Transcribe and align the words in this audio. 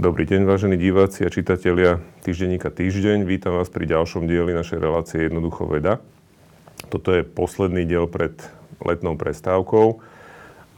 Dobrý 0.00 0.24
deň, 0.24 0.48
vážení 0.48 0.80
diváci 0.80 1.28
a 1.28 1.30
čitatelia 1.30 2.00
týždenníka 2.24 2.72
Týždeň. 2.72 3.28
Vítam 3.28 3.60
vás 3.60 3.68
pri 3.68 3.84
ďalšom 3.84 4.24
dieli 4.24 4.56
našej 4.56 4.80
relácie 4.80 5.28
Jednoducho 5.28 5.68
veda. 5.68 6.00
Toto 6.88 7.12
je 7.12 7.20
posledný 7.20 7.84
diel 7.84 8.08
pred 8.08 8.32
letnou 8.80 9.20
prestávkou 9.20 10.00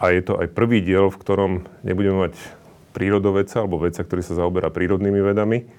a 0.02 0.04
je 0.10 0.26
to 0.26 0.42
aj 0.42 0.50
prvý 0.50 0.82
diel, 0.82 1.06
v 1.06 1.20
ktorom 1.22 1.52
nebudeme 1.86 2.26
mať 2.26 2.34
prírodovedca 2.98 3.62
alebo 3.62 3.78
vedca, 3.78 4.02
ktorý 4.02 4.26
sa 4.26 4.42
zaoberá 4.42 4.74
prírodnými 4.74 5.22
vedami, 5.22 5.70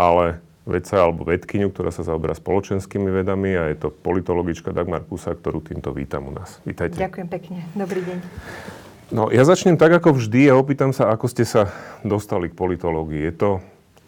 ale 0.00 0.40
vedca 0.64 1.04
alebo 1.04 1.28
vedkyňu, 1.28 1.68
ktorá 1.76 1.92
sa 1.92 2.00
zaoberá 2.00 2.32
spoločenskými 2.32 3.12
vedami 3.12 3.60
a 3.60 3.68
je 3.68 3.76
to 3.76 3.92
politologička 3.92 4.72
Dagmar 4.72 5.04
Kusa, 5.04 5.36
ktorú 5.36 5.60
týmto 5.60 5.92
vítam 5.92 6.24
u 6.24 6.32
nás. 6.32 6.64
Vítajte. 6.64 6.96
Ďakujem 6.96 7.28
pekne. 7.28 7.60
Dobrý 7.76 8.00
deň. 8.08 8.88
No, 9.10 9.26
ja 9.26 9.42
začnem 9.42 9.74
tak 9.74 9.90
ako 9.90 10.22
vždy 10.22 10.46
a 10.46 10.54
opýtam 10.54 10.94
sa, 10.94 11.10
ako 11.10 11.26
ste 11.26 11.42
sa 11.42 11.74
dostali 12.06 12.46
k 12.46 12.54
politológii. 12.54 13.26
Je 13.26 13.34
to 13.34 13.50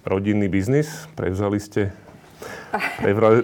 rodinný 0.07 0.47
biznis? 0.47 1.11
Prevzali 1.19 1.59
ste, 1.59 1.91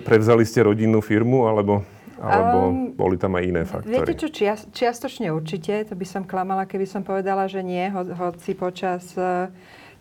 prevzali 0.06 0.46
ste 0.46 0.62
rodinnú 0.62 1.02
firmu, 1.02 1.50
alebo, 1.50 1.82
alebo 2.22 2.58
um, 2.70 2.94
boli 2.94 3.18
tam 3.18 3.34
aj 3.34 3.42
iné 3.42 3.62
faktory? 3.66 3.90
Viete 3.90 4.14
čo, 4.14 4.28
čiast, 4.30 4.70
čiastočne 4.70 5.34
určite. 5.34 5.82
To 5.90 5.98
by 5.98 6.06
som 6.06 6.22
klamala, 6.22 6.62
keby 6.62 6.86
som 6.86 7.02
povedala, 7.02 7.50
že 7.50 7.58
nie. 7.66 7.90
Ho, 7.90 8.06
hoci 8.06 8.54
počas 8.54 9.18
uh, 9.18 9.50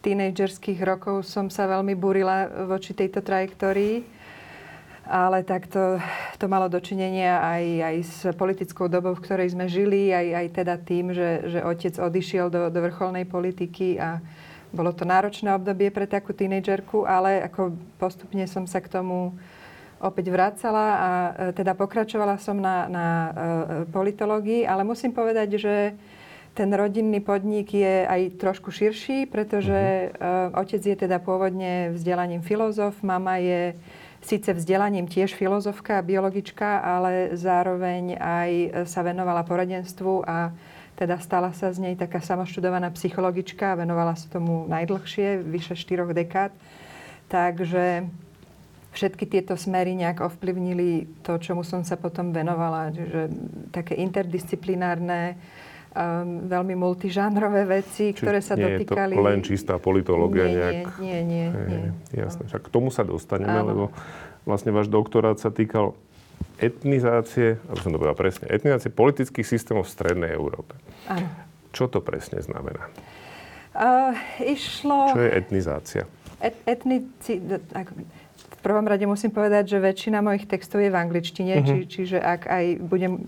tínejdžerských 0.06 0.78
rokov 0.86 1.26
som 1.26 1.50
sa 1.50 1.66
veľmi 1.66 1.98
burila 1.98 2.70
voči 2.70 2.94
tejto 2.94 3.26
trajektórii 3.26 4.17
ale 5.08 5.42
tak 5.48 5.72
to, 5.72 6.04
to 6.36 6.46
malo 6.52 6.68
dočinenia 6.68 7.40
aj, 7.40 7.64
aj 7.80 7.96
s 8.04 8.18
politickou 8.36 8.92
dobou, 8.92 9.16
v 9.16 9.24
ktorej 9.24 9.56
sme 9.56 9.72
žili, 9.72 10.12
aj, 10.12 10.28
aj 10.36 10.48
teda 10.52 10.76
tým, 10.78 11.16
že, 11.16 11.48
že 11.48 11.60
otec 11.64 11.96
odišiel 11.96 12.52
do, 12.52 12.68
do 12.68 12.80
vrcholnej 12.84 13.24
politiky 13.24 13.96
a 13.98 14.20
bolo 14.76 14.92
to 14.92 15.08
náročné 15.08 15.56
obdobie 15.56 15.88
pre 15.90 16.06
takú 16.06 16.36
tínejdžerku, 16.36 17.08
ale 17.08 17.40
ako 17.48 17.74
postupne 17.96 18.44
som 18.52 18.68
sa 18.68 18.84
k 18.84 18.92
tomu 18.92 19.34
opäť 19.98 20.30
vracala 20.30 20.86
a 20.94 21.10
e, 21.10 21.32
teda 21.58 21.74
pokračovala 21.74 22.38
som 22.38 22.60
na, 22.60 22.86
na 22.86 23.08
e, 23.08 23.30
politológii, 23.90 24.68
ale 24.68 24.86
musím 24.86 25.16
povedať, 25.16 25.58
že 25.58 25.76
ten 26.54 26.70
rodinný 26.74 27.22
podnik 27.22 27.70
je 27.70 28.06
aj 28.06 28.42
trošku 28.42 28.74
širší, 28.74 29.30
pretože 29.30 30.10
mm-hmm. 30.10 30.58
otec 30.58 30.82
je 30.82 30.98
teda 30.98 31.22
pôvodne 31.22 31.94
vzdelaním 31.94 32.42
filozof, 32.42 32.98
mama 33.06 33.38
je 33.38 33.78
síce 34.22 34.54
vzdelaním 34.54 35.08
tiež 35.08 35.34
filozofka 35.38 35.98
a 36.00 36.06
biologička, 36.06 36.82
ale 36.82 37.38
zároveň 37.38 38.18
aj 38.18 38.52
sa 38.90 39.02
venovala 39.06 39.46
poradenstvu 39.46 40.26
a 40.26 40.52
teda 40.98 41.22
stala 41.22 41.54
sa 41.54 41.70
z 41.70 41.78
nej 41.78 41.94
taká 41.94 42.18
samoštudovaná 42.26 42.90
psychologička 42.98 43.78
venovala 43.78 44.18
sa 44.18 44.26
tomu 44.34 44.66
najdlhšie, 44.66 45.46
vyše 45.46 45.78
4 45.78 46.10
dekád. 46.10 46.50
Takže 47.30 48.10
všetky 48.98 49.30
tieto 49.30 49.54
smery 49.54 49.94
nejak 49.94 50.26
ovplyvnili 50.26 51.22
to, 51.22 51.38
čomu 51.38 51.62
som 51.62 51.86
sa 51.86 52.02
potom 52.02 52.34
venovala. 52.34 52.90
Že 52.90 53.30
také 53.70 53.94
interdisciplinárne, 53.94 55.38
um, 55.98 56.46
veľmi 56.46 56.78
multižánrové 56.78 57.66
veci, 57.66 58.14
Či 58.14 58.22
ktoré 58.22 58.40
sa 58.40 58.54
nie 58.54 58.78
dotýkali... 58.78 59.18
Nie 59.18 59.18
je 59.18 59.26
to 59.26 59.30
len 59.34 59.42
čistá 59.42 59.74
politológia 59.82 60.46
nie, 60.46 60.54
nejak? 60.54 60.86
Nie, 61.02 61.20
nie, 61.26 61.48
nie. 61.50 61.66
nie. 61.66 61.86
Jasné, 62.14 62.46
však 62.46 62.70
k 62.70 62.70
tomu 62.70 62.94
sa 62.94 63.02
dostaneme, 63.02 63.58
Áno. 63.58 63.68
lebo 63.68 63.84
vlastne 64.46 64.70
váš 64.70 64.88
doktorát 64.88 65.42
sa 65.42 65.50
týkal 65.50 65.98
etnizácie, 66.62 67.58
aby 67.70 67.80
som 67.82 67.90
to 67.90 67.98
povedal 67.98 68.18
presne, 68.18 68.46
etnizácie 68.50 68.94
politických 68.94 69.46
systémov 69.46 69.90
v 69.90 69.94
Strednej 69.94 70.32
Európe. 70.38 70.78
Áno. 71.10 71.26
Čo 71.74 71.90
to 71.90 72.00
presne 72.06 72.42
znamená? 72.42 72.90
Uh, 73.74 74.14
išlo... 74.42 75.14
Čo 75.14 75.22
je 75.22 75.32
etnizácia? 75.34 76.04
Et, 76.42 76.54
etnici... 76.66 77.42
V 78.58 78.66
prvom 78.66 78.90
rade 78.90 79.06
musím 79.06 79.32
povedať, 79.32 79.78
že 79.78 79.78
väčšina 79.80 80.20
mojich 80.20 80.50
textov 80.50 80.82
je 80.82 80.90
v 80.92 80.98
angličtine, 80.98 81.62
uh-huh. 81.62 81.68
či, 81.70 81.78
čiže 81.88 82.18
ak 82.20 82.50
aj 82.50 82.66
budem 82.84 83.24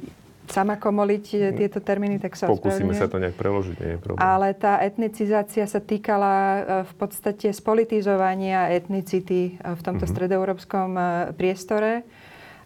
sama 0.49 0.75
komoliť 0.81 1.25
eh, 1.37 1.41
tieto 1.53 1.79
termíny, 1.79 2.17
tak 2.17 2.33
sa 2.33 2.49
Pokúsime 2.49 2.97
sa 2.97 3.05
to 3.05 3.21
nejak 3.21 3.37
preložiť, 3.37 3.75
nie 3.79 3.91
je 3.95 3.99
problém. 4.01 4.19
Ale 4.19 4.57
tá 4.57 4.81
etnicizácia 4.81 5.63
sa 5.69 5.79
týkala 5.79 6.33
eh, 6.33 6.59
v 6.89 6.93
podstate 6.97 7.53
spolitizovania 7.53 8.73
etnicity 8.73 9.55
eh, 9.55 9.73
v 9.77 9.81
tomto 9.81 10.03
mm-hmm. 10.03 10.13
stredoeurópskom 10.17 10.89
priestore 11.37 12.03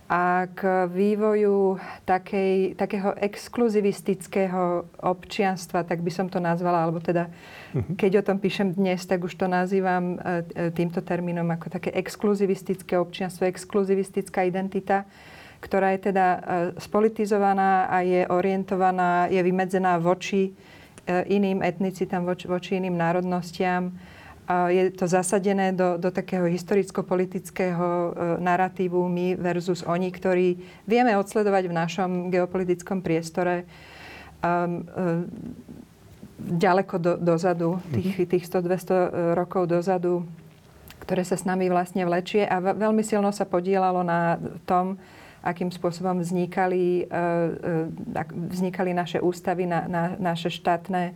a 0.03 0.45
k 0.51 0.91
vývoju 0.91 1.79
takej, 2.03 2.75
takého 2.75 3.15
exkluzivistického 3.17 4.85
občianstva, 4.99 5.87
tak 5.87 6.03
by 6.03 6.11
som 6.11 6.27
to 6.27 6.43
nazvala, 6.43 6.85
alebo 6.85 6.99
teda 6.99 7.31
mm-hmm. 7.31 7.95
keď 7.95 8.11
o 8.19 8.25
tom 8.27 8.37
píšem 8.37 8.75
dnes, 8.75 8.99
tak 9.07 9.23
už 9.23 9.33
to 9.39 9.47
nazývam 9.47 10.19
týmto 10.75 10.99
termínom 11.01 11.47
ako 11.55 11.71
také 11.71 11.95
exkluzivistické 11.95 12.99
občianstvo, 12.99 13.47
exkluzivistická 13.47 14.43
identita 14.43 15.07
ktorá 15.63 15.95
je 15.95 16.11
teda 16.11 16.27
e, 16.27 16.39
spolitizovaná 16.75 17.87
a 17.87 18.03
je 18.03 18.27
orientovaná, 18.27 19.31
je 19.31 19.39
vymedzená 19.39 19.95
voči 19.95 20.51
e, 20.51 20.51
iným 21.31 21.63
etnicitám, 21.63 22.27
voči, 22.27 22.51
voči 22.51 22.75
iným 22.75 22.99
národnostiam. 22.99 23.95
Je 24.43 24.91
to 24.91 25.07
zasadené 25.07 25.71
do, 25.71 25.95
do 25.95 26.11
takého 26.11 26.43
historicko-politického 26.51 27.87
e, 27.87 28.09
narratívu 28.43 28.99
my 29.07 29.39
versus 29.39 29.87
oni, 29.87 30.11
ktorí 30.11 30.59
vieme 30.83 31.15
odsledovať 31.15 31.71
v 31.71 31.77
našom 31.79 32.11
geopolitickom 32.27 32.99
priestore 32.99 33.63
um, 34.43 34.83
ďaleko 36.43 36.95
do, 36.99 37.13
dozadu, 37.15 37.79
tých, 37.95 38.19
mhm. 38.19 38.27
tých 38.27 38.43
100-200 38.51 39.31
rokov 39.31 39.71
dozadu, 39.71 40.27
ktoré 41.07 41.23
sa 41.23 41.39
s 41.39 41.47
nami 41.47 41.71
vlastne 41.71 42.03
vlečie 42.03 42.43
a 42.43 42.59
veľmi 42.59 42.99
silno 42.99 43.31
sa 43.31 43.47
podielalo 43.47 44.03
na 44.03 44.35
tom, 44.67 44.99
akým 45.43 45.69
spôsobom 45.69 46.23
vznikali, 46.23 47.03
e, 47.03 47.15
e, 48.15 48.23
vznikali 48.31 48.95
naše 48.95 49.19
ústavy, 49.19 49.67
na, 49.67 49.83
na, 49.91 50.03
naše 50.15 50.47
štátne 50.47 51.11
e, 51.11 51.13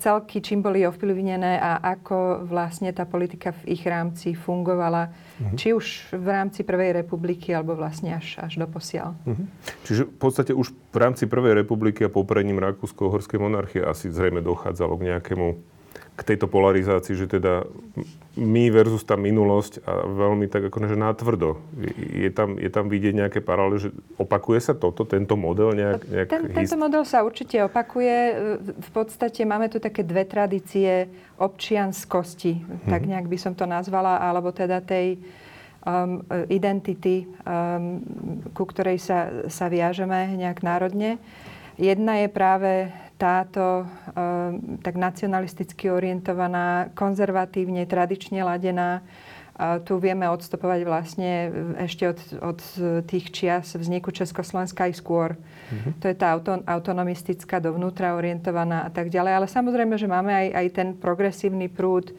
celky, 0.00 0.40
čím 0.40 0.64
boli 0.64 0.88
ovplyvnené 0.88 1.60
a 1.60 1.76
ako 1.84 2.48
vlastne 2.48 2.88
tá 2.96 3.04
politika 3.04 3.52
v 3.52 3.76
ich 3.76 3.84
rámci 3.84 4.32
fungovala, 4.32 5.12
uh-huh. 5.12 5.56
či 5.60 5.76
už 5.76 6.16
v 6.16 6.28
rámci 6.32 6.64
Prvej 6.64 6.96
republiky, 7.04 7.52
alebo 7.52 7.76
vlastne 7.76 8.16
až, 8.16 8.40
až 8.40 8.56
do 8.56 8.64
posiaľ. 8.64 9.12
Uh-huh. 9.28 9.44
Čiže 9.84 10.08
v 10.08 10.16
podstate 10.16 10.56
už 10.56 10.72
v 10.72 10.96
rámci 10.96 11.28
Prvej 11.28 11.52
republiky 11.60 12.08
a 12.08 12.10
popredním 12.10 12.64
Rakúsko-Horskej 12.64 13.36
monarchie 13.36 13.84
asi 13.84 14.08
zrejme 14.08 14.40
dochádzalo 14.40 14.96
k 14.96 15.12
nejakému 15.12 15.73
k 16.14 16.20
tejto 16.22 16.46
polarizácii, 16.46 17.18
že 17.18 17.26
teda 17.26 17.66
my 18.38 18.70
versus 18.70 19.02
tá 19.02 19.18
minulosť 19.18 19.82
a 19.82 20.06
veľmi 20.06 20.46
tak 20.46 20.70
akože 20.70 20.94
natvrdo. 20.94 21.58
Je 21.98 22.30
tam, 22.30 22.54
je 22.54 22.70
tam 22.70 22.86
vidieť 22.86 23.14
nejaké 23.14 23.38
paralely, 23.42 23.78
že 23.78 23.90
opakuje 24.18 24.62
sa 24.62 24.74
toto, 24.78 25.02
tento 25.02 25.34
model 25.34 25.74
nejak? 25.74 26.06
nejak 26.06 26.28
Ten, 26.30 26.42
hist... 26.50 26.54
Tento 26.54 26.76
model 26.78 27.02
sa 27.02 27.26
určite 27.26 27.62
opakuje. 27.66 28.14
V 28.62 28.90
podstate 28.94 29.42
máme 29.42 29.66
tu 29.66 29.82
také 29.82 30.06
dve 30.06 30.22
tradície 30.22 31.10
občianskosti, 31.38 32.62
hmm. 32.62 32.90
tak 32.90 33.06
nejak 33.10 33.26
by 33.26 33.38
som 33.38 33.58
to 33.58 33.66
nazvala, 33.66 34.22
alebo 34.22 34.54
teda 34.54 34.82
tej 34.82 35.18
um, 35.82 36.22
identity, 36.46 37.26
um, 37.42 38.02
ku 38.54 38.66
ktorej 38.66 39.02
sa, 39.02 39.46
sa 39.50 39.66
viažeme 39.66 40.34
nejak 40.38 40.62
národne. 40.62 41.18
Jedna 41.74 42.22
je 42.22 42.28
práve 42.30 42.70
táto 43.14 43.86
ehm, 44.14 44.78
tak 44.82 44.98
nacionalisticky 44.98 45.90
orientovaná, 45.90 46.90
konzervatívne, 46.98 47.86
tradične 47.86 48.42
ladená, 48.42 49.02
a 49.54 49.78
tu 49.78 50.02
vieme 50.02 50.26
odstupovať 50.26 50.80
vlastne 50.82 51.30
ešte 51.78 52.10
od, 52.10 52.18
od 52.42 52.58
tých 53.06 53.30
čias 53.30 53.78
vzniku 53.78 54.10
Československa 54.10 54.90
aj 54.90 54.98
skôr. 54.98 55.38
Mm-hmm. 55.38 55.92
To 56.02 56.06
je 56.10 56.16
tá 56.18 56.34
auto, 56.34 56.58
autonomistická, 56.66 57.62
dovnútra 57.62 58.18
orientovaná 58.18 58.82
a 58.82 58.90
tak 58.90 59.14
ďalej. 59.14 59.32
Ale 59.38 59.46
samozrejme, 59.46 59.94
že 59.94 60.10
máme 60.10 60.34
aj, 60.34 60.48
aj 60.58 60.66
ten 60.74 60.88
progresívny 60.98 61.70
prúd, 61.70 62.10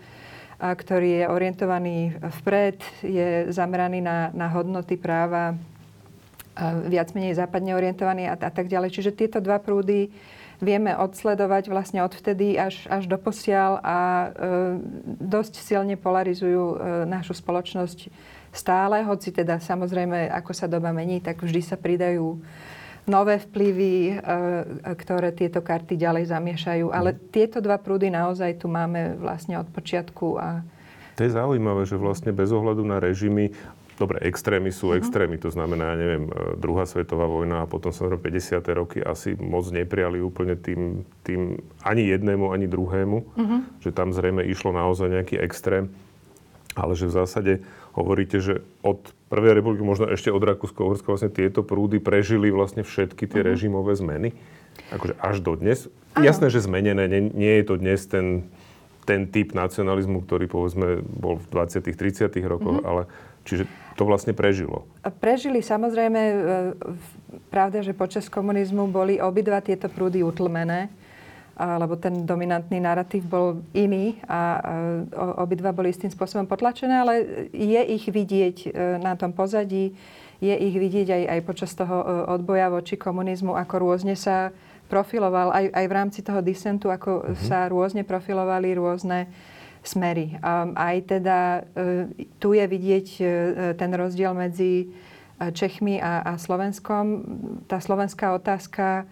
a, 0.56 0.72
ktorý 0.72 1.10
je 1.20 1.26
orientovaný 1.28 2.16
vpred, 2.40 2.80
je 3.04 3.52
zameraný 3.52 4.00
na, 4.00 4.32
na 4.32 4.48
hodnoty 4.48 4.96
práva, 4.96 5.60
a 6.56 6.72
viac 6.88 7.12
menej 7.12 7.36
západne 7.36 7.76
orientovaný 7.76 8.32
a, 8.32 8.40
a 8.40 8.48
tak 8.48 8.72
ďalej. 8.72 8.96
Čiže 8.96 9.12
tieto 9.12 9.44
dva 9.44 9.60
prúdy 9.60 10.08
vieme 10.64 10.96
odsledovať 10.96 11.68
vlastne 11.68 12.00
odvtedy 12.04 12.56
až, 12.56 12.88
až 12.88 13.08
do 13.12 13.18
posiaľ 13.20 13.80
a 13.84 13.98
e, 14.00 14.28
dosť 15.20 15.60
silne 15.60 15.96
polarizujú 16.00 16.64
e, 16.64 16.78
našu 17.08 17.36
spoločnosť 17.36 18.12
stále, 18.56 19.04
hoci 19.04 19.36
teda 19.36 19.60
samozrejme, 19.60 20.32
ako 20.32 20.52
sa 20.56 20.72
doba 20.72 20.96
mení, 20.96 21.20
tak 21.20 21.44
vždy 21.44 21.62
sa 21.64 21.76
pridajú 21.76 22.40
nové 23.06 23.38
vplyvy, 23.38 23.96
e, 23.96 24.14
ktoré 24.96 25.36
tieto 25.36 25.62
karty 25.62 26.00
ďalej 26.00 26.32
zamiešajú. 26.32 26.88
Ale 26.90 27.16
mhm. 27.16 27.20
tieto 27.30 27.58
dva 27.60 27.78
prúdy 27.78 28.10
naozaj 28.10 28.62
tu 28.62 28.72
máme 28.72 29.20
vlastne 29.20 29.60
od 29.60 29.68
počiatku. 29.70 30.40
A... 30.40 30.64
To 31.16 31.22
je 31.24 31.32
zaujímavé, 31.32 31.88
že 31.88 31.96
vlastne 31.96 32.36
bez 32.36 32.52
ohľadu 32.52 32.84
na 32.84 33.00
režimy 33.00 33.56
dobre, 33.96 34.20
extrémy 34.24 34.72
sú 34.72 34.92
uh-huh. 34.92 35.00
extrémy, 35.00 35.40
to 35.40 35.50
znamená, 35.52 35.94
ja 35.94 35.98
neviem, 35.98 36.24
e, 36.28 36.60
druhá 36.60 36.84
svetová 36.84 37.28
vojna 37.28 37.64
a 37.64 37.70
potom 37.70 37.96
som 37.96 38.12
50. 38.12 38.62
roky 38.76 39.00
asi 39.00 39.36
moc 39.40 39.68
nepriali 39.72 40.20
úplne 40.20 40.60
tým, 40.60 41.08
tým 41.24 41.60
ani 41.84 42.04
jednému, 42.12 42.52
ani 42.52 42.68
druhému, 42.68 43.18
uh-huh. 43.24 43.60
že 43.80 43.96
tam 43.96 44.12
zrejme 44.12 44.44
išlo 44.48 44.76
naozaj 44.76 45.12
nejaký 45.12 45.36
extrém, 45.40 45.92
ale 46.76 46.94
že 46.94 47.08
v 47.08 47.16
zásade 47.16 47.54
hovoríte, 47.96 48.44
že 48.44 48.64
od 48.84 49.00
Prvej 49.26 49.58
republiky, 49.58 49.82
možno 49.82 50.06
ešte 50.06 50.30
od 50.30 50.44
Rakúsko-Uhorska, 50.44 51.10
vlastne 51.10 51.34
tieto 51.34 51.66
prúdy 51.66 51.98
prežili 51.98 52.54
vlastne 52.54 52.86
všetky 52.86 53.26
tie 53.26 53.42
uh-huh. 53.42 53.52
režimové 53.52 53.98
zmeny? 53.98 54.38
Akože 54.94 55.18
až 55.18 55.42
do 55.42 55.56
dnes? 55.58 55.90
Ano. 56.14 56.30
Jasné, 56.30 56.54
že 56.54 56.62
zmenené, 56.62 57.10
nie, 57.10 57.32
nie 57.34 57.54
je 57.60 57.66
to 57.66 57.76
dnes 57.80 58.06
ten 58.06 58.48
ten 59.06 59.30
typ 59.30 59.54
nacionalizmu, 59.54 60.26
ktorý 60.26 60.50
povedzme 60.50 61.06
bol 61.06 61.38
v 61.38 61.46
20 61.54 61.86
30 61.94 62.34
rokoch, 62.50 62.82
mm-hmm. 62.82 62.90
ale 62.90 63.06
čiže 63.46 63.70
to 63.96 64.04
vlastne 64.04 64.36
prežilo. 64.36 64.84
Prežili 65.24 65.64
samozrejme, 65.64 66.22
e, 66.22 66.36
pravda, 67.50 67.80
že 67.82 67.96
počas 67.96 68.28
komunizmu 68.28 68.92
boli 68.92 69.18
obidva 69.18 69.64
tieto 69.64 69.88
prúdy 69.88 70.22
utlmené, 70.22 70.92
lebo 71.56 71.96
ten 71.96 72.28
dominantný 72.28 72.84
narratív 72.84 73.32
bol 73.32 73.64
iný 73.72 74.20
a 74.28 74.60
obidva 75.40 75.72
boli 75.72 75.96
istým 75.96 76.12
spôsobom 76.12 76.44
potlačené, 76.52 76.96
ale 77.00 77.14
je 77.56 77.82
ich 77.96 78.12
vidieť 78.12 78.58
e, 78.68 78.70
na 79.00 79.16
tom 79.16 79.32
pozadí, 79.32 79.96
je 80.44 80.52
ich 80.52 80.76
vidieť 80.76 81.08
aj, 81.16 81.24
aj 81.32 81.40
počas 81.48 81.72
toho 81.72 81.96
e, 82.04 82.06
odboja 82.36 82.68
voči 82.68 83.00
komunizmu, 83.00 83.56
ako 83.56 83.76
rôzne 83.80 84.20
sa 84.20 84.52
profiloval 84.92 85.56
aj, 85.56 85.66
aj 85.72 85.86
v 85.88 85.96
rámci 85.96 86.20
toho 86.22 86.44
disentu, 86.44 86.92
ako 86.92 87.24
uh-huh. 87.24 87.40
sa 87.48 87.72
rôzne 87.72 88.04
profilovali 88.04 88.76
rôzne 88.76 89.32
smery. 89.86 90.36
Aj 90.76 90.98
teda 91.06 91.62
e, 91.78 92.28
tu 92.42 92.58
je 92.58 92.66
vidieť 92.66 93.08
e, 93.18 93.24
ten 93.78 93.92
rozdiel 93.94 94.34
medzi 94.34 94.86
e, 94.86 94.86
Čechmi 95.54 96.02
a, 96.02 96.26
a 96.26 96.34
Slovenskom. 96.42 97.06
Tá 97.70 97.78
slovenská 97.78 98.34
otázka 98.36 99.06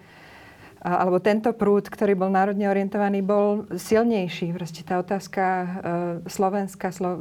alebo 0.84 1.24
tento 1.24 1.48
prúd, 1.56 1.88
ktorý 1.88 2.12
bol 2.12 2.28
národne 2.28 2.68
orientovaný, 2.68 3.24
bol 3.24 3.64
silnejší. 3.72 4.52
Proste 4.52 4.84
tá 4.84 5.00
otázka 5.00 5.44
Slovenska, 6.28 6.92
slo, 6.92 7.16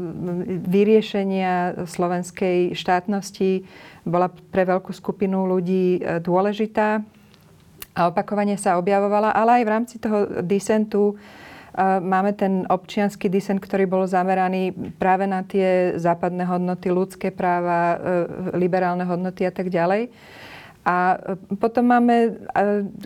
vyriešenia 0.66 1.86
slovenskej 1.86 2.74
štátnosti 2.74 3.62
bola 4.02 4.34
pre 4.50 4.66
veľkú 4.66 4.90
skupinu 4.90 5.46
ľudí 5.46 6.02
dôležitá 6.26 7.06
a 7.94 8.00
opakovane 8.10 8.58
sa 8.58 8.82
objavovala, 8.82 9.30
ale 9.30 9.60
aj 9.60 9.62
v 9.62 9.72
rámci 9.72 9.96
toho 10.02 10.42
disentu 10.42 11.14
máme 11.80 12.36
ten 12.36 12.68
občianský 12.68 13.32
disent, 13.32 13.56
ktorý 13.56 13.88
bol 13.88 14.04
zameraný 14.04 14.76
práve 15.00 15.24
na 15.24 15.40
tie 15.40 15.96
západné 15.96 16.44
hodnoty, 16.44 16.92
ľudské 16.92 17.32
práva, 17.32 17.96
e, 17.96 18.58
liberálne 18.60 19.08
hodnoty 19.08 19.48
a 19.48 19.52
tak 19.52 19.72
ďalej. 19.72 20.12
A 20.82 21.14
e, 21.14 21.54
potom 21.54 21.86
máme 21.86 22.16
e, 22.26 22.30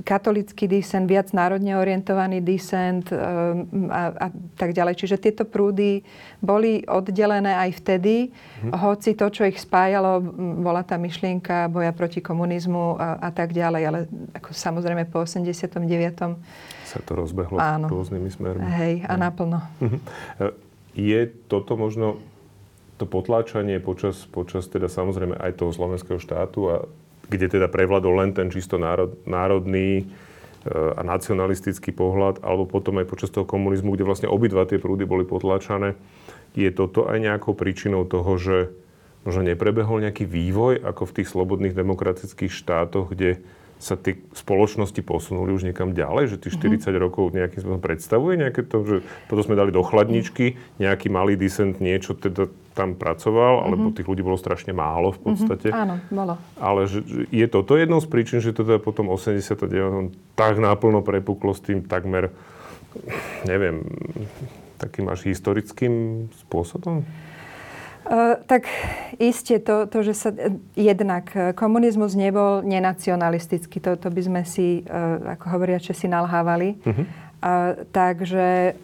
katolický 0.00 0.64
disent, 0.64 1.05
viac 1.05 1.37
národne 1.37 1.76
orientovaný 1.76 2.40
disent 2.40 3.12
e, 3.12 3.17
a, 3.93 4.02
a 4.17 4.26
tak 4.56 4.73
ďalej. 4.73 4.96
Čiže 4.96 5.17
tieto 5.20 5.44
prúdy 5.44 6.00
boli 6.40 6.81
oddelené 6.88 7.52
aj 7.52 7.70
vtedy, 7.84 8.32
hm. 8.64 8.73
hoci 8.73 9.12
to, 9.12 9.28
čo 9.28 9.44
ich 9.44 9.61
spájalo, 9.61 10.25
bola 10.64 10.81
tá 10.88 10.96
myšlienka 10.96 11.69
boja 11.69 11.93
proti 11.93 12.25
komunizmu 12.25 12.96
a, 12.96 13.20
a 13.20 13.31
tak 13.31 13.52
ďalej. 13.52 13.82
Ale 13.84 13.99
ako 14.32 14.56
samozrejme 14.56 15.05
po 15.12 15.28
89. 15.28 15.76
sa 16.88 16.99
to 17.05 17.12
rozbehlo 17.12 17.61
Áno. 17.61 17.93
rôznymi 17.93 18.31
smermi. 18.32 18.64
Hej, 18.64 18.94
a 19.05 19.20
naplno. 19.20 19.61
Mhm. 19.84 19.99
Je 20.96 21.28
toto 21.52 21.76
možno 21.76 22.25
to 22.96 23.05
potláčanie 23.05 23.76
počas, 23.84 24.25
počas 24.25 24.64
teda 24.73 24.88
samozrejme 24.88 25.37
aj 25.37 25.61
toho 25.61 25.69
slovenského 25.76 26.17
štátu 26.17 26.61
a 26.73 26.76
kde 27.26 27.46
teda 27.58 27.67
prevladol 27.67 28.23
len 28.23 28.31
ten 28.32 28.49
čisto 28.49 28.78
národ, 28.78 29.19
národný 29.26 30.02
e, 30.02 30.05
a 30.73 31.02
nacionalistický 31.02 31.90
pohľad, 31.90 32.43
alebo 32.43 32.67
potom 32.67 32.99
aj 33.02 33.06
počas 33.11 33.31
toho 33.31 33.49
komunizmu, 33.49 33.94
kde 33.94 34.06
vlastne 34.06 34.28
obidva 34.31 34.67
tie 34.67 34.78
prúdy 34.81 35.05
boli 35.05 35.26
potláčané. 35.26 35.99
Je 36.56 36.70
toto 36.73 37.06
aj 37.06 37.19
nejakou 37.20 37.52
príčinou 37.52 38.08
toho, 38.08 38.38
že 38.40 38.56
možno 39.26 39.43
neprebehol 39.43 40.00
nejaký 40.00 40.23
vývoj 40.25 40.81
ako 40.87 41.02
v 41.11 41.14
tých 41.20 41.28
slobodných 41.34 41.75
demokratických 41.75 42.52
štátoch, 42.55 43.11
kde 43.11 43.43
sa 43.76 43.94
tie 43.94 44.17
spoločnosti 44.32 44.99
posunuli 45.05 45.52
už 45.52 45.69
niekam 45.69 45.93
ďalej, 45.93 46.32
že 46.32 46.37
tých 46.40 46.56
40 46.56 46.81
mm-hmm. 46.81 46.96
rokov 46.96 47.25
nejakým 47.37 47.61
spôsobom 47.61 47.84
predstavuje 47.84 48.34
nejaké 48.40 48.64
to, 48.64 48.81
že 48.88 48.96
potom 49.28 49.44
sme 49.44 49.56
dali 49.56 49.69
do 49.69 49.84
chladničky, 49.84 50.56
nejaký 50.81 51.12
malý 51.12 51.37
disent 51.37 51.76
niečo 51.76 52.17
teda 52.17 52.49
tam 52.73 52.96
pracoval, 52.96 53.61
mm-hmm. 53.61 53.67
alebo 53.69 53.84
tých 53.93 54.08
ľudí 54.08 54.25
bolo 54.25 54.40
strašne 54.40 54.73
málo 54.73 55.12
v 55.12 55.20
podstate. 55.28 55.69
Mm-hmm. 55.69 55.84
Áno, 55.84 55.94
bolo. 56.08 56.34
Ale 56.56 56.88
že, 56.88 57.05
že 57.05 57.20
je 57.28 57.46
toto 57.52 57.76
jednou 57.76 58.00
z 58.00 58.08
príčin, 58.08 58.40
že 58.40 58.56
teda 58.56 58.81
potom 58.81 59.12
89 59.12 60.17
tak 60.32 60.56
náplno 60.56 61.05
prepuklo 61.05 61.52
s 61.52 61.61
tým 61.61 61.84
takmer, 61.84 62.32
neviem, 63.44 63.84
takým 64.81 65.08
až 65.12 65.28
historickým 65.28 66.26
spôsobom? 66.49 67.05
Uh, 68.06 68.38
tak 68.47 68.70
iste 69.19 69.58
to, 69.58 69.91
to, 69.91 70.06
že 70.06 70.14
sa 70.14 70.31
jednak 70.79 71.26
e, 71.35 71.50
komunizmus 71.58 72.14
nebol 72.14 72.62
nenacionalistický, 72.62 73.82
to, 73.82 73.99
to 73.99 74.14
by 74.14 74.23
sme 74.23 74.43
si, 74.47 74.87
uh, 74.87 75.35
ako 75.35 75.44
hovoria, 75.50 75.82
že 75.82 75.91
si 75.91 76.06
nalhávali. 76.06 76.79
Uh-huh. 76.87 77.03
Uh, 77.43 77.82
takže 77.91 78.79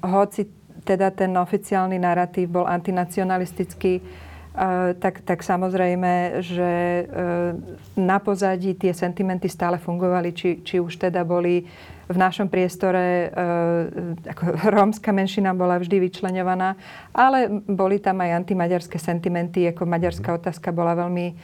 hoci 0.00 0.48
teda 0.88 1.12
ten 1.12 1.36
oficiálny 1.36 2.00
narratív 2.00 2.48
bol 2.48 2.64
antinacionalistický, 2.64 4.00
uh, 4.00 4.96
tak, 4.96 5.20
tak 5.20 5.44
samozrejme, 5.44 6.40
že 6.40 6.72
uh, 7.04 7.52
na 8.00 8.18
pozadí 8.24 8.72
tie 8.72 8.96
sentimenty 8.96 9.52
stále 9.52 9.76
fungovali, 9.76 10.32
či, 10.32 10.64
či 10.64 10.80
už 10.80 10.96
teda 10.96 11.28
boli 11.28 11.68
v 12.08 12.16
našom 12.18 12.50
priestore 12.50 13.04
e, 13.04 14.28
ako 14.30 14.42
rómska 14.76 15.10
menšina 15.14 15.54
bola 15.54 15.78
vždy 15.78 16.02
vyčlenovaná, 16.02 16.74
ale 17.14 17.46
boli 17.66 18.02
tam 18.02 18.22
aj 18.22 18.44
antimaďarské 18.44 18.98
sentimenty, 18.98 19.68
ako 19.70 19.86
maďarská 19.86 20.34
mhm. 20.34 20.38
otázka 20.42 20.68
bola 20.74 20.98
veľmi 20.98 21.26
e, 21.30 21.34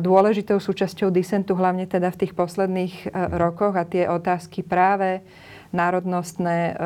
dôležitou 0.00 0.58
súčasťou 0.58 1.12
disentu, 1.14 1.54
hlavne 1.54 1.86
teda 1.86 2.10
v 2.10 2.20
tých 2.26 2.32
posledných 2.34 2.94
e, 3.04 3.06
rokoch 3.38 3.78
a 3.78 3.86
tie 3.86 4.10
otázky 4.10 4.66
práve 4.66 5.22
národnostné 5.74 6.78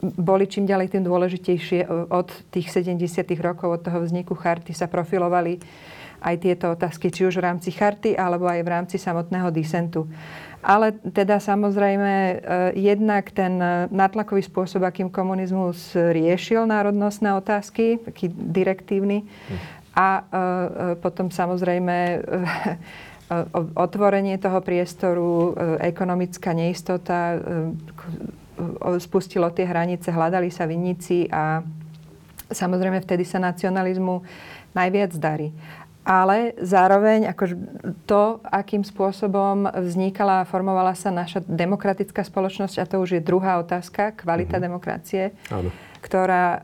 boli 0.00 0.48
čím 0.48 0.64
ďalej 0.64 0.96
tým 0.96 1.04
dôležitejšie 1.04 2.08
od 2.08 2.28
tých 2.48 2.72
70. 2.72 2.96
rokov, 3.44 3.68
od 3.68 3.82
toho 3.84 4.00
vzniku 4.00 4.32
charty 4.32 4.72
sa 4.72 4.88
profilovali 4.88 5.60
aj 6.20 6.36
tieto 6.44 6.72
otázky, 6.76 7.08
či 7.08 7.24
už 7.24 7.40
v 7.40 7.46
rámci 7.48 7.72
charty, 7.72 8.14
alebo 8.14 8.44
aj 8.44 8.60
v 8.60 8.72
rámci 8.72 8.96
samotného 9.00 9.48
disentu. 9.48 10.04
Ale 10.60 10.92
teda 10.92 11.40
samozrejme 11.40 12.12
e, 12.12 12.34
jednak 12.76 13.32
ten 13.32 13.56
e, 13.56 13.88
natlakový 13.88 14.44
spôsob, 14.44 14.84
akým 14.84 15.08
komunizmus 15.08 15.96
riešil 15.96 16.68
národnostné 16.68 17.32
otázky, 17.32 17.96
taký 18.04 18.28
direktívny, 18.28 19.24
a 19.96 20.08
e, 20.20 20.22
potom 21.00 21.32
samozrejme 21.32 21.96
otvorenie 23.78 24.36
toho 24.42 24.58
priestoru, 24.58 25.54
ekonomická 25.78 26.50
neistota, 26.50 27.38
spustilo 28.98 29.46
tie 29.54 29.62
hranice, 29.62 30.10
hľadali 30.10 30.50
sa 30.50 30.66
vinníci 30.66 31.30
a 31.30 31.62
samozrejme 32.50 32.98
vtedy 32.98 33.22
sa 33.22 33.38
nacionalizmu 33.38 34.26
najviac 34.74 35.14
darí 35.14 35.54
ale 36.10 36.58
zároveň 36.58 37.30
akož 37.30 37.54
to, 38.02 38.42
akým 38.42 38.82
spôsobom 38.82 39.70
vznikala 39.78 40.42
a 40.42 40.48
formovala 40.48 40.98
sa 40.98 41.14
naša 41.14 41.38
demokratická 41.46 42.26
spoločnosť, 42.26 42.82
a 42.82 42.84
to 42.90 42.98
už 42.98 43.10
je 43.14 43.22
druhá 43.22 43.62
otázka, 43.62 44.18
kvalita 44.18 44.58
mm-hmm. 44.58 44.66
demokracie, 44.66 45.24
Áno. 45.54 45.70
ktorá 46.02 46.46
e, 46.50 46.58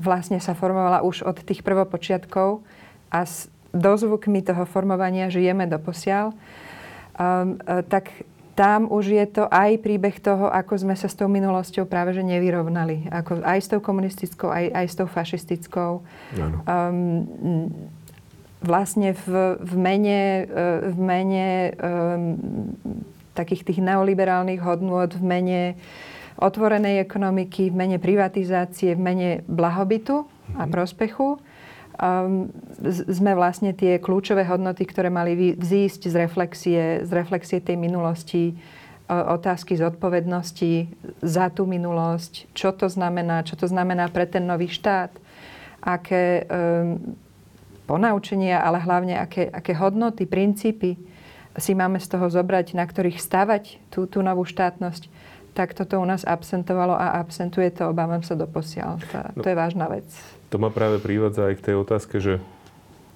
vlastne 0.00 0.40
sa 0.40 0.56
formovala 0.56 1.04
už 1.04 1.28
od 1.28 1.36
tých 1.44 1.60
prvopočiatkov 1.60 2.64
a 3.12 3.28
s 3.28 3.52
dozvukmi 3.76 4.40
toho 4.40 4.64
formovania 4.64 5.28
žijeme 5.28 5.68
do 5.68 5.76
posiaľ, 5.76 6.32
e, 6.32 6.36
tak 7.92 8.08
tam 8.56 8.88
už 8.88 9.04
je 9.12 9.26
to 9.36 9.44
aj 9.52 9.84
príbeh 9.84 10.16
toho, 10.16 10.48
ako 10.48 10.80
sme 10.80 10.96
sa 10.96 11.12
s 11.12 11.18
tou 11.18 11.28
minulosťou 11.28 11.84
práve 11.84 12.16
že 12.16 12.24
nevyrovnali. 12.24 13.04
Ako 13.12 13.44
aj 13.44 13.58
s 13.60 13.68
tou 13.68 13.84
komunistickou, 13.84 14.48
aj, 14.48 14.72
aj 14.72 14.86
s 14.88 14.94
tou 14.96 15.04
fašistickou. 15.04 16.00
Um, 16.64 17.92
vlastne 18.66 19.14
v, 19.14 19.56
v 19.62 19.74
mene, 19.78 20.20
e, 20.44 20.92
v 20.92 20.98
mene 20.98 21.46
takých 23.36 23.62
tých 23.68 23.80
neoliberálnych 23.84 24.60
hodnôt, 24.64 25.08
v 25.12 25.24
mene 25.24 25.60
otvorenej 26.36 27.00
ekonomiky, 27.00 27.72
v 27.72 27.76
mene 27.76 27.96
privatizácie, 28.00 28.92
v 28.96 29.00
mene 29.00 29.30
blahobytu 29.48 30.26
a 30.56 30.64
mhm. 30.66 30.70
prospechu. 30.72 31.40
Um, 31.96 32.52
sme 32.92 33.32
vlastne 33.32 33.72
tie 33.72 33.96
kľúčové 33.96 34.44
hodnoty, 34.44 34.84
ktoré 34.84 35.08
mali 35.08 35.56
vzísť 35.56 36.12
z 36.12 36.14
reflexie, 36.28 36.82
z 37.08 37.10
reflexie 37.14 37.64
tej 37.64 37.80
minulosti, 37.80 38.52
otázky 39.06 39.78
zodpovednosti 39.78 40.90
za 41.22 41.46
tú 41.54 41.62
minulosť, 41.64 42.50
čo 42.50 42.74
to 42.74 42.90
znamená, 42.90 43.46
čo 43.46 43.54
to 43.54 43.70
znamená 43.70 44.10
pre 44.10 44.26
ten 44.26 44.42
nový 44.42 44.66
štát, 44.66 45.14
aké 45.78 46.42
um, 46.42 47.14
ponaučenia, 47.86 48.60
ale 48.60 48.82
hlavne 48.82 49.14
aké, 49.16 49.46
aké 49.48 49.72
hodnoty, 49.78 50.26
princípy 50.26 50.98
si 51.56 51.72
máme 51.72 51.96
z 52.02 52.10
toho 52.12 52.28
zobrať, 52.28 52.76
na 52.76 52.84
ktorých 52.84 53.16
stavať 53.16 53.80
tú, 53.88 54.04
tú 54.04 54.20
novú 54.20 54.44
štátnosť, 54.44 55.08
tak 55.56 55.72
toto 55.72 55.96
u 55.96 56.04
nás 56.04 56.20
absentovalo 56.20 56.92
a 56.92 57.16
absentuje 57.16 57.72
to, 57.72 57.88
obávam 57.88 58.20
sa, 58.20 58.36
doposiaľ. 58.36 59.00
To, 59.00 59.16
no, 59.32 59.40
to 59.40 59.48
je 59.48 59.56
vážna 59.56 59.88
vec. 59.88 60.04
To 60.52 60.60
ma 60.60 60.68
práve 60.68 61.00
privádza 61.00 61.48
aj 61.48 61.54
k 61.56 61.64
tej 61.72 61.76
otázke, 61.80 62.20
že 62.20 62.44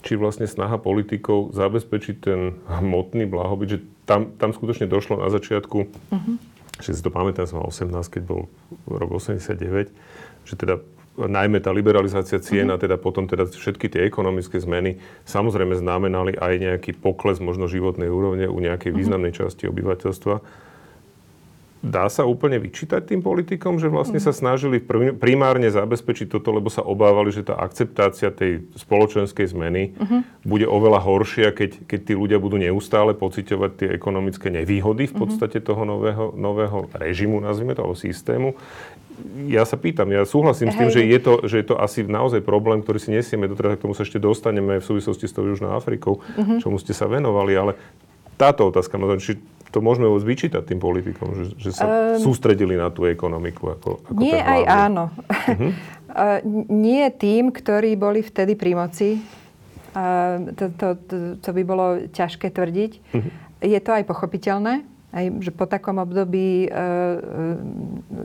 či 0.00 0.16
vlastne 0.16 0.48
snaha 0.48 0.80
politikov 0.80 1.52
zabezpečiť 1.52 2.16
ten 2.16 2.56
hmotný 2.64 3.28
blahobyt, 3.28 3.68
že 3.76 3.78
tam, 4.08 4.32
tam 4.40 4.56
skutočne 4.56 4.88
došlo 4.88 5.20
na 5.20 5.28
začiatku, 5.28 5.78
uh-huh. 5.84 6.34
že 6.80 6.96
si 6.96 7.04
to 7.04 7.12
pamätám, 7.12 7.44
som 7.44 7.60
mal 7.60 7.68
18, 7.68 7.92
keď 8.08 8.22
bol 8.24 8.48
rok 8.88 9.20
89, 9.20 9.92
že 10.48 10.54
teda 10.56 10.80
najmä 11.18 11.58
tá 11.58 11.74
liberalizácia 11.74 12.38
cien 12.38 12.70
uh-huh. 12.70 12.78
a 12.78 12.82
teda 12.82 12.96
potom 13.00 13.26
teda 13.26 13.48
všetky 13.48 13.90
tie 13.90 14.06
ekonomické 14.06 14.62
zmeny 14.62 15.02
samozrejme 15.26 15.74
znamenali 15.74 16.38
aj 16.38 16.54
nejaký 16.58 16.90
pokles 16.96 17.42
možno 17.42 17.66
životnej 17.66 18.06
úrovne 18.06 18.46
u 18.46 18.58
nejakej 18.62 18.94
uh-huh. 18.94 19.00
významnej 19.00 19.32
časti 19.34 19.66
obyvateľstva 19.66 20.68
Dá 21.80 22.12
sa 22.12 22.28
úplne 22.28 22.60
vyčítať 22.60 23.08
tým 23.08 23.24
politikom, 23.24 23.80
že 23.80 23.88
vlastne 23.88 24.20
sa 24.20 24.36
snažili 24.36 24.84
primárne 25.16 25.64
zabezpečiť 25.72 26.28
toto, 26.28 26.52
lebo 26.52 26.68
sa 26.68 26.84
obávali, 26.84 27.32
že 27.32 27.40
tá 27.40 27.56
akceptácia 27.56 28.28
tej 28.28 28.68
spoločenskej 28.76 29.48
zmeny 29.48 29.96
uh-huh. 29.96 30.20
bude 30.44 30.68
oveľa 30.68 31.00
horšia, 31.00 31.56
keď, 31.56 31.88
keď 31.88 32.00
tí 32.04 32.12
ľudia 32.12 32.36
budú 32.36 32.60
neustále 32.60 33.16
pociťovať 33.16 33.70
tie 33.80 33.88
ekonomické 33.96 34.52
nevýhody 34.52 35.08
v 35.08 35.24
podstate 35.24 35.64
toho 35.64 35.88
nového, 35.88 36.36
nového 36.36 36.92
režimu, 36.92 37.40
nazvime 37.40 37.72
to, 37.72 37.80
alebo 37.80 37.96
systému. 37.96 38.52
Ja 39.48 39.64
sa 39.64 39.80
pýtam, 39.80 40.12
ja 40.12 40.28
súhlasím 40.28 40.68
Hej. 40.68 40.76
s 40.76 40.80
tým, 40.84 40.90
že 40.92 41.00
je, 41.00 41.18
to, 41.20 41.32
že 41.48 41.56
je 41.64 41.66
to 41.72 41.80
asi 41.80 42.04
naozaj 42.04 42.44
problém, 42.44 42.84
ktorý 42.84 43.00
si 43.00 43.08
nesieme 43.08 43.48
doteraz, 43.48 43.80
k 43.80 43.88
tomu 43.88 43.96
sa 43.96 44.04
ešte 44.04 44.20
dostaneme 44.20 44.80
v 44.80 44.84
súvislosti 44.84 45.24
s 45.24 45.32
tou 45.32 45.48
Južnou 45.48 45.72
Afrikou, 45.72 46.20
uh-huh. 46.20 46.60
čomu 46.60 46.76
ste 46.76 46.92
sa 46.92 47.08
venovali, 47.08 47.56
ale 47.56 47.72
táto 48.40 48.68
otázka, 48.72 48.96
či 49.20 49.36
to 49.70 49.78
môžeme 49.78 50.10
vôbec 50.10 50.26
vyčítať 50.26 50.62
tým 50.66 50.82
politikom, 50.82 51.32
že, 51.38 51.44
že 51.56 51.70
sa 51.70 51.86
um, 51.86 51.94
sústredili 52.18 52.74
na 52.74 52.90
tú 52.90 53.06
ekonomiku 53.06 53.78
ako, 53.78 54.02
ako 54.02 54.18
Nie 54.18 54.42
aj 54.42 54.62
áno. 54.66 55.04
Uh-huh. 55.14 55.70
nie 56.86 57.06
tým, 57.14 57.54
ktorí 57.54 57.94
boli 57.94 58.26
vtedy 58.26 58.58
pri 58.58 58.74
moci. 58.74 59.22
Uh, 59.94 60.50
to, 60.54 60.70
to, 60.74 60.88
to, 61.06 61.16
to 61.38 61.50
by 61.54 61.62
bolo 61.62 61.86
ťažké 62.10 62.50
tvrdiť. 62.50 62.92
Uh-huh. 63.14 63.30
Je 63.62 63.78
to 63.78 63.90
aj 63.94 64.02
pochopiteľné, 64.10 64.82
aj, 65.10 65.24
že 65.42 65.50
po 65.54 65.66
takom 65.70 66.02
období, 66.02 66.66
uh, 66.66 67.54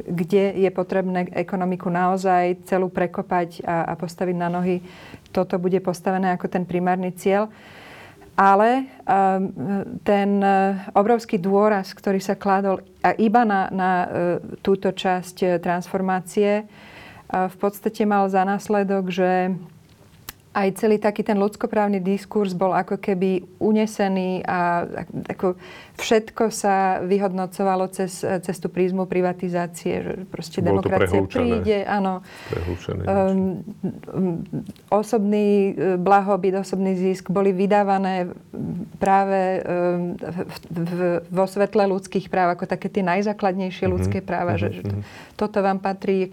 kde 0.10 0.66
je 0.66 0.70
potrebné 0.74 1.30
ekonomiku 1.30 1.94
naozaj 1.94 2.66
celú 2.66 2.90
prekopať 2.90 3.62
a, 3.62 3.90
a 3.90 3.94
postaviť 3.94 4.36
na 4.38 4.50
nohy, 4.50 4.82
toto 5.30 5.62
bude 5.62 5.78
postavené 5.78 6.34
ako 6.34 6.50
ten 6.50 6.66
primárny 6.66 7.14
cieľ. 7.14 7.54
Ale 8.36 8.84
ehm, 9.08 9.96
ten 10.04 10.44
e, 10.44 10.75
obrovský 10.92 11.39
dôraz, 11.39 11.96
ktorý 11.96 12.20
sa 12.20 12.36
kladol 12.36 12.84
iba 13.15 13.48
na, 13.48 13.72
na 13.72 13.92
e, 14.04 14.08
túto 14.60 14.92
časť 14.92 15.63
transformácie, 15.63 16.68
v 17.25 17.58
podstate 17.58 18.06
mal 18.06 18.30
za 18.30 18.46
následok, 18.46 19.10
že 19.10 19.58
aj 20.55 20.79
celý 20.79 20.95
taký 21.03 21.19
ten 21.27 21.35
ľudskoprávny 21.35 22.00
diskurs 22.00 22.55
bol 22.55 22.71
ako 22.71 22.95
keby 22.95 23.43
unesený 23.59 24.39
a 24.47 24.88
ako 25.27 25.59
všetko 26.00 26.47
sa 26.47 27.03
vyhodnocovalo 27.03 27.91
cez, 27.91 28.24
cez 28.24 28.55
tú 28.63 28.71
prízmu 28.71 29.03
privatizácie, 29.03 29.93
že 30.00 30.13
proste 30.31 30.63
Bolo 30.63 30.79
demokracia 30.79 31.27
príde, 31.27 31.83
áno. 31.83 32.24
Um, 33.03 33.67
osobný 34.88 35.75
e, 35.75 36.00
blahobyt, 36.00 36.55
osobný 36.55 36.95
zisk 36.95 37.35
boli 37.35 37.51
vydávané 37.51 38.31
práve 38.95 39.59
um, 39.59 40.15
v, 40.15 40.55
v, 40.71 41.00
vo 41.27 41.45
svetle 41.51 41.83
ľudských 41.83 42.31
práv, 42.31 42.55
ako 42.55 42.63
také 42.63 42.88
tie 42.88 43.03
najzákladnejšie 43.03 43.83
mm-hmm. 43.83 43.91
ľudské 43.91 44.19
práva, 44.24 44.55
mm-hmm. 44.55 44.71
že, 44.71 44.79
že 44.79 44.81
to, 44.88 44.95
mhm. 44.95 45.03
toto 45.35 45.57
vám 45.59 45.83
patrí, 45.83 46.31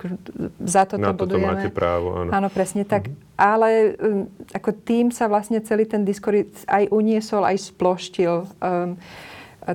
za 0.63 0.87
toto 0.87 1.03
Na 1.03 1.11
toto 1.11 1.35
budujeme. 1.35 1.59
máte 1.59 1.69
právo, 1.75 2.23
áno. 2.23 2.31
Áno, 2.31 2.49
presne 2.55 2.87
tak. 2.87 3.11
Mm-hmm 3.11 3.32
ale 3.43 3.99
um, 3.99 4.31
ako 4.55 4.71
tým 4.87 5.11
sa 5.11 5.27
vlastne 5.27 5.59
celý 5.67 5.91
ten 5.91 6.07
diskurs 6.07 6.63
aj 6.71 6.95
uniesol, 6.95 7.43
aj 7.43 7.75
sploštil. 7.75 8.47
Um, 8.63 8.95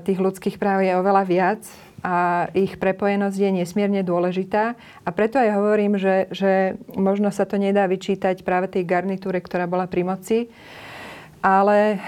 tých 0.03 0.19
ľudských 0.19 0.55
práv 0.55 0.83
je 0.83 0.95
oveľa 0.95 1.23
viac 1.27 1.63
a 2.03 2.47
ich 2.53 2.79
prepojenosť 2.79 3.37
je 3.39 3.51
nesmierne 3.63 4.01
dôležitá. 4.03 4.75
A 5.03 5.09
preto 5.11 5.39
aj 5.39 5.55
hovorím, 5.55 5.99
že, 5.99 6.31
že 6.31 6.79
možno 6.95 7.31
sa 7.33 7.43
to 7.43 7.59
nedá 7.59 7.87
vyčítať 7.87 8.43
práve 8.47 8.71
tej 8.71 8.87
garnitúre, 8.87 9.39
ktorá 9.43 9.65
bola 9.65 9.89
pri 9.89 10.03
moci. 10.07 10.39
Ale 11.39 11.99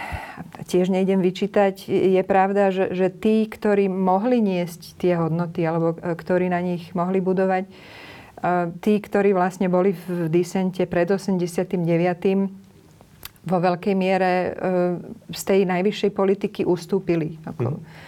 tiež 0.68 0.90
nejdem 0.90 1.22
vyčítať, 1.22 1.88
je 1.88 2.24
pravda, 2.26 2.74
že, 2.74 2.92
že 2.92 3.08
tí, 3.14 3.46
ktorí 3.46 3.88
mohli 3.88 4.42
niesť 4.42 4.98
tie 5.00 5.16
hodnoty 5.16 5.64
alebo 5.64 5.96
e, 5.96 6.18
ktorí 6.18 6.50
na 6.50 6.60
nich 6.60 6.92
mohli 6.98 7.22
budovať, 7.22 7.70
tí, 8.80 8.94
ktorí 9.00 9.36
vlastne 9.36 9.68
boli 9.68 9.92
v 9.92 10.32
disente 10.32 10.88
pred 10.88 11.08
89 11.12 11.76
vo 13.50 13.58
veľkej 13.58 13.96
miere 13.96 14.32
e, 14.32 14.50
z 15.32 15.42
tej 15.44 15.60
najvyššej 15.68 16.12
politiky 16.12 16.62
ustúpili. 16.68 17.40
Ako, 17.48 17.80
mm. 17.80 18.08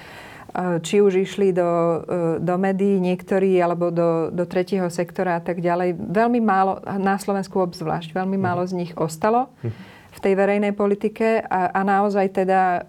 Či 0.84 1.00
už 1.00 1.24
išli 1.24 1.56
do, 1.56 1.72
e, 2.04 2.44
do 2.44 2.56
médií 2.60 3.00
niektorí, 3.00 3.56
alebo 3.64 3.88
do, 3.88 4.28
do 4.36 4.44
tretieho 4.44 4.92
sektora 4.92 5.40
a 5.40 5.42
tak 5.42 5.64
ďalej. 5.64 5.96
Veľmi 5.96 6.44
málo, 6.44 6.84
na 7.00 7.16
Slovensku 7.16 7.64
obzvlášť, 7.64 8.12
veľmi 8.12 8.36
mm. 8.36 8.44
málo 8.44 8.64
z 8.68 8.76
nich 8.76 8.92
ostalo 9.00 9.48
mm. 9.64 9.72
v 10.12 10.20
tej 10.20 10.34
verejnej 10.36 10.74
politike 10.76 11.40
a, 11.48 11.72
a 11.72 11.82
naozaj 11.88 12.44
teda 12.44 12.84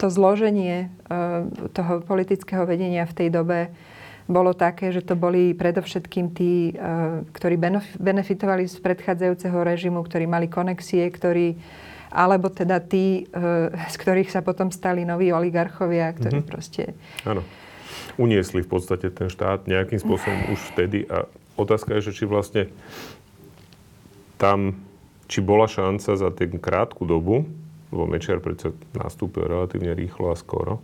to 0.00 0.08
zloženie 0.08 0.88
toho 1.76 2.00
politického 2.00 2.64
vedenia 2.64 3.04
v 3.04 3.12
tej 3.12 3.28
dobe 3.28 3.68
bolo 4.26 4.52
také, 4.58 4.90
že 4.90 5.06
to 5.06 5.14
boli 5.14 5.54
predovšetkým 5.54 6.34
tí, 6.34 6.74
eh, 6.74 7.22
ktorí 7.30 7.56
benefitovali 7.98 8.66
z 8.66 8.78
predchádzajúceho 8.82 9.58
režimu, 9.62 10.02
ktorí 10.02 10.26
mali 10.26 10.50
konexie, 10.50 11.06
ktorí 11.06 11.56
alebo 12.10 12.48
teda 12.48 12.82
tí, 12.82 13.26
eh, 13.30 13.70
z 13.92 13.96
ktorých 13.96 14.30
sa 14.30 14.42
potom 14.42 14.74
stali 14.74 15.06
noví 15.06 15.30
oligarchovia, 15.30 16.10
ktorí 16.14 16.42
mm-hmm. 16.42 16.52
proste... 16.52 16.94
Áno. 17.22 17.46
Uniesli 18.16 18.64
v 18.64 18.70
podstate 18.72 19.12
ten 19.12 19.28
štát 19.28 19.68
nejakým 19.68 20.00
spôsobom 20.00 20.56
už 20.56 20.60
vtedy 20.72 21.04
a 21.04 21.28
otázka 21.60 22.00
je, 22.00 22.10
že 22.10 22.16
či 22.16 22.24
vlastne 22.24 22.72
tam, 24.40 24.80
či 25.28 25.44
bola 25.44 25.68
šanca 25.68 26.16
za 26.16 26.30
ten 26.32 26.56
krátku 26.56 27.04
dobu, 27.04 27.44
lebo 27.92 28.04
Mečiar 28.08 28.40
predsa 28.40 28.72
nastúpil 28.96 29.44
relatívne 29.44 29.92
rýchlo 29.92 30.32
a 30.32 30.36
skoro, 30.36 30.80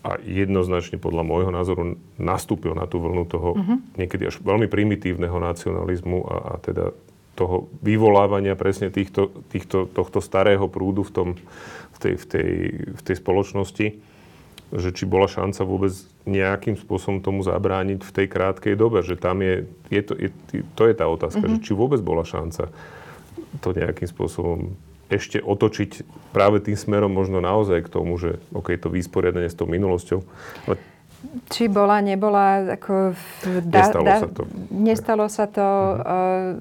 a 0.00 0.16
jednoznačne 0.20 0.96
podľa 0.96 1.22
môjho 1.28 1.52
názoru 1.52 2.00
nastúpil 2.16 2.72
na 2.72 2.88
tú 2.88 3.00
vlnu 3.04 3.24
toho 3.28 3.52
uh-huh. 3.52 3.78
niekedy 4.00 4.28
až 4.28 4.40
veľmi 4.40 4.64
primitívneho 4.64 5.36
nacionalizmu 5.36 6.24
a, 6.24 6.36
a 6.36 6.54
teda 6.60 6.96
toho 7.36 7.68
vyvolávania 7.80 8.56
presne 8.56 8.92
týchto, 8.92 9.32
týchto, 9.48 9.88
tohto 9.88 10.20
starého 10.20 10.68
prúdu 10.68 11.04
v, 11.04 11.12
tom, 11.12 11.28
v, 11.96 11.98
tej, 12.00 12.14
v, 12.16 12.24
tej, 12.24 12.50
v 12.96 13.00
tej 13.00 13.16
spoločnosti, 13.16 13.86
že 14.70 14.88
či 14.92 15.04
bola 15.08 15.28
šanca 15.28 15.64
vôbec 15.64 15.92
nejakým 16.28 16.76
spôsobom 16.76 17.24
tomu 17.24 17.40
zabrániť 17.44 18.00
v 18.04 18.12
tej 18.12 18.26
krátkej 18.28 18.74
dobe, 18.76 19.00
že 19.00 19.16
tam 19.16 19.40
je, 19.40 19.64
je, 19.88 20.02
to, 20.04 20.14
je 20.16 20.28
to 20.76 20.82
je 20.88 20.94
tá 20.96 21.08
otázka, 21.08 21.44
uh-huh. 21.44 21.60
že 21.60 21.64
či 21.64 21.72
vôbec 21.76 22.00
bola 22.00 22.24
šanca 22.24 22.72
to 23.60 23.68
nejakým 23.72 24.08
spôsobom 24.08 24.76
ešte 25.10 25.42
otočiť 25.42 26.06
práve 26.30 26.62
tým 26.62 26.78
smerom 26.78 27.10
možno 27.10 27.42
naozaj 27.42 27.84
k 27.84 27.92
tomu, 27.92 28.14
že 28.16 28.38
OK, 28.54 28.72
to 28.78 28.88
vysporiadanie 28.88 29.50
s 29.50 29.58
tou 29.58 29.66
minulosťou. 29.66 30.22
Ale 30.70 30.78
či 31.52 31.68
bola, 31.68 32.00
nebola, 32.00 32.74
ako... 32.80 33.12
Da, 33.68 33.84
nestalo 33.84 34.06
da, 34.08 34.16
sa 34.24 34.28
to. 34.32 34.42
Nestalo 34.72 35.26
sa 35.28 35.46
to. 35.50 35.68
Uh-huh. 35.68 36.56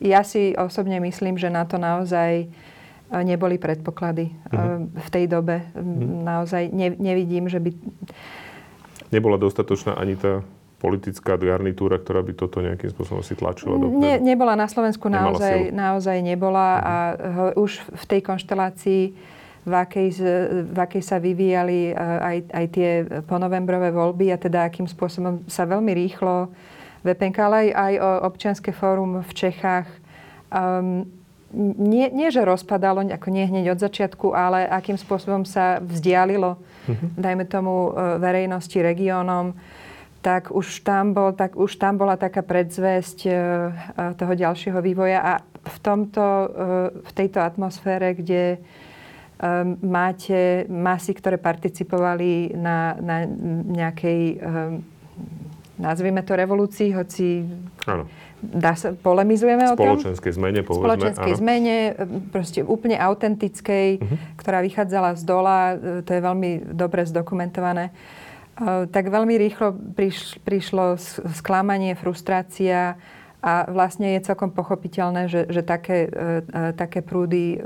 Ja 0.00 0.24
si 0.24 0.56
osobne 0.56 0.96
myslím, 1.04 1.36
že 1.36 1.52
na 1.52 1.68
to 1.68 1.76
naozaj 1.76 2.48
uh, 2.48 3.20
neboli 3.20 3.60
predpoklady 3.60 4.32
uh-huh. 4.32 4.88
v 4.88 5.08
tej 5.12 5.28
dobe. 5.28 5.68
Uh-huh. 5.76 6.24
Naozaj 6.24 6.72
ne, 6.72 6.96
nevidím, 6.96 7.52
že 7.52 7.60
by... 7.60 7.76
Nebola 9.12 9.36
dostatočná 9.36 10.00
ani 10.00 10.16
tá 10.16 10.40
politická 10.80 11.36
garnitúra, 11.36 12.00
ktorá 12.00 12.24
by 12.24 12.32
toto 12.32 12.64
nejakým 12.64 12.88
spôsobom 12.88 13.20
si 13.20 13.36
tlačila 13.36 13.76
do 13.76 13.92
ne, 13.92 14.16
Nebola 14.16 14.56
na 14.56 14.64
Slovensku, 14.64 15.12
naozaj, 15.12 15.68
naozaj 15.70 16.24
nebola 16.24 16.68
uh-huh. 16.80 16.88
a 16.88 16.94
už 17.60 17.84
v 17.84 18.04
tej 18.08 18.20
konštelácii, 18.24 19.02
v 19.60 19.72
akej, 19.76 20.08
v 20.72 20.78
akej 20.80 21.02
sa 21.04 21.20
vyvíjali 21.20 21.92
aj, 21.92 22.36
aj 22.48 22.66
tie 22.72 22.90
ponovembrové 23.28 23.92
voľby 23.92 24.32
a 24.32 24.40
teda 24.40 24.64
akým 24.64 24.88
spôsobom 24.88 25.44
sa 25.44 25.68
veľmi 25.68 25.92
rýchlo 25.92 26.48
VPNK, 27.04 27.36
ale 27.44 27.56
aj, 27.60 27.72
aj 27.76 27.94
občianske 28.24 28.72
fórum 28.72 29.20
v 29.20 29.32
Čechách 29.36 29.88
um, 30.48 31.04
nie, 31.76 32.06
nie, 32.14 32.30
že 32.30 32.46
rozpadalo, 32.46 33.02
ako 33.10 33.28
nie 33.28 33.42
hneď 33.42 33.74
od 33.74 33.82
začiatku, 33.82 34.32
ale 34.32 34.70
akým 34.70 34.94
spôsobom 34.94 35.42
sa 35.42 35.82
vzdialilo, 35.82 36.56
uh-huh. 36.56 37.10
dajme 37.18 37.42
tomu, 37.42 37.90
e, 37.90 38.22
verejnosti, 38.22 38.78
regiónom 38.78 39.58
tak 40.20 40.52
už 40.52 40.84
tam, 40.84 41.16
bol, 41.16 41.32
tak 41.32 41.56
už 41.56 41.80
tam 41.80 41.96
bola 41.96 42.20
taká 42.20 42.44
predzvesť 42.44 43.18
e, 43.24 43.30
e, 43.30 43.36
toho 44.16 44.32
ďalšieho 44.36 44.78
vývoja 44.84 45.20
a 45.20 45.32
v, 45.60 45.76
tomto, 45.84 46.24
v 47.04 47.10
tejto 47.12 47.44
atmosfére, 47.44 48.16
kde 48.16 48.64
máte 49.84 50.64
masy, 50.72 51.12
ktoré 51.12 51.36
participovali 51.36 52.56
na, 52.56 52.96
na 52.96 53.28
nejakej, 53.68 54.40
nazvime 55.76 56.24
to 56.24 56.32
revolúcii, 56.32 56.96
hoci 56.96 57.44
dá 58.42 58.72
sa, 58.74 58.96
polemizujeme 58.96 59.68
o 59.68 59.76
tom. 59.76 60.00
Spoločenskej 60.00 60.32
zmene, 60.32 60.60
povedzme. 60.64 60.84
Spoločenskej 60.84 61.32
áno. 61.36 61.40
zmene, 61.40 61.76
proste 62.32 62.60
úplne 62.64 62.96
autentickej, 62.96 64.00
uh-huh. 64.00 64.16
ktorá 64.40 64.64
vychádzala 64.64 65.14
z 65.20 65.22
dola, 65.28 65.58
e, 65.76 66.00
to 66.02 66.10
je 66.16 66.20
veľmi 66.24 66.50
dobre 66.72 67.04
zdokumentované. 67.04 67.92
E, 67.92 67.92
tak 68.92 69.08
veľmi 69.08 69.34
rýchlo 69.40 69.72
priš, 69.96 70.36
prišlo 70.44 71.00
sklamanie, 71.32 71.96
frustrácia 71.96 73.00
a 73.40 73.64
vlastne 73.72 74.20
je 74.20 74.26
celkom 74.28 74.52
pochopiteľné, 74.52 75.32
že, 75.32 75.48
že 75.48 75.64
také, 75.64 76.12
e, 76.12 76.76
také 76.76 77.00
prúdy 77.00 77.56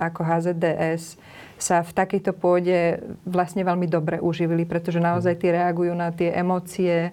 ako 0.00 0.20
HZDS 0.24 1.20
sa 1.60 1.84
v 1.84 1.92
takejto 1.92 2.32
pôde 2.32 3.04
vlastne 3.28 3.62
veľmi 3.62 3.84
dobre 3.84 4.16
uživili, 4.16 4.64
pretože 4.64 4.98
naozaj 4.98 5.38
tie 5.38 5.60
reagujú 5.60 5.92
na 5.92 6.08
tie 6.08 6.32
emócie, 6.32 7.12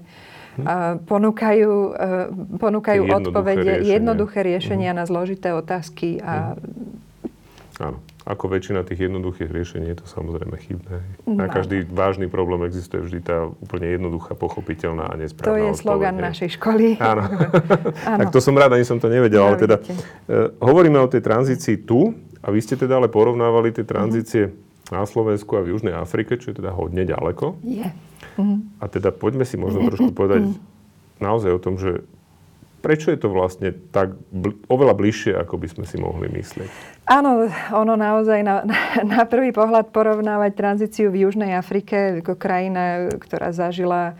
ponúkajú, 1.08 1.72
e, 1.96 2.58
ponúkajú 2.60 3.02
jednoduché 3.08 3.28
odpovede, 3.32 3.72
riešenia. 3.80 3.96
jednoduché 3.96 4.40
riešenia 4.44 4.92
uh-huh. 4.92 5.00
na 5.00 5.06
zložité 5.08 5.50
otázky. 5.56 6.20
A... 6.20 6.60
Uh-huh. 6.60 7.92
Áno. 7.92 7.98
Ako 8.22 8.54
väčšina 8.54 8.86
tých 8.86 9.10
jednoduchých 9.10 9.50
riešení 9.50 9.90
je 9.92 9.98
to 9.98 10.06
samozrejme 10.06 10.54
chybné. 10.62 11.02
Na 11.26 11.50
každý 11.50 11.90
vážny 11.90 12.30
problém 12.30 12.62
existuje 12.70 13.02
vždy 13.02 13.20
tá 13.26 13.50
úplne 13.50 13.90
jednoduchá, 13.98 14.38
pochopiteľná 14.38 15.10
a 15.10 15.18
nesprávna 15.18 15.50
To 15.50 15.58
je 15.58 15.72
slogan 15.74 16.16
našej 16.22 16.50
školy. 16.62 17.02
Áno. 17.02 17.26
Áno. 18.14 18.20
tak 18.22 18.28
to 18.30 18.38
som 18.38 18.54
rád, 18.54 18.78
ani 18.78 18.86
som 18.86 19.02
to 19.02 19.10
nevedel. 19.10 19.42
ale 19.42 19.58
teda, 19.58 19.82
uh, 19.82 20.54
hovoríme 20.62 21.02
o 21.02 21.10
tej 21.10 21.26
tranzícii 21.26 21.82
tu 21.82 22.14
a 22.46 22.54
vy 22.54 22.62
ste 22.62 22.78
teda 22.78 23.02
ale 23.02 23.10
porovnávali 23.10 23.74
tie 23.74 23.86
tranzície 23.86 24.54
uh-huh. 24.54 25.02
na 25.02 25.04
Slovensku 25.10 25.58
a 25.58 25.66
v 25.66 25.74
Južnej 25.74 25.98
Afrike, 25.98 26.38
čo 26.38 26.54
je 26.54 26.62
teda 26.62 26.78
hodne 26.78 27.02
ďaleko. 27.02 27.58
Je. 27.66 27.90
A 28.80 28.86
teda 28.86 29.10
poďme 29.10 29.50
si 29.50 29.58
možno 29.58 29.86
trošku 29.90 30.14
povedať 30.14 30.46
naozaj 31.18 31.52
o 31.54 31.62
tom, 31.62 31.78
že 31.78 32.06
prečo 32.82 33.14
je 33.14 33.20
to 33.22 33.30
vlastne 33.30 33.78
tak 33.94 34.18
bl- 34.34 34.58
oveľa 34.66 34.98
bližšie, 34.98 35.32
ako 35.38 35.62
by 35.62 35.68
sme 35.70 35.86
si 35.86 36.02
mohli 36.02 36.28
myslieť? 36.34 36.70
Áno, 37.12 37.44
ono 37.76 38.00
naozaj 38.00 38.40
na, 38.40 38.64
na, 38.64 38.80
na 39.04 39.22
prvý 39.28 39.52
pohľad 39.52 39.92
porovnávať 39.92 40.52
tranzíciu 40.56 41.12
v 41.12 41.28
Južnej 41.28 41.60
Afrike 41.60 42.24
ako 42.24 42.40
krajina, 42.40 43.12
ktorá 43.20 43.52
zažila 43.52 44.16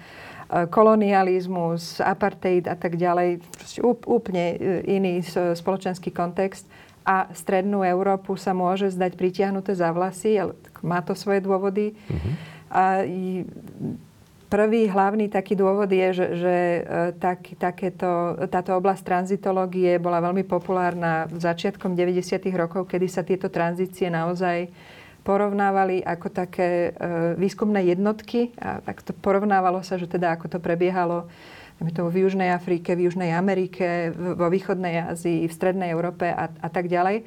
e, 0.52 0.68
kolonializmus, 0.68 2.04
apartheid 2.04 2.68
a 2.68 2.76
tak 2.76 3.00
ďalej, 3.00 3.40
úplne 4.04 4.46
e, 4.52 4.56
iný 4.92 5.24
spoločenský 5.56 6.12
kontext 6.12 6.68
a 7.08 7.32
strednú 7.32 7.80
Európu 7.88 8.36
sa 8.36 8.52
môže 8.52 8.92
zdať 8.92 9.16
pritiahnuté 9.16 9.72
za 9.72 9.96
vlasy, 9.96 10.36
ale 10.36 10.54
má 10.84 11.00
to 11.00 11.16
svoje 11.16 11.40
dôvody. 11.40 11.96
Mm-hmm 11.96 12.52
a 12.72 13.04
prvý 14.52 14.92
hlavný 14.92 15.32
taký 15.32 15.56
dôvod 15.56 15.88
je, 15.88 16.08
že, 16.12 16.28
že 16.36 16.56
e, 16.56 16.82
tak, 17.16 17.56
takéto, 17.56 18.36
táto 18.52 18.76
oblasť 18.76 19.08
tranzitológie 19.08 19.96
bola 19.96 20.20
veľmi 20.20 20.44
populárna 20.44 21.32
začiatkom 21.32 21.96
90. 21.96 22.44
rokov, 22.60 22.92
kedy 22.92 23.08
sa 23.08 23.24
tieto 23.24 23.48
tranzície 23.48 24.12
naozaj 24.12 24.68
porovnávali 25.24 26.04
ako 26.04 26.28
také 26.28 26.92
e, 26.92 27.40
výskumné 27.40 27.96
jednotky 27.96 28.52
a 28.60 28.84
tak 28.84 29.00
to 29.08 29.16
porovnávalo 29.16 29.80
sa, 29.88 29.96
že 29.96 30.12
teda 30.12 30.36
ako 30.36 30.52
to 30.52 30.60
prebiehalo 30.60 31.32
to 31.90 32.14
v 32.14 32.28
Južnej 32.28 32.54
Afrike, 32.54 32.94
v 32.94 33.10
Južnej 33.10 33.34
Amerike, 33.34 34.14
vo 34.14 34.54
východnej 34.54 35.10
Ázii, 35.10 35.50
v 35.50 35.54
Strednej 35.56 35.90
Európe 35.90 36.30
a, 36.30 36.46
a 36.46 36.70
tak 36.70 36.86
ďalej. 36.86 37.26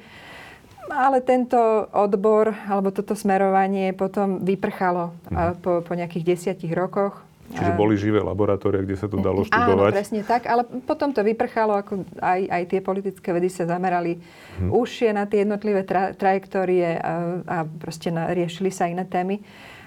Ale 0.89 1.21
tento 1.25 1.57
odbor, 1.91 2.53
alebo 2.69 2.93
toto 2.93 3.17
smerovanie 3.17 3.91
potom 3.93 4.45
vyprchalo 4.45 5.15
mhm. 5.31 5.61
po, 5.61 5.81
po 5.81 5.93
nejakých 5.97 6.35
desiatich 6.35 6.73
rokoch. 6.73 7.25
Čiže 7.45 7.77
boli 7.77 7.93
živé 7.93 8.25
laboratória, 8.25 8.81
kde 8.81 8.97
sa 8.97 9.05
to 9.05 9.21
dalo 9.21 9.45
študovať? 9.45 9.93
Áno, 9.93 9.93
presne 9.93 10.21
tak, 10.25 10.49
ale 10.49 10.65
potom 10.65 11.13
to 11.13 11.21
vyprchalo, 11.21 11.77
ako 11.77 12.01
aj, 12.17 12.41
aj 12.49 12.63
tie 12.73 12.81
politické 12.81 13.29
vedy 13.29 13.53
sa 13.53 13.69
zamerali 13.69 14.17
hmm. 14.17 14.73
užšie 14.73 15.13
na 15.13 15.29
tie 15.29 15.45
jednotlivé 15.45 15.85
tra- 15.85 16.17
trajektórie 16.17 16.97
a, 16.97 17.37
a 17.45 17.57
proste 17.69 18.09
na, 18.09 18.33
riešili 18.33 18.73
sa 18.73 18.89
iné 18.89 19.05
témy. 19.05 19.45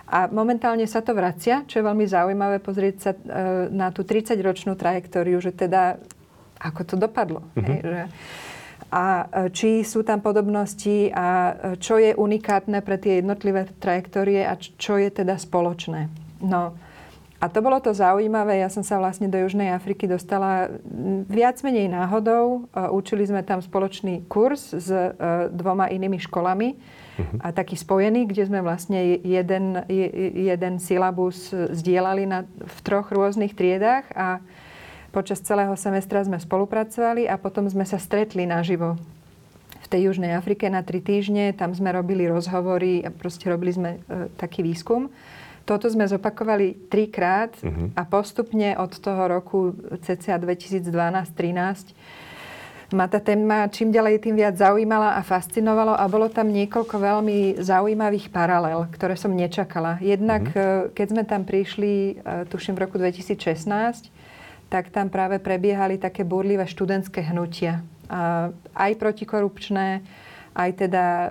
A 0.09 0.31
momentálne 0.31 0.87
sa 0.87 1.03
to 1.03 1.13
vracia, 1.13 1.67
čo 1.67 1.83
je 1.83 1.85
veľmi 1.85 2.07
zaujímavé 2.07 2.63
pozrieť 2.63 2.97
sa 2.97 3.11
e, 3.13 3.19
na 3.75 3.93
tú 3.93 4.07
30-ročnú 4.07 4.73
trajektóriu, 4.79 5.37
že 5.43 5.53
teda 5.53 6.01
ako 6.63 6.81
to 6.87 6.95
dopadlo. 6.95 7.43
hmm 7.59 7.67
Hej, 7.67 7.79
že, 7.83 8.03
a 8.88 9.29
e, 9.29 9.53
či 9.53 9.85
sú 9.85 10.01
tam 10.01 10.24
podobnosti 10.24 11.12
a 11.12 11.29
e, 11.29 11.53
čo 11.77 12.01
je 12.01 12.16
unikátne 12.16 12.81
pre 12.81 12.96
tie 12.96 13.20
jednotlivé 13.20 13.68
trajektórie 13.77 14.48
a 14.48 14.57
čo 14.57 14.96
je 14.96 15.12
teda 15.12 15.37
spoločné. 15.37 16.09
No 16.40 16.72
a 17.38 17.46
to 17.46 17.62
bolo 17.62 17.79
to 17.79 17.94
zaujímavé. 17.94 18.59
Ja 18.59 18.72
som 18.72 18.83
sa 18.83 18.98
vlastne 18.98 19.31
do 19.31 19.38
Južnej 19.38 19.70
Afriky 19.70 20.11
dostala 20.11 20.72
viac 21.29 21.61
menej 21.61 21.92
náhodou. 21.92 22.64
E, 22.72 22.88
učili 22.88 23.29
sme 23.29 23.44
tam 23.44 23.61
spoločný 23.61 24.24
kurz 24.24 24.72
s 24.72 24.88
dvoma 25.53 25.92
inými 25.92 26.16
školami 26.24 26.68
uh-huh. 26.72 27.44
a 27.44 27.53
taký 27.53 27.77
spojený, 27.77 28.24
kde 28.24 28.48
sme 28.48 28.64
vlastne 28.64 29.20
jeden, 29.20 29.85
jeden 30.33 30.81
syllabus 30.81 31.53
zdieľali 31.53 32.24
na, 32.24 32.48
v 32.48 32.79
troch 32.81 33.12
rôznych 33.12 33.53
triedách 33.53 34.09
a 34.16 34.40
Počas 35.19 35.43
celého 35.43 35.75
semestra 35.75 36.23
sme 36.23 36.39
spolupracovali 36.39 37.27
a 37.27 37.35
potom 37.35 37.67
sme 37.67 37.83
sa 37.83 37.99
stretli 37.99 38.47
naživo 38.47 38.95
v 39.83 39.87
tej 39.91 40.07
Južnej 40.07 40.31
Afrike 40.39 40.71
na 40.71 40.87
tri 40.87 41.03
týždne. 41.03 41.51
Tam 41.59 41.75
sme 41.75 41.91
robili 41.91 42.31
rozhovory 42.31 43.03
a 43.03 43.11
proste 43.11 43.51
robili 43.51 43.75
sme 43.75 43.99
e, 43.99 44.31
taký 44.39 44.63
výskum. 44.63 45.11
Toto 45.67 45.91
sme 45.91 46.07
zopakovali 46.07 46.87
trikrát 46.87 47.51
uh-huh. 47.59 47.99
a 47.99 48.07
postupne 48.07 48.79
od 48.79 48.95
toho 48.95 49.27
roku 49.27 49.75
cca 50.07 50.39
2012-13 50.39 50.87
ma 52.95 53.11
tá 53.11 53.19
téma 53.19 53.67
čím 53.75 53.91
ďalej 53.91 54.23
tým 54.23 54.39
viac 54.39 54.55
zaujímala 54.55 55.19
a 55.19 55.27
fascinovalo 55.27 55.99
a 55.99 56.07
bolo 56.07 56.31
tam 56.31 56.49
niekoľko 56.55 56.95
veľmi 56.95 57.59
zaujímavých 57.59 58.31
paralel, 58.31 58.87
ktoré 58.95 59.19
som 59.19 59.35
nečakala. 59.35 59.99
Jednak, 59.99 60.47
uh-huh. 60.55 60.95
keď 60.95 61.07
sme 61.11 61.23
tam 61.27 61.43
prišli, 61.43 62.23
e, 62.23 62.47
tuším 62.47 62.79
v 62.79 62.87
roku 62.87 63.03
2016, 63.03 64.15
tak 64.69 64.93
tam 64.93 65.09
práve 65.09 65.41
prebiehali 65.41 65.97
také 65.97 66.23
burlivé 66.29 66.69
študentské 66.69 67.25
hnutia. 67.33 67.81
Aj 68.73 68.93
protikorupčné, 68.97 70.05
aj 70.59 70.71
teda 70.75 71.05
e, 71.07 71.29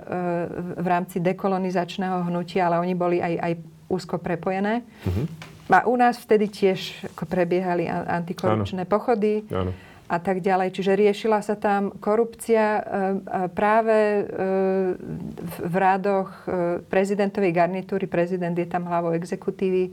v 0.78 0.88
rámci 0.88 1.18
dekolonizačného 1.20 2.30
hnutia, 2.30 2.70
ale 2.70 2.80
oni 2.80 2.94
boli 2.96 3.18
aj, 3.20 3.34
aj 3.44 3.54
úzko 3.92 4.22
prepojené. 4.22 4.86
Mm-hmm. 5.04 5.26
A 5.68 5.84
u 5.84 6.00
nás 6.00 6.16
vtedy 6.16 6.48
tiež 6.48 7.04
prebiehali 7.28 7.92
antikorupčné 7.92 8.88
Áno. 8.88 8.92
pochody. 8.92 9.44
Áno 9.52 9.74
a 10.08 10.24
tak 10.24 10.40
ďalej. 10.40 10.72
Čiže 10.72 10.96
riešila 10.96 11.44
sa 11.44 11.60
tam 11.60 11.92
korupcia 12.00 12.80
e, 12.80 12.82
práve 13.52 14.00
e, 14.00 14.22
v 15.68 15.76
rádoch 15.76 16.32
prezidentovej 16.88 17.52
garnitúry. 17.52 18.08
Prezident 18.08 18.56
je 18.56 18.72
tam 18.72 18.88
hlavou 18.88 19.12
exekutívy 19.12 19.92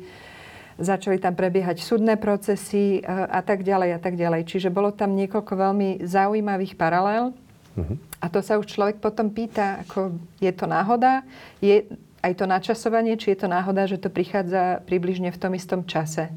začali 0.79 1.23
tam 1.23 1.39
prebiehať 1.39 1.83
súdne 1.83 2.19
procesy 2.19 2.99
e, 2.99 3.01
a 3.07 3.41
tak 3.43 3.63
ďalej 3.63 3.91
a 3.95 4.01
tak 4.03 4.19
ďalej. 4.19 4.47
Čiže 4.47 4.75
bolo 4.75 4.91
tam 4.91 5.15
niekoľko 5.15 5.53
veľmi 5.55 5.89
zaujímavých 6.03 6.75
paralel. 6.75 7.31
Uh-huh. 7.75 7.97
A 8.23 8.27
to 8.31 8.39
sa 8.43 8.59
už 8.59 8.71
človek 8.71 9.03
potom 9.03 9.31
pýta, 9.31 9.83
ako 9.83 10.15
je 10.39 10.53
to 10.55 10.67
náhoda, 10.71 11.27
je 11.59 11.83
aj 12.25 12.33
to 12.41 12.47
načasovanie, 12.49 13.19
či 13.21 13.37
je 13.37 13.45
to 13.45 13.49
náhoda, 13.51 13.85
že 13.85 14.01
to 14.01 14.09
prichádza 14.09 14.81
približne 14.89 15.29
v 15.29 15.39
tom 15.39 15.53
istom 15.53 15.85
čase. 15.85 16.33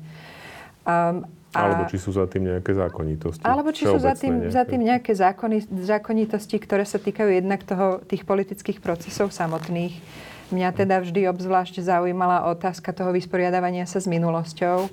Um, 0.84 1.24
a, 1.56 1.64
alebo 1.64 1.88
či 1.88 1.96
sú 1.96 2.12
za 2.12 2.28
tým 2.28 2.52
nejaké 2.52 2.76
zákonitosti. 2.76 3.44
Alebo 3.48 3.72
či 3.72 3.88
sú 3.88 3.98
za 3.98 4.14
tým, 4.14 4.46
nejaké. 4.46 4.52
za 4.52 4.64
tým 4.68 4.82
nejaké 4.84 5.12
zákony, 5.16 5.58
zákonitosti, 5.88 6.58
ktoré 6.60 6.84
sa 6.84 7.00
týkajú 7.00 7.32
jednak 7.32 7.64
toho, 7.64 8.04
tých 8.04 8.28
politických 8.28 8.84
procesov 8.84 9.32
samotných 9.32 9.96
Mňa 10.48 10.70
teda 10.72 11.04
vždy 11.04 11.28
obzvlášť 11.28 11.84
zaujímala 11.84 12.48
otázka 12.48 12.96
toho 12.96 13.12
vysporiadavania 13.12 13.84
sa 13.84 14.00
s 14.00 14.08
minulosťou. 14.08 14.88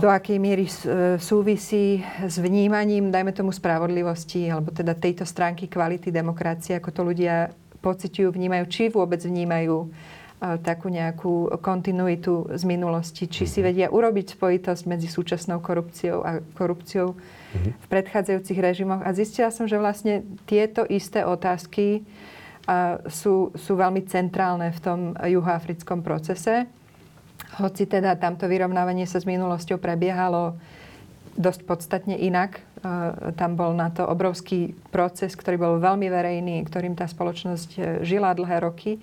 Do 0.00 0.08
akej 0.08 0.40
miery 0.40 0.64
e, 0.64 0.72
súvisí 1.20 2.00
s 2.24 2.40
vnímaním, 2.40 3.12
dajme 3.12 3.36
tomu, 3.36 3.52
spravodlivosti, 3.52 4.48
alebo 4.48 4.72
teda 4.72 4.96
tejto 4.96 5.28
stránky 5.28 5.68
kvality 5.68 6.08
demokracie, 6.08 6.80
ako 6.80 6.88
to 6.88 7.02
ľudia 7.04 7.52
pociťujú, 7.84 8.28
vnímajú, 8.32 8.64
či 8.72 8.88
vôbec 8.88 9.20
vnímajú 9.20 9.76
e, 9.84 9.88
takú 10.64 10.88
nejakú 10.88 11.52
kontinuitu 11.60 12.48
z 12.56 12.62
minulosti, 12.64 13.28
či 13.28 13.44
si 13.44 13.60
mhm. 13.60 13.66
vedia 13.68 13.86
urobiť 13.92 14.40
spojitosť 14.40 14.82
medzi 14.88 15.12
súčasnou 15.12 15.60
korupciou 15.60 16.24
a 16.24 16.40
korupciou 16.56 17.12
mhm. 17.12 17.70
v 17.76 17.86
predchádzajúcich 17.92 18.58
režimoch. 18.58 19.04
A 19.04 19.12
zistila 19.12 19.52
som, 19.52 19.68
že 19.68 19.76
vlastne 19.76 20.24
tieto 20.48 20.88
isté 20.88 21.28
otázky 21.28 22.08
sú, 23.06 23.54
sú 23.54 23.72
veľmi 23.78 24.02
centrálne 24.10 24.74
v 24.74 24.80
tom 24.82 25.00
juhoafrickom 25.14 26.02
procese. 26.02 26.66
Hoci 27.62 27.86
teda 27.86 28.18
tamto 28.18 28.50
vyrovnávanie 28.50 29.06
sa 29.06 29.22
s 29.22 29.28
minulosťou 29.28 29.78
prebiehalo 29.78 30.58
dosť 31.36 31.60
podstatne 31.68 32.16
inak 32.16 32.64
tam 33.36 33.56
bol 33.56 33.72
na 33.74 33.90
to 33.90 34.06
obrovský 34.06 34.74
proces, 34.92 35.34
ktorý 35.34 35.56
bol 35.58 35.74
veľmi 35.82 36.06
verejný, 36.06 36.62
ktorým 36.66 36.94
tá 36.94 37.08
spoločnosť 37.08 37.70
e, 37.76 37.80
žila 38.06 38.36
dlhé 38.36 38.62
roky. 38.62 39.02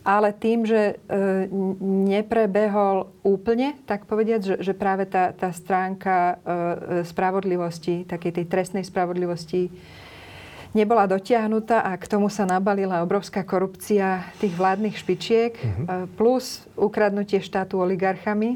Ale 0.00 0.32
tým, 0.32 0.64
že 0.64 0.96
neprebehol 2.08 3.12
úplne, 3.20 3.76
tak 3.84 4.08
povediať, 4.08 4.64
že 4.64 4.72
práve 4.72 5.04
tá, 5.04 5.36
tá 5.36 5.52
stránka 5.52 6.40
spravodlivosti, 7.04 8.08
takej 8.08 8.40
tej 8.40 8.46
trestnej 8.48 8.80
spravodlivosti, 8.80 9.68
nebola 10.70 11.10
dotiahnutá 11.10 11.82
a 11.82 11.98
k 11.98 12.06
tomu 12.06 12.30
sa 12.30 12.46
nabalila 12.46 13.02
obrovská 13.02 13.42
korupcia 13.42 14.30
tých 14.38 14.54
vládnych 14.54 14.94
špičiek, 14.94 15.52
uh-huh. 15.58 16.06
plus 16.14 16.62
ukradnutie 16.78 17.42
štátu 17.42 17.82
oligarchami. 17.82 18.54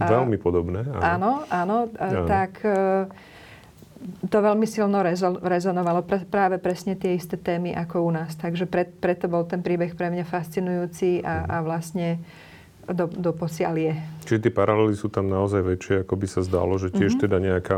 Veľmi 0.00 0.36
podobné. 0.40 0.84
Áno, 1.00 1.44
áno. 1.52 1.92
áno 1.96 2.24
tak 2.24 2.64
e, 2.64 3.04
to 4.32 4.38
veľmi 4.40 4.64
silno 4.64 5.04
rezonovalo 5.44 6.04
pre, 6.04 6.24
práve 6.24 6.56
presne 6.56 6.96
tie 6.96 7.16
isté 7.16 7.36
témy 7.36 7.76
ako 7.76 8.08
u 8.08 8.10
nás. 8.12 8.32
Takže 8.36 8.64
pre, 8.64 8.88
preto 8.88 9.28
bol 9.28 9.44
ten 9.44 9.60
príbeh 9.60 9.92
pre 9.92 10.08
mňa 10.08 10.24
fascinujúci 10.24 11.20
a, 11.20 11.44
a 11.44 11.56
vlastne 11.60 12.20
do, 12.84 13.08
do 13.08 13.32
posialie. 13.32 13.96
Čiže 14.28 14.48
tie 14.48 14.52
paralely 14.52 14.96
sú 14.96 15.08
tam 15.08 15.28
naozaj 15.28 15.64
väčšie, 15.64 15.94
ako 16.04 16.14
by 16.16 16.26
sa 16.28 16.40
zdalo, 16.44 16.76
že 16.76 16.92
tiež 16.92 17.16
mm-hmm. 17.16 17.24
teda 17.24 17.36
nejaká 17.40 17.76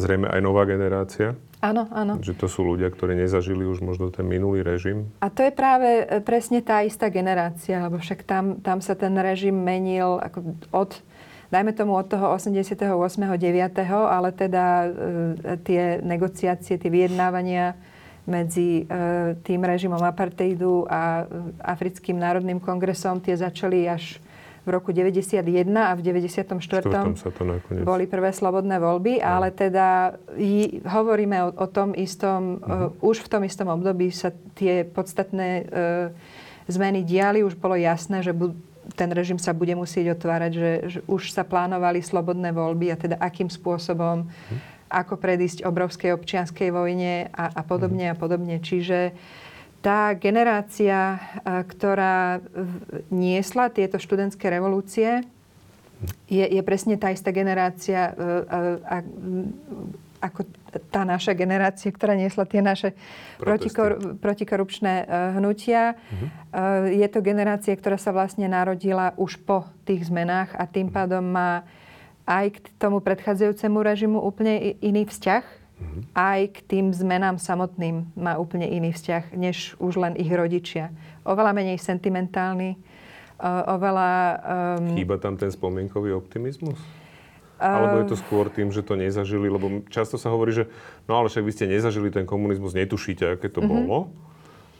zrejme 0.00 0.28
aj 0.32 0.40
nová 0.44 0.64
generácia 0.68 1.36
Áno, 1.58 1.90
áno. 1.90 2.22
Že 2.22 2.34
to 2.38 2.46
sú 2.46 2.62
ľudia, 2.62 2.86
ktorí 2.86 3.18
nezažili 3.18 3.66
už 3.66 3.82
možno 3.82 4.14
ten 4.14 4.22
minulý 4.22 4.62
režim. 4.62 5.10
A 5.18 5.26
to 5.26 5.42
je 5.42 5.50
práve 5.50 6.06
e, 6.06 6.22
presne 6.22 6.62
tá 6.62 6.86
istá 6.86 7.10
generácia, 7.10 7.82
lebo 7.82 7.98
však 7.98 8.22
tam, 8.22 8.62
tam 8.62 8.78
sa 8.78 8.94
ten 8.94 9.10
režim 9.18 9.58
menil 9.58 10.22
ako 10.22 10.54
od, 10.70 10.90
dajme 11.50 11.74
tomu 11.74 11.98
od 11.98 12.06
toho 12.06 12.30
88. 12.38 12.78
9. 12.78 13.74
ale 13.90 14.28
teda 14.30 14.64
e, 14.86 14.88
tie 15.66 15.98
negociácie, 15.98 16.78
tie 16.78 16.90
vyjednávania 16.94 17.74
medzi 18.28 18.84
e, 18.84 19.34
tým 19.40 19.64
režimom 19.64 20.04
apartheidu 20.04 20.84
a 20.86 21.24
e, 21.24 21.58
Africkým 21.64 22.20
národným 22.20 22.60
kongresom, 22.60 23.24
tie 23.24 23.34
začali 23.34 23.88
až 23.88 24.20
v 24.68 24.76
roku 24.76 24.92
91 24.92 25.40
a 25.72 25.96
v 25.96 26.00
94. 26.04 26.60
sa 27.16 27.30
to 27.32 27.42
nakoniec... 27.48 27.88
boli 27.88 28.04
prvé 28.04 28.36
slobodné 28.36 28.76
voľby, 28.76 29.16
no. 29.16 29.24
ale 29.24 29.48
teda 29.48 30.20
j, 30.36 30.84
hovoríme 30.84 31.48
o, 31.48 31.50
o 31.56 31.66
tom 31.72 31.96
istom, 31.96 32.60
uh-huh. 32.60 32.92
uh, 32.92 33.08
už 33.08 33.24
v 33.24 33.28
tom 33.32 33.42
istom 33.48 33.72
období 33.72 34.12
sa 34.12 34.28
tie 34.52 34.84
podstatné 34.84 35.48
uh, 35.64 36.12
zmeny 36.68 37.00
diali, 37.00 37.40
už 37.40 37.56
bolo 37.56 37.80
jasné, 37.80 38.20
že 38.20 38.36
bu- 38.36 38.52
ten 38.92 39.08
režim 39.08 39.40
sa 39.40 39.56
bude 39.56 39.72
musieť 39.72 40.12
otvárať, 40.20 40.52
že, 40.52 40.70
že 40.92 40.98
už 41.08 41.32
sa 41.32 41.48
plánovali 41.48 42.04
slobodné 42.04 42.52
voľby 42.52 42.92
a 42.92 43.00
teda 43.00 43.16
akým 43.16 43.48
spôsobom, 43.48 44.28
uh-huh. 44.28 44.58
ako 44.92 45.16
predísť 45.16 45.64
obrovskej 45.64 46.12
občianskej 46.12 46.68
vojne 46.68 47.32
a, 47.32 47.56
a 47.56 47.62
podobne 47.64 48.12
uh-huh. 48.12 48.20
a 48.20 48.20
podobne. 48.20 48.60
Čiže 48.60 49.16
uh, 49.16 49.47
tá 49.88 50.12
generácia, 50.12 51.16
ktorá 51.48 52.44
niesla 53.08 53.72
tieto 53.72 53.96
študentské 53.96 54.52
revolúcie, 54.52 55.24
je, 56.28 56.44
je 56.44 56.60
presne 56.60 57.00
tá 57.00 57.08
istá 57.08 57.32
generácia 57.32 58.12
ako 60.20 60.44
tá 60.92 61.08
naša 61.08 61.32
generácia, 61.32 61.88
ktorá 61.88 62.12
niesla 62.12 62.44
tie 62.44 62.60
naše 62.60 62.92
protikor, 63.40 64.18
protikorupčné 64.20 65.08
hnutia. 65.38 65.96
Uh-huh. 65.96 66.90
Je 66.90 67.06
to 67.08 67.24
generácia, 67.24 67.72
ktorá 67.72 67.96
sa 67.96 68.12
vlastne 68.12 68.44
narodila 68.44 69.16
už 69.16 69.40
po 69.40 69.64
tých 69.88 70.10
zmenách 70.10 70.52
a 70.58 70.68
tým 70.68 70.92
pádom 70.92 71.24
má 71.24 71.64
aj 72.28 72.60
k 72.60 72.66
tomu 72.76 73.00
predchádzajúcemu 73.00 73.78
režimu 73.80 74.18
úplne 74.20 74.76
iný 74.84 75.08
vzťah 75.08 75.57
mm-hmm. 75.78 76.02
aj 76.12 76.40
k 76.52 76.58
tým 76.66 76.86
zmenám 76.92 77.38
samotným 77.38 78.10
má 78.18 78.36
úplne 78.36 78.66
iný 78.68 78.92
vzťah, 78.92 79.32
než 79.38 79.78
už 79.78 79.96
len 80.02 80.14
ich 80.18 80.28
rodičia. 80.28 80.90
Oveľa 81.22 81.54
menej 81.54 81.78
sentimentálny, 81.80 82.76
oveľa... 83.70 84.10
Um... 84.82 84.98
Chýba 84.98 85.16
tam 85.22 85.38
ten 85.38 85.48
spomienkový 85.48 86.12
optimizmus? 86.12 86.78
Alebo 87.58 88.06
je 88.06 88.14
to 88.14 88.16
skôr 88.18 88.46
tým, 88.54 88.70
že 88.70 88.86
to 88.86 88.94
nezažili? 88.94 89.50
Lebo 89.50 89.82
často 89.90 90.14
sa 90.14 90.30
hovorí, 90.30 90.54
že 90.54 90.70
no 91.10 91.18
ale 91.18 91.26
však 91.26 91.42
vy 91.42 91.52
ste 91.54 91.66
nezažili 91.66 92.14
ten 92.14 92.22
komunizmus, 92.22 92.70
netušíte, 92.70 93.34
aké 93.34 93.50
to 93.50 93.58
mm-hmm. 93.58 93.70
bolo. 93.86 94.14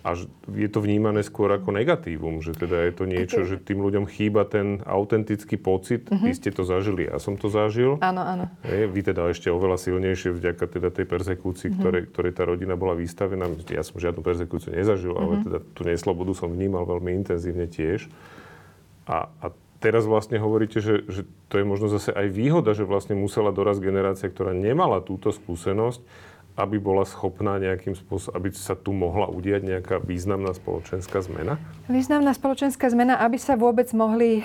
A 0.06 0.14
je 0.54 0.68
to 0.70 0.78
vnímané 0.78 1.26
skôr 1.26 1.50
ako 1.50 1.74
negatívum, 1.74 2.38
že 2.38 2.54
teda 2.54 2.86
je 2.86 2.92
to 2.94 3.04
niečo, 3.04 3.40
že 3.42 3.58
tým 3.58 3.82
ľuďom 3.82 4.06
chýba 4.06 4.46
ten 4.46 4.78
autentický 4.86 5.58
pocit. 5.58 6.06
Uh-huh. 6.06 6.22
Vy 6.22 6.38
ste 6.38 6.54
to 6.54 6.62
zažili, 6.62 7.10
ja 7.10 7.18
som 7.18 7.34
to 7.34 7.50
zažil. 7.50 7.98
Áno, 7.98 8.22
áno. 8.22 8.46
vy 8.62 9.00
teda 9.02 9.26
ešte 9.26 9.50
oveľa 9.50 9.74
silnejšie 9.76 10.30
vďaka 10.30 10.64
teda 10.70 10.88
tej 10.94 11.02
persekúcii, 11.02 11.74
uh-huh. 11.74 11.80
ktorej, 11.82 12.02
ktorej 12.14 12.32
tá 12.32 12.42
rodina 12.46 12.78
bola 12.78 12.94
vystavená. 12.94 13.50
Ja 13.68 13.82
som 13.82 13.98
žiadnu 13.98 14.22
persekúciu 14.22 14.70
nezažil, 14.70 15.18
uh-huh. 15.18 15.24
ale 15.24 15.34
teda 15.42 15.58
tú 15.74 15.82
neslobodu 15.82 16.30
som 16.30 16.48
vnímal 16.48 16.86
veľmi 16.86 17.18
intenzívne 17.18 17.66
tiež. 17.66 18.06
A, 19.10 19.26
a 19.42 19.46
teraz 19.82 20.06
vlastne 20.06 20.38
hovoríte, 20.38 20.82
že, 20.82 21.06
že 21.06 21.22
to 21.50 21.58
je 21.58 21.64
možno 21.66 21.90
zase 21.90 22.10
aj 22.14 22.28
výhoda, 22.30 22.74
že 22.74 22.86
vlastne 22.86 23.14
musela 23.18 23.54
doraz 23.54 23.78
generácia, 23.78 24.30
ktorá 24.30 24.54
nemala 24.54 25.02
túto 25.02 25.30
skúsenosť, 25.30 26.02
aby 26.58 26.82
bola 26.82 27.06
schopná 27.06 27.62
nejakým 27.62 27.94
spôsobom, 27.94 28.34
aby 28.34 28.50
sa 28.50 28.74
tu 28.74 28.90
mohla 28.90 29.30
udiať 29.30 29.62
nejaká 29.62 29.96
významná 30.02 30.50
spoločenská 30.58 31.22
zmena? 31.22 31.62
Významná 31.86 32.34
spoločenská 32.34 32.90
zmena, 32.90 33.22
aby 33.22 33.38
sa 33.38 33.54
vôbec 33.54 33.86
mohli 33.94 34.42
e, 34.42 34.44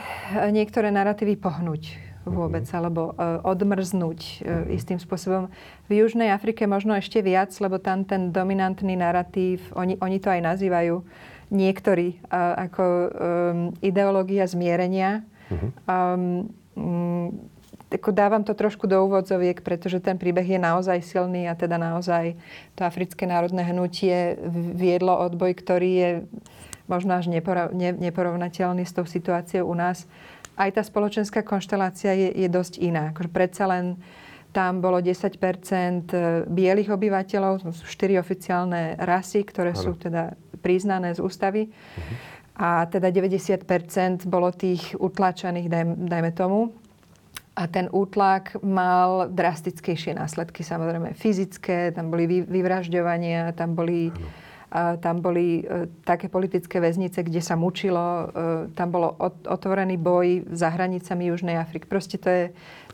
niektoré 0.54 0.94
narratívy 0.94 1.42
pohnúť 1.42 2.14
vôbec, 2.24 2.64
uh-huh. 2.64 2.80
alebo 2.80 3.02
uh, 3.12 3.44
odmrznúť 3.44 4.20
uh, 4.24 4.64
istým 4.72 4.96
spôsobom. 4.96 5.52
V 5.92 6.00
Južnej 6.00 6.32
Afrike 6.32 6.64
možno 6.64 6.96
ešte 6.96 7.20
viac, 7.20 7.52
lebo 7.60 7.84
tam 7.84 8.08
ten 8.08 8.32
dominantný 8.32 8.96
narratív, 8.96 9.60
oni, 9.76 10.00
oni 10.00 10.18
to 10.24 10.32
aj 10.32 10.40
nazývajú 10.40 11.04
niektorí 11.54 12.18
ako 12.34 12.84
um, 12.88 13.08
ideológia 13.86 14.50
zmierenia. 14.50 15.22
Uh-huh. 15.54 15.70
Um, 15.86 16.50
um, 16.74 17.28
ako 17.94 18.10
dávam 18.10 18.42
to 18.42 18.58
trošku 18.58 18.90
do 18.90 18.98
úvodzoviek, 19.06 19.62
pretože 19.62 20.02
ten 20.02 20.18
príbeh 20.18 20.46
je 20.46 20.60
naozaj 20.60 21.00
silný 21.06 21.46
a 21.46 21.54
teda 21.54 21.78
naozaj 21.78 22.34
to 22.74 22.82
africké 22.82 23.30
národné 23.30 23.62
hnutie 23.70 24.36
viedlo 24.74 25.14
odboj, 25.14 25.54
ktorý 25.54 25.92
je 25.94 26.12
možno 26.90 27.16
až 27.16 27.32
neporovnateľný 27.96 28.84
s 28.84 28.96
tou 28.96 29.06
situáciou 29.06 29.70
u 29.70 29.76
nás. 29.78 30.10
Aj 30.54 30.70
tá 30.70 30.84
spoločenská 30.86 31.42
konštelácia 31.42 32.14
je, 32.14 32.30
je 32.34 32.50
dosť 32.50 32.82
iná. 32.82 33.10
Akože 33.14 33.30
predsa 33.32 33.66
len 33.66 33.98
tam 34.54 34.86
bolo 34.86 35.02
10% 35.02 35.34
bielých 36.46 36.94
obyvateľov, 36.94 37.74
sú 37.74 37.86
štyri 37.90 38.22
oficiálne 38.22 38.94
rasy, 39.02 39.42
ktoré 39.42 39.74
ano. 39.74 39.82
sú 39.82 39.92
teda 39.98 40.38
priznané 40.62 41.18
z 41.18 41.20
ústavy. 41.26 41.74
Uh-huh. 41.74 42.16
A 42.54 42.86
teda 42.86 43.10
90% 43.10 44.30
bolo 44.30 44.54
tých 44.54 44.94
utlačených, 44.94 45.68
daj, 45.74 45.84
dajme 46.06 46.32
tomu. 46.38 46.60
A 47.54 47.70
ten 47.70 47.86
útlak 47.94 48.58
mal 48.66 49.30
drastickejšie 49.30 50.18
následky, 50.18 50.66
samozrejme 50.66 51.14
fyzické, 51.14 51.94
tam 51.94 52.10
boli 52.10 52.42
vyvražďovania, 52.50 53.54
tam 53.54 53.78
boli, 53.78 54.10
a, 54.74 54.98
tam 54.98 55.22
boli 55.22 55.62
e, 55.62 55.86
také 56.02 56.34
politické 56.34 56.82
väznice, 56.82 57.22
kde 57.22 57.46
sa 57.46 57.54
mučilo, 57.54 58.02
e, 58.02 58.26
tam 58.74 58.90
bolo 58.90 59.14
ot, 59.22 59.46
otvorený 59.46 60.02
boj 60.02 60.50
za 60.50 60.74
hranicami 60.74 61.30
Južnej 61.30 61.62
Afriky. 61.62 61.86
Proste 61.86 62.18
to, 62.18 62.26
je, 62.26 62.44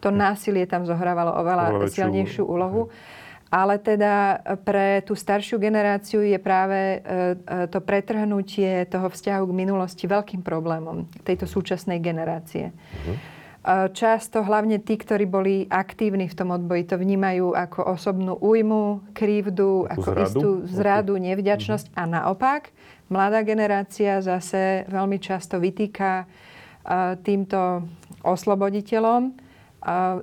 to 0.04 0.12
násilie 0.12 0.68
tam 0.68 0.84
zohrávalo 0.84 1.40
oveľa 1.40 1.88
silnejšiu 1.88 2.44
úlohu. 2.44 2.92
Ale 3.50 3.82
teda 3.82 4.44
pre 4.62 5.02
tú 5.08 5.18
staršiu 5.18 5.58
generáciu 5.58 6.20
je 6.22 6.36
práve 6.36 7.00
e, 7.00 7.66
to 7.72 7.80
pretrhnutie 7.80 8.84
toho 8.92 9.08
vzťahu 9.08 9.44
k 9.48 9.58
minulosti 9.58 10.04
veľkým 10.04 10.44
problémom 10.44 11.08
tejto 11.24 11.48
súčasnej 11.48 12.04
generácie. 12.04 12.76
Uh-huh. 12.76 13.39
Často 13.70 14.42
hlavne 14.42 14.82
tí, 14.82 14.98
ktorí 14.98 15.30
boli 15.30 15.70
aktívni 15.70 16.26
v 16.26 16.34
tom 16.34 16.50
odboji, 16.50 16.90
to 16.90 16.98
vnímajú 16.98 17.54
ako 17.54 17.94
osobnú 17.94 18.34
újmu, 18.42 19.14
krivdu, 19.14 19.86
ako, 19.86 20.02
ako 20.02 20.10
zradu? 20.10 20.26
istú 20.26 20.50
zradu, 20.66 21.14
nevďačnosť. 21.22 21.94
Mm-hmm. 21.94 22.02
A 22.02 22.10
naopak, 22.10 22.74
mladá 23.14 23.46
generácia 23.46 24.26
zase 24.26 24.90
veľmi 24.90 25.22
často 25.22 25.62
vytýka 25.62 26.26
týmto 27.22 27.86
osloboditeľom 28.26 29.38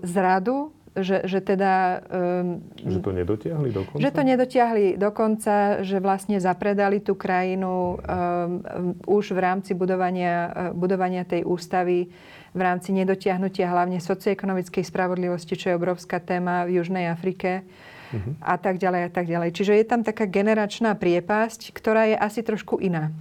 zradu, 0.02 0.74
že, 0.96 1.28
že 1.28 1.44
teda... 1.44 2.00
Um, 2.08 2.64
že 2.80 3.04
to 3.04 3.12
nedotiahli 3.12 3.68
dokonca? 3.68 4.00
Že 4.00 4.10
to 4.16 4.22
nedotiahli 4.24 4.86
dokonca, 4.96 5.54
že 5.84 6.00
vlastne 6.00 6.40
zapredali 6.40 7.04
tú 7.04 7.12
krajinu 7.12 7.68
um, 7.68 7.96
um, 8.00 8.96
už 9.04 9.36
v 9.36 9.40
rámci 9.44 9.76
budovania, 9.76 10.48
uh, 10.48 10.52
budovania 10.72 11.28
tej 11.28 11.44
ústavy 11.44 12.08
v 12.56 12.60
rámci 12.64 12.96
nedotiahnutia 12.96 13.68
hlavne 13.68 14.00
socioekonomickej 14.00 14.80
spravodlivosti, 14.80 15.60
čo 15.60 15.70
je 15.70 15.78
obrovská 15.78 16.24
téma 16.24 16.64
v 16.64 16.80
Južnej 16.80 17.12
Afrike 17.12 17.68
uh-huh. 18.16 18.32
a 18.40 18.56
tak 18.56 18.80
ďalej 18.80 19.02
a 19.06 19.10
tak 19.12 19.28
ďalej. 19.28 19.52
Čiže 19.52 19.72
je 19.76 19.84
tam 19.84 20.00
taká 20.00 20.24
generačná 20.24 20.96
priepasť, 20.96 21.76
ktorá 21.76 22.08
je 22.08 22.16
asi 22.16 22.40
trošku 22.40 22.80
iná. 22.80 23.12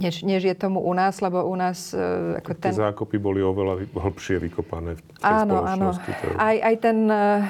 než, 0.00 0.22
než 0.22 0.44
je 0.44 0.54
tomu 0.56 0.80
u 0.80 0.92
nás, 0.92 1.20
lebo 1.20 1.44
u 1.44 1.56
nás 1.56 1.92
uh, 1.92 2.36
ako 2.36 2.52
ten... 2.56 2.72
Tie 2.72 2.84
zákopy 2.84 3.16
boli 3.20 3.40
oveľa 3.44 3.84
hlbšie 3.92 4.40
vykopané 4.48 4.96
v 4.96 5.00
tej 5.00 5.24
áno, 5.24 5.60
spoločnosti. 5.60 6.10
Áno, 6.12 6.32
áno. 6.32 6.40
Aj, 6.40 6.56
aj 6.60 6.74
ten, 6.80 6.98
uh, 7.08 7.42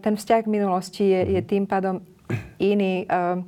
ten 0.00 0.14
vzťah 0.16 0.40
k 0.44 0.48
minulosti 0.48 1.04
je, 1.12 1.20
mm-hmm. 1.20 1.34
je 1.36 1.40
mhm. 1.40 1.48
tým 1.48 1.64
pádom 1.68 1.94
iný. 2.60 3.04
Uh, 3.08 3.44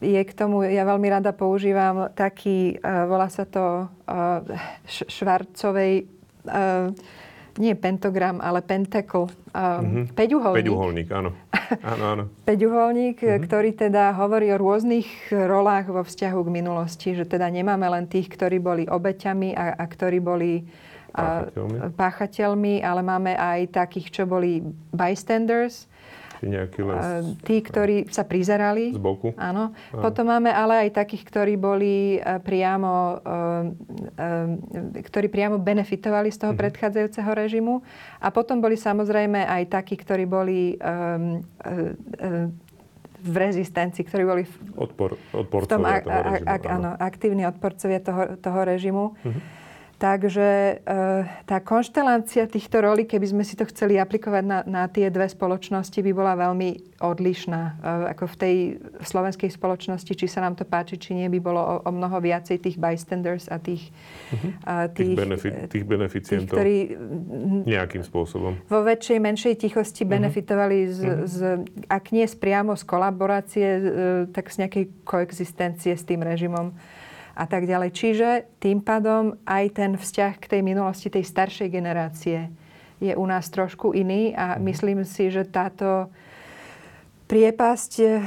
je 0.00 0.22
k 0.24 0.32
tomu, 0.34 0.66
ja 0.66 0.82
veľmi 0.82 1.08
rada 1.10 1.30
používam 1.30 2.10
taký, 2.14 2.78
uh, 2.80 3.06
volá 3.06 3.30
sa 3.30 3.46
to 3.46 3.86
uh, 3.86 4.40
švarcovej, 4.86 6.10
uh, 6.48 6.90
nie 7.54 7.74
pentagram, 7.78 8.42
ale 8.42 8.66
pentacle, 8.66 9.30
uh, 9.54 9.78
mm-hmm. 9.78 10.04
peťuholník. 10.18 10.58
Peťuholník, 10.66 11.08
áno. 11.18 11.30
áno, 11.86 12.04
áno. 12.04 12.24
peťuholník, 12.42 13.22
mm-hmm. 13.22 13.42
ktorý 13.46 13.70
teda 13.78 14.10
hovorí 14.18 14.50
o 14.50 14.58
rôznych 14.58 15.30
rolách 15.30 15.90
vo 15.90 16.02
vzťahu 16.02 16.40
k 16.42 16.50
minulosti, 16.50 17.08
že 17.14 17.24
teda 17.28 17.46
nemáme 17.46 17.86
len 17.86 18.10
tých, 18.10 18.30
ktorí 18.34 18.58
boli 18.58 18.84
obeťami 18.90 19.54
a, 19.54 19.78
a 19.78 19.84
ktorí 19.86 20.18
boli 20.18 20.66
páchateľmi. 21.14 21.76
páchateľmi, 21.94 22.74
ale 22.82 23.00
máme 23.06 23.32
aj 23.38 23.70
takých, 23.70 24.10
čo 24.10 24.22
boli 24.26 24.60
bystanders, 24.90 25.86
nejaký 26.42 26.80
len... 26.82 26.98
Tí, 27.44 27.62
ktorí 27.62 28.10
sa 28.10 28.26
prizerali. 28.26 28.90
Z 28.90 28.98
boku. 28.98 29.36
Áno. 29.38 29.70
Áno. 29.70 30.02
Potom 30.02 30.26
máme 30.26 30.50
ale 30.50 30.88
aj 30.88 31.04
takých, 31.04 31.22
ktorí 31.28 31.54
boli 31.54 32.18
e, 32.18 32.40
priamo, 32.42 33.20
e, 33.20 33.26
e, 34.98 35.02
ktorí 35.06 35.30
priamo 35.30 35.62
benefitovali 35.62 36.32
z 36.34 36.38
toho 36.42 36.52
mm-hmm. 36.52 36.62
predchádzajúceho 36.64 37.30
režimu. 37.30 37.84
A 38.18 38.32
potom 38.34 38.58
boli 38.58 38.74
samozrejme 38.74 39.46
aj 39.46 39.62
takí, 39.70 39.94
ktorí 39.94 40.24
boli 40.26 40.76
v 43.24 43.34
rezistencii, 43.40 44.04
ktorí 44.04 44.24
boli 44.28 44.42
v, 44.44 44.54
Odpor, 44.76 45.16
odporcovia 45.32 45.64
v 45.64 45.72
tom, 45.72 45.82
a, 45.88 45.94
toho 46.04 46.20
režimu. 46.28 46.48
A, 46.48 46.54
áno, 46.68 46.90
aktívni 47.00 47.42
odporcovia 47.48 48.00
toho, 48.04 48.36
toho 48.36 48.60
režimu. 48.68 49.04
Mm-hmm. 49.16 49.63
Takže 50.04 50.48
e, 50.52 50.94
tá 51.48 51.64
konštelácia 51.64 52.44
týchto 52.44 52.84
rolí, 52.84 53.08
keby 53.08 53.24
sme 53.24 53.40
si 53.40 53.56
to 53.56 53.64
chceli 53.64 53.96
aplikovať 53.96 54.44
na, 54.44 54.60
na 54.68 54.84
tie 54.84 55.08
dve 55.08 55.24
spoločnosti, 55.24 55.96
by 55.96 56.12
bola 56.12 56.36
veľmi 56.36 57.00
odlišná. 57.00 57.62
E, 57.64 57.72
ako 58.12 58.28
v 58.28 58.36
tej 58.36 58.56
slovenskej 59.00 59.48
spoločnosti, 59.48 60.12
či 60.12 60.28
sa 60.28 60.44
nám 60.44 60.60
to 60.60 60.68
páči, 60.68 61.00
či 61.00 61.16
nie, 61.16 61.32
by 61.32 61.40
bolo 61.40 61.56
o, 61.56 61.74
o 61.88 61.90
mnoho 61.90 62.20
viacej 62.20 62.60
tých 62.60 62.76
bystanders 62.76 63.48
a 63.48 63.56
tých... 63.56 63.88
Uh-huh. 64.28 64.52
A 64.68 64.92
tých, 64.92 65.16
tých, 65.16 65.20
benefi- 65.24 65.54
tých 65.72 65.84
beneficientov. 65.88 66.52
Tých, 66.52 66.52
ktorí 66.52 66.78
nejakým 67.64 68.04
spôsobom. 68.04 68.60
Vo 68.68 68.84
väčšej, 68.84 69.18
menšej 69.24 69.54
tichosti 69.56 70.04
uh-huh. 70.04 70.20
benefitovali, 70.20 70.78
z, 70.92 71.00
uh-huh. 71.00 71.24
z, 71.24 71.38
ak 71.88 72.12
nie 72.12 72.28
priamo 72.28 72.76
z 72.76 72.84
kolaborácie, 72.84 73.68
e, 73.72 73.80
tak 74.36 74.52
z 74.52 74.68
nejakej 74.68 74.84
koexistencie 75.08 75.96
s 75.96 76.04
tým 76.04 76.20
režimom 76.20 76.76
a 77.34 77.44
tak 77.50 77.66
ďalej. 77.66 77.90
Čiže 77.90 78.28
tým 78.62 78.78
pádom 78.78 79.34
aj 79.42 79.64
ten 79.74 79.92
vzťah 79.98 80.38
k 80.38 80.46
tej 80.46 80.60
minulosti 80.62 81.10
tej 81.10 81.26
staršej 81.26 81.68
generácie 81.68 82.50
je 83.02 83.12
u 83.12 83.26
nás 83.26 83.50
trošku 83.50 83.92
iný 83.92 84.32
a 84.32 84.56
mhm. 84.56 84.60
myslím 84.70 85.00
si, 85.02 85.28
že 85.28 85.44
táto 85.44 86.08
priepasť 87.26 87.92
eh, 88.00 88.22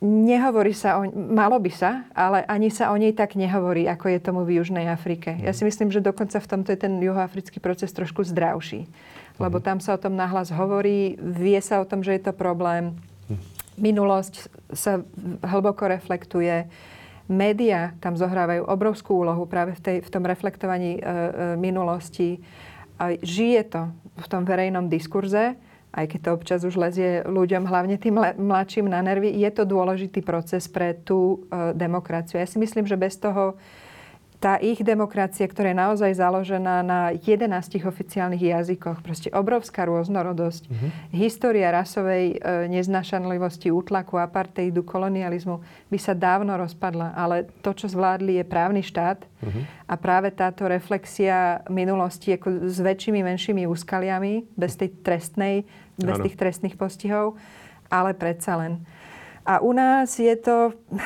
nehovorí 0.00 0.72
sa 0.72 1.02
o, 1.02 1.06
malo 1.12 1.60
by 1.60 1.72
sa, 1.74 2.08
ale 2.16 2.42
ani 2.48 2.72
sa 2.72 2.90
o 2.90 2.96
nej 2.96 3.12
tak 3.12 3.36
nehovorí, 3.36 3.84
ako 3.84 4.06
je 4.08 4.18
tomu 4.22 4.40
v 4.48 4.62
Južnej 4.62 4.88
Afrike. 4.88 5.36
Ja 5.44 5.52
si 5.52 5.62
mhm. 5.62 5.68
myslím, 5.68 5.88
že 5.92 6.00
dokonca 6.00 6.40
v 6.40 6.50
tomto 6.50 6.72
je 6.72 6.80
ten 6.80 6.96
juhoafrický 6.98 7.60
proces 7.60 7.92
trošku 7.92 8.24
zdravší. 8.24 8.88
Lebo 9.38 9.60
mhm. 9.60 9.64
tam 9.64 9.78
sa 9.78 9.94
o 9.94 10.02
tom 10.02 10.16
nahlas 10.16 10.48
hovorí, 10.50 11.20
vie 11.20 11.60
sa 11.60 11.84
o 11.84 11.86
tom, 11.86 12.00
že 12.00 12.16
je 12.16 12.22
to 12.24 12.32
problém. 12.32 12.96
Minulosť 13.78 14.50
sa 14.74 15.06
hlboko 15.46 15.86
reflektuje 15.86 16.66
Média 17.28 17.92
tam 18.00 18.16
zohrávajú 18.16 18.64
obrovskú 18.64 19.20
úlohu 19.20 19.44
práve 19.44 19.76
v, 19.76 19.80
tej, 19.80 19.96
v 20.00 20.08
tom 20.08 20.24
reflektovaní 20.24 20.96
e, 20.96 21.00
e, 21.00 21.06
minulosti. 21.60 22.40
A 22.96 23.14
žije 23.20 23.62
to 23.68 23.82
v 24.16 24.26
tom 24.26 24.48
verejnom 24.48 24.88
diskurze, 24.88 25.60
aj 25.92 26.04
keď 26.08 26.20
to 26.24 26.30
občas 26.34 26.60
už 26.64 26.80
lezie 26.80 27.20
ľuďom, 27.28 27.68
hlavne 27.68 28.00
tým 28.00 28.16
mladším 28.36 28.88
na 28.88 29.04
nervy, 29.04 29.32
je 29.32 29.50
to 29.52 29.68
dôležitý 29.68 30.24
proces 30.24 30.68
pre 30.72 30.96
tú 30.96 31.44
e, 31.52 31.76
demokraciu. 31.76 32.40
Ja 32.40 32.48
si 32.48 32.56
myslím, 32.56 32.88
že 32.88 32.96
bez 32.96 33.20
toho 33.20 33.60
tá 34.38 34.54
ich 34.62 34.78
demokracia, 34.86 35.50
ktorá 35.50 35.74
je 35.74 35.82
naozaj 35.82 36.12
založená 36.14 36.86
na 36.86 37.10
11 37.10 37.50
oficiálnych 37.82 38.38
jazykoch, 38.38 39.02
proste 39.02 39.34
obrovská 39.34 39.82
rôznorodosť, 39.82 40.62
mm-hmm. 40.70 40.90
história 41.18 41.74
rasovej 41.74 42.38
e, 42.38 42.70
neznašanlivosti, 42.70 43.74
útlaku, 43.74 44.14
apartheidu, 44.22 44.86
kolonializmu 44.86 45.58
by 45.90 45.98
sa 45.98 46.14
dávno 46.14 46.54
rozpadla. 46.54 47.18
Ale 47.18 47.50
to, 47.66 47.74
čo 47.74 47.90
zvládli, 47.90 48.38
je 48.38 48.44
právny 48.46 48.86
štát 48.86 49.26
mm-hmm. 49.26 49.90
a 49.90 49.94
práve 49.98 50.30
táto 50.30 50.70
reflexia 50.70 51.66
minulosti 51.66 52.38
ako 52.38 52.70
s 52.70 52.78
väčšími, 52.78 53.18
menšími 53.26 53.66
úskaliami, 53.66 54.54
bez 54.54 54.78
tej 54.78 55.02
trestnej, 55.02 55.66
bez 55.98 56.14
ano. 56.14 56.22
tých 56.22 56.38
trestných 56.38 56.78
postihov, 56.78 57.34
ale 57.90 58.14
predsa 58.14 58.54
len. 58.54 58.86
A 59.48 59.64
u 59.64 59.72
nás 59.72 60.12
je 60.20 60.36
to 60.36 60.76
eh, 60.92 61.00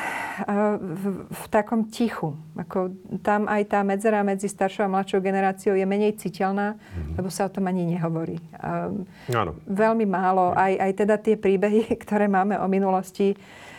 v, 0.75 1.23
v 1.31 1.43
takom 1.47 1.87
tichu. 1.87 2.35
Ako 2.59 2.91
tam 3.23 3.47
aj 3.47 3.71
tá 3.71 3.79
medzera 3.87 4.19
medzi 4.19 4.51
staršou 4.51 4.83
a 4.83 4.91
mladšou 4.91 5.23
generáciou 5.23 5.79
je 5.79 5.87
menej 5.87 6.19
citeľná, 6.19 6.75
mm-hmm. 6.75 7.15
lebo 7.15 7.31
sa 7.31 7.47
o 7.47 7.53
tom 7.55 7.71
ani 7.71 7.95
nehovorí. 7.95 8.43
Um, 8.59 9.07
Áno. 9.31 9.55
Veľmi 9.63 10.03
málo. 10.03 10.51
Aj, 10.59 10.75
aj 10.75 10.91
teda 10.91 11.15
tie 11.23 11.39
príbehy, 11.39 11.87
ktoré 12.03 12.27
máme 12.27 12.59
o 12.59 12.67
minulosti, 12.67 13.31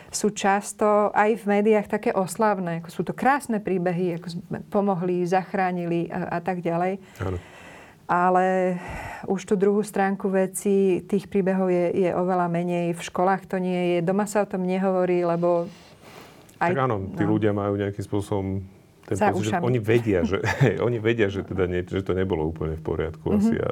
sú 0.09 0.33
často 0.33 1.12
aj 1.12 1.42
v 1.42 1.44
médiách 1.44 1.90
také 1.90 2.16
oslavné. 2.16 2.81
Ako 2.81 2.88
sú 2.88 3.03
to 3.05 3.12
krásne 3.12 3.61
príbehy, 3.61 4.16
ako 4.16 4.40
pomohli, 4.72 5.27
zachránili 5.29 6.09
a, 6.09 6.31
a 6.31 6.40
tak 6.40 6.64
ďalej. 6.64 7.03
Áno. 7.20 7.37
Ale 8.04 8.76
už 9.24 9.48
tú 9.48 9.54
druhú 9.56 9.80
stránku 9.80 10.28
veci, 10.28 11.00
tých 11.08 11.24
príbehov 11.24 11.72
je, 11.72 12.04
je 12.04 12.10
oveľa 12.12 12.52
menej. 12.52 12.92
V 12.92 13.00
školách 13.00 13.48
to 13.48 13.56
nie 13.56 13.96
je, 13.96 13.98
doma 14.04 14.28
sa 14.28 14.44
o 14.44 14.50
tom 14.50 14.68
nehovorí, 14.68 15.24
lebo... 15.24 15.68
Aj, 16.60 16.70
tak 16.70 16.84
áno, 16.84 17.08
tí 17.16 17.24
no. 17.24 17.30
ľudia 17.34 17.56
majú 17.56 17.80
nejakým 17.80 18.04
spôsobom 18.04 18.60
ten 19.04 19.20
pocit, 19.20 19.52
že 19.52 19.60
oni 19.60 19.80
vedia, 19.80 20.24
že, 20.24 20.40
oni 20.86 20.96
vedia, 20.96 21.28
že, 21.28 21.44
teda 21.44 21.68
nie, 21.68 21.84
že 21.84 22.00
to 22.00 22.16
nebolo 22.16 22.48
úplne 22.48 22.80
v 22.80 22.84
poriadku 22.84 23.24
mm-hmm. 23.24 23.40
asi. 23.40 23.54
A 23.60 23.68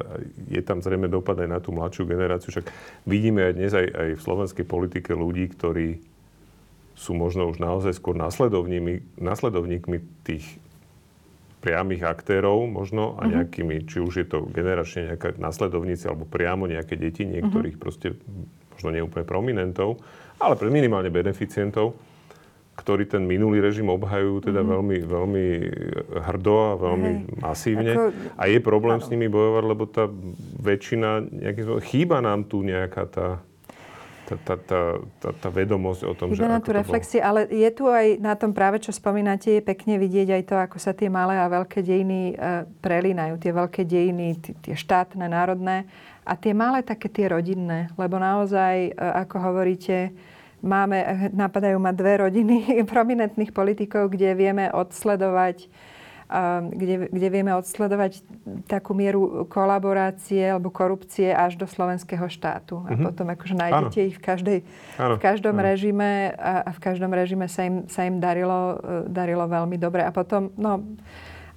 je 0.53 0.61
tam 0.61 0.85
zrejme 0.85 1.09
dopad 1.09 1.41
aj 1.41 1.49
na 1.49 1.59
tú 1.61 1.73
mladšiu 1.73 2.05
generáciu. 2.05 2.53
Však 2.53 2.69
vidíme 3.09 3.49
aj 3.49 3.53
dnes 3.57 3.73
aj, 3.73 3.87
aj 3.89 4.09
v 4.17 4.21
slovenskej 4.21 4.67
politike 4.69 5.17
ľudí, 5.17 5.49
ktorí 5.49 6.05
sú 6.93 7.17
možno 7.17 7.49
už 7.49 7.59
naozaj 7.59 7.97
skôr 7.97 8.13
následovníkmi, 8.13 9.17
následovníkmi 9.17 10.05
tých 10.29 10.45
priamých 11.63 12.03
aktérov 12.03 12.67
možno 12.67 13.15
a 13.17 13.25
mhm. 13.25 13.31
nejakými, 13.39 13.77
či 13.87 14.03
už 14.03 14.13
je 14.19 14.27
to 14.27 14.39
generačne 14.51 15.15
nejaká 15.15 15.39
následovníci 15.39 16.11
alebo 16.11 16.27
priamo 16.27 16.67
nejaké 16.67 16.99
deti 16.99 17.23
niektorých 17.23 17.79
uh-huh. 17.79 17.85
proste 17.87 18.19
možno 18.75 18.91
neúplne 18.91 19.23
prominentov, 19.23 20.03
ale 20.43 20.59
pre 20.59 20.67
minimálne 20.67 21.07
beneficientov, 21.15 21.95
ktorí 22.75 23.07
ten 23.07 23.23
minulý 23.23 23.63
režim 23.63 23.87
obhajujú 23.87 24.51
teda 24.51 24.67
uh-huh. 24.67 24.73
veľmi, 24.75 24.99
veľmi 25.07 25.47
hrdo 26.27 26.55
a 26.59 26.73
veľmi 26.83 27.11
hey. 27.15 27.27
masívne. 27.39 27.93
Ako... 27.95 28.03
A 28.35 28.43
je 28.51 28.59
problém 28.59 28.99
ano. 28.99 29.05
s 29.07 29.13
nimi 29.15 29.31
bojovať, 29.31 29.65
lebo 29.65 29.85
tá 29.87 30.11
väčšina, 30.59 31.31
nejaký, 31.31 31.63
chýba 31.87 32.19
nám 32.19 32.51
tu 32.51 32.67
nejaká 32.67 33.07
tá 33.07 33.29
tá, 34.23 34.35
tá, 34.39 34.55
tá, 34.55 34.81
tá, 35.19 35.31
tá 35.35 35.49
vedomosť 35.51 36.03
o 36.07 36.13
tom, 36.15 36.31
Chýba 36.31 36.47
že... 36.47 36.55
na 36.55 36.63
tú 36.63 36.71
reflexie, 36.71 37.19
ale 37.19 37.51
je 37.51 37.71
tu 37.75 37.91
aj 37.91 38.23
na 38.23 38.39
tom 38.39 38.55
práve, 38.55 38.79
čo 38.79 38.95
spomínate, 38.95 39.59
je 39.59 39.63
pekne 39.63 39.99
vidieť 39.99 40.29
aj 40.31 40.43
to, 40.47 40.57
ako 40.57 40.77
sa 40.79 40.95
tie 40.95 41.11
malé 41.11 41.39
a 41.39 41.51
veľké 41.51 41.83
dejiny 41.83 42.39
uh, 42.39 42.63
prelínajú. 42.81 43.37
Tie 43.43 43.53
veľké 43.53 43.83
dejiny, 43.83 44.39
tie 44.63 44.75
štátne, 44.79 45.27
národné 45.27 45.91
a 46.23 46.39
tie 46.39 46.55
malé 46.55 46.87
také 46.87 47.11
tie 47.11 47.27
rodinné. 47.27 47.91
Lebo 47.99 48.23
naozaj, 48.23 48.95
uh, 48.95 49.27
ako 49.27 49.37
hovoríte, 49.43 50.15
máme, 50.63 50.99
e, 51.03 51.15
napadajú 51.35 51.77
ma 51.83 51.91
dve 51.91 52.23
rodiny 52.23 52.71
prominentných 52.93 53.51
politikov, 53.51 54.15
kde 54.15 54.39
vieme 54.39 54.71
odsledovať 54.71 55.67
kde, 56.73 57.13
kde 57.13 57.29
vieme 57.29 57.53
odsledovať 57.53 58.25
takú 58.65 58.97
mieru 58.97 59.45
kolaborácie 59.53 60.49
alebo 60.49 60.73
korupcie 60.73 61.29
až 61.29 61.61
do 61.61 61.69
slovenského 61.69 62.25
štátu. 62.33 62.81
A 62.89 62.97
mm-hmm. 62.97 63.05
potom 63.13 63.27
akože 63.29 63.55
nájdete 63.55 63.99
Áno. 64.01 64.09
ich 64.09 64.17
v, 64.17 64.23
každej, 64.23 64.59
v 64.97 65.21
každom 65.21 65.57
Áno. 65.61 65.67
režime 65.69 66.33
a, 66.33 66.65
a 66.65 66.71
v 66.73 66.81
každom 66.81 67.13
režime 67.13 67.47
sa 67.53 67.69
im, 67.69 67.85
sa 67.87 68.09
im 68.09 68.17
darilo, 68.17 68.81
e, 68.81 69.13
darilo 69.13 69.45
veľmi 69.45 69.77
dobre. 69.77 70.01
A 70.01 70.11
potom, 70.11 70.49
no, 70.57 70.81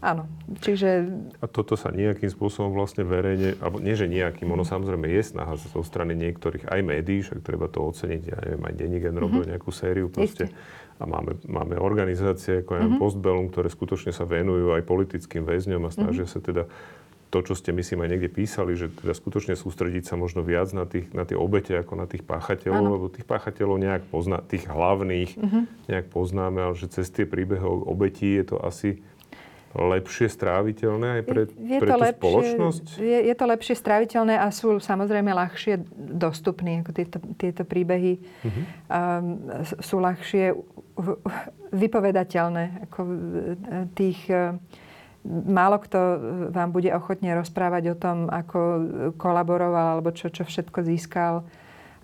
Áno, 0.05 0.29
čiže... 0.61 1.09
A 1.41 1.49
toto 1.49 1.73
sa 1.73 1.89
nejakým 1.89 2.29
spôsobom 2.29 2.77
vlastne 2.77 3.01
verejne, 3.01 3.57
alebo 3.57 3.81
nie, 3.81 3.97
že 3.97 4.05
nejakým, 4.05 4.45
ono 4.45 4.61
samozrejme 4.61 5.09
je 5.09 5.33
snaha 5.33 5.57
zo 5.57 5.81
strany 5.81 6.13
niektorých 6.13 6.69
aj 6.69 6.79
médií, 6.85 7.25
však 7.25 7.41
treba 7.41 7.65
to 7.65 7.81
oceniť, 7.89 8.21
ja 8.21 8.37
neviem, 8.37 8.63
aj 8.69 8.73
Denník 8.77 9.05
robil 9.09 9.41
mm-hmm. 9.41 9.51
nejakú 9.57 9.73
sériu 9.73 10.13
proste. 10.13 10.51
Isté 10.51 10.84
a 10.95 11.03
máme, 11.03 11.35
máme 11.43 11.75
organizácie 11.75 12.63
ako 12.63 12.71
mm-hmm. 12.79 12.99
Postbellum, 13.01 13.47
ktoré 13.51 13.67
skutočne 13.67 14.15
sa 14.15 14.23
venujú 14.23 14.71
aj 14.71 14.87
politickým 14.87 15.43
väzňom 15.43 15.83
a 15.83 15.91
snažia 15.91 16.23
mm-hmm. 16.23 16.43
sa 16.43 16.47
teda 16.47 16.63
to, 17.35 17.43
čo 17.51 17.53
ste 17.57 17.75
myslím 17.75 18.07
aj 18.07 18.09
niekde 18.15 18.29
písali, 18.31 18.79
že 18.79 18.87
teda 18.87 19.11
skutočne 19.11 19.59
sústrediť 19.59 20.07
sa 20.07 20.15
možno 20.15 20.39
viac 20.39 20.71
na, 20.71 20.87
tých, 20.87 21.11
na 21.11 21.27
tie 21.27 21.35
obete 21.35 21.75
ako 21.75 21.99
na 21.99 22.07
tých 22.07 22.23
páchateľov, 22.23 22.79
ano. 22.79 22.93
lebo 22.95 23.05
tých 23.11 23.27
páchateľov 23.27 23.75
nejak 23.75 24.03
pozná, 24.07 24.39
tých 24.39 24.63
hlavných 24.71 25.35
uh-huh. 25.35 25.63
nejak 25.91 26.07
poznáme, 26.15 26.63
ale 26.63 26.79
že 26.79 26.87
cez 26.87 27.11
tie 27.11 27.27
príbehov 27.27 27.83
obetí 27.91 28.39
je 28.39 28.55
to 28.55 28.63
asi 28.63 29.03
lepšie 29.75 30.31
stráviteľné 30.31 31.19
aj 31.19 31.23
pre, 31.27 31.41
je, 31.51 31.75
je 31.75 31.79
pre 31.83 31.91
tú 31.91 31.99
lepšie, 31.99 32.19
spoločnosť? 32.23 32.85
Je, 33.03 33.19
je 33.27 33.35
to 33.35 33.45
lepšie 33.45 33.75
stráviteľné 33.75 34.39
a 34.39 34.47
sú 34.47 34.79
samozrejme 34.79 35.35
ľahšie 35.35 35.83
dostupné. 35.95 36.79
Ako 36.79 36.95
tieto, 36.95 37.19
tieto 37.35 37.67
príbehy 37.67 38.15
uh-huh. 38.15 38.63
um, 38.87 39.51
sú 39.83 39.99
ľahšie 39.99 40.55
vypovedateľné. 41.75 42.87
Ako 42.87 42.99
tých, 43.99 44.23
uh, 44.31 44.55
málo 45.27 45.83
kto 45.83 45.99
vám 46.55 46.71
bude 46.71 46.87
ochotne 46.95 47.35
rozprávať 47.35 47.83
o 47.91 47.95
tom, 47.99 48.31
ako 48.31 48.59
kolaboroval 49.19 49.99
alebo 49.99 50.15
čo, 50.15 50.31
čo 50.31 50.47
všetko 50.47 50.87
získal. 50.87 51.43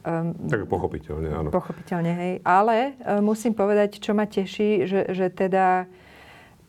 Um, 0.03 0.34
tak 0.49 0.65
pochopiteľne, 0.67 1.29
áno. 1.29 1.49
Pochopiteľne, 1.53 2.12
hej. 2.19 2.34
Ale 2.43 2.99
uh, 2.99 3.23
musím 3.23 3.55
povedať, 3.55 4.01
čo 4.01 4.12
ma 4.12 4.27
teší, 4.27 4.89
že, 4.89 5.07
že 5.13 5.31
teda 5.31 5.88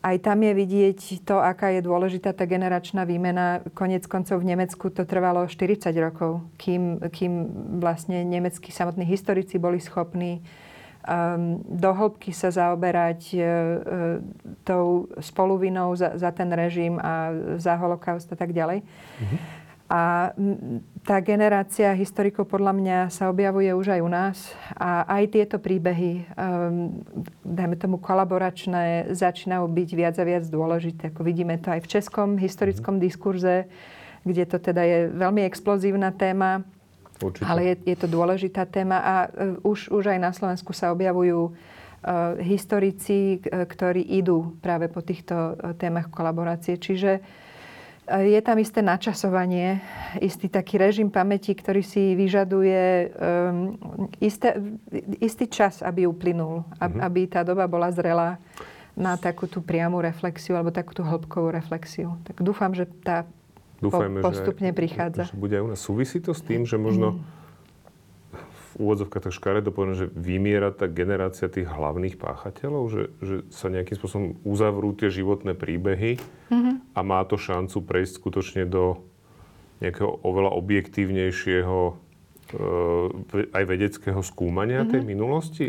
aj 0.03 0.19
tam 0.19 0.43
je 0.43 0.51
vidieť 0.51 1.23
to, 1.23 1.39
aká 1.39 1.71
je 1.71 1.81
dôležitá 1.81 2.35
tá 2.35 2.43
generačná 2.43 3.07
výmena. 3.07 3.63
Konec 3.71 4.03
koncov 4.11 4.43
v 4.43 4.51
Nemecku 4.51 4.91
to 4.91 5.07
trvalo 5.07 5.47
40 5.47 5.87
rokov, 5.95 6.43
kým, 6.59 6.99
kým 7.07 7.33
vlastne 7.79 8.27
nemeckí 8.27 8.67
samotní 8.67 9.07
historici 9.07 9.55
boli 9.55 9.79
schopní 9.79 10.43
um, 11.07 11.63
do 11.63 11.95
hĺbky 11.95 12.35
sa 12.35 12.51
zaoberať 12.51 13.21
uh, 13.35 13.43
tou 14.67 15.07
spoluvinou 15.23 15.95
za, 15.95 16.19
za 16.19 16.35
ten 16.35 16.51
režim 16.51 16.99
a 16.99 17.31
za 17.55 17.79
holokaust 17.79 18.27
a 18.27 18.35
tak 18.35 18.51
ďalej. 18.51 18.83
Mm-hmm. 18.83 19.62
A 19.91 20.31
tá 21.03 21.19
generácia 21.19 21.91
historikov 21.91 22.47
podľa 22.47 22.73
mňa 22.73 22.97
sa 23.11 23.27
objavuje 23.27 23.67
už 23.75 23.99
aj 23.99 24.01
u 24.01 24.09
nás. 24.09 24.37
A 24.79 25.03
aj 25.19 25.35
tieto 25.35 25.59
príbehy, 25.59 26.23
um, 26.33 27.03
dajme 27.43 27.75
tomu 27.75 27.99
kolaboračné, 27.99 29.11
začínajú 29.11 29.67
byť 29.67 29.89
viac 29.93 30.15
a 30.17 30.25
viac 30.25 30.47
dôležité. 30.47 31.11
Ako 31.11 31.27
vidíme 31.27 31.59
to 31.59 31.75
aj 31.75 31.83
v 31.83 31.91
českom 31.99 32.39
historickom 32.39 32.97
mm-hmm. 32.97 33.05
diskurze, 33.11 33.55
kde 34.23 34.43
to 34.47 34.57
teda 34.63 34.81
je 34.87 34.99
veľmi 35.11 35.43
explozívna 35.43 36.15
téma. 36.15 36.63
Určite. 37.19 37.45
Ale 37.45 37.75
je, 37.75 37.93
je 37.93 37.97
to 37.99 38.07
dôležitá 38.07 38.63
téma 38.65 38.97
a 39.03 39.15
uh, 39.27 39.59
už, 39.67 39.91
už 39.91 40.15
aj 40.15 40.19
na 40.23 40.31
Slovensku 40.31 40.71
sa 40.71 40.95
objavujú 40.95 41.51
uh, 41.51 42.39
historici, 42.39 43.43
ktorí 43.43 44.07
idú 44.15 44.55
práve 44.63 44.87
po 44.87 45.03
týchto 45.03 45.35
uh, 45.35 45.75
témach 45.75 46.07
kolaborácie. 46.07 46.79
Čiže 46.79 47.42
je 48.07 48.41
tam 48.43 48.59
isté 48.59 48.83
načasovanie, 48.83 49.79
istý 50.19 50.51
taký 50.51 50.75
režim 50.75 51.07
pamäti, 51.07 51.55
ktorý 51.55 51.79
si 51.79 52.19
vyžaduje 52.19 53.09
um, 53.15 53.79
isté, 54.19 54.59
istý 55.23 55.47
čas, 55.47 55.79
aby 55.79 56.03
uplynul, 56.03 56.67
mm-hmm. 56.67 56.99
aby 56.99 57.21
tá 57.31 57.47
doba 57.47 57.63
bola 57.63 57.87
zrelá 57.95 58.43
na 58.93 59.15
takú 59.15 59.47
tú 59.47 59.63
priamu 59.63 60.03
reflexiu 60.03 60.59
alebo 60.59 60.69
takú 60.69 60.93
tú 60.93 61.01
hĺbkovú 61.01 61.49
reflexiu. 61.49 62.19
Tak 62.27 62.43
dúfam, 62.43 62.75
že 62.75 62.85
tá 63.01 63.25
Dúfajme, 63.79 64.19
postupne 64.21 64.69
že, 64.69 64.75
prichádza. 64.75 65.23
Že 65.31 65.39
bude 65.39 65.55
aj 65.59 65.63
u 65.63 65.69
nás. 65.73 65.79
Súvisí 65.79 66.19
to 66.19 66.35
s 66.35 66.43
tým, 66.43 66.67
že 66.67 66.75
možno 66.75 67.19
mm 67.19 67.42
v 68.73 68.81
úvodzovkách 68.81 69.29
tak 69.29 69.33
škaredo 69.37 69.69
povedané, 69.69 70.09
že 70.09 70.13
vymiera 70.17 70.73
tá 70.73 70.89
generácia 70.89 71.45
tých 71.45 71.69
hlavných 71.69 72.17
páchateľov, 72.17 72.83
že, 72.89 73.03
že 73.21 73.35
sa 73.53 73.69
nejakým 73.69 73.93
spôsobom 74.01 74.27
uzavrú 74.41 74.97
tie 74.97 75.13
životné 75.13 75.53
príbehy 75.53 76.17
mm-hmm. 76.49 76.97
a 76.97 76.99
má 77.05 77.21
to 77.29 77.37
šancu 77.37 77.85
prejsť 77.85 78.13
skutočne 78.17 78.63
do 78.65 79.05
nejakého 79.77 80.09
oveľa 80.25 80.57
objektívnejšieho 80.57 81.77
e, 81.85 81.93
aj 83.53 83.63
vedeckého 83.69 84.21
skúmania 84.25 84.81
mm-hmm. 84.81 84.93
tej 84.97 85.01
mhm. 85.05 85.07
minulosti? 85.07 85.65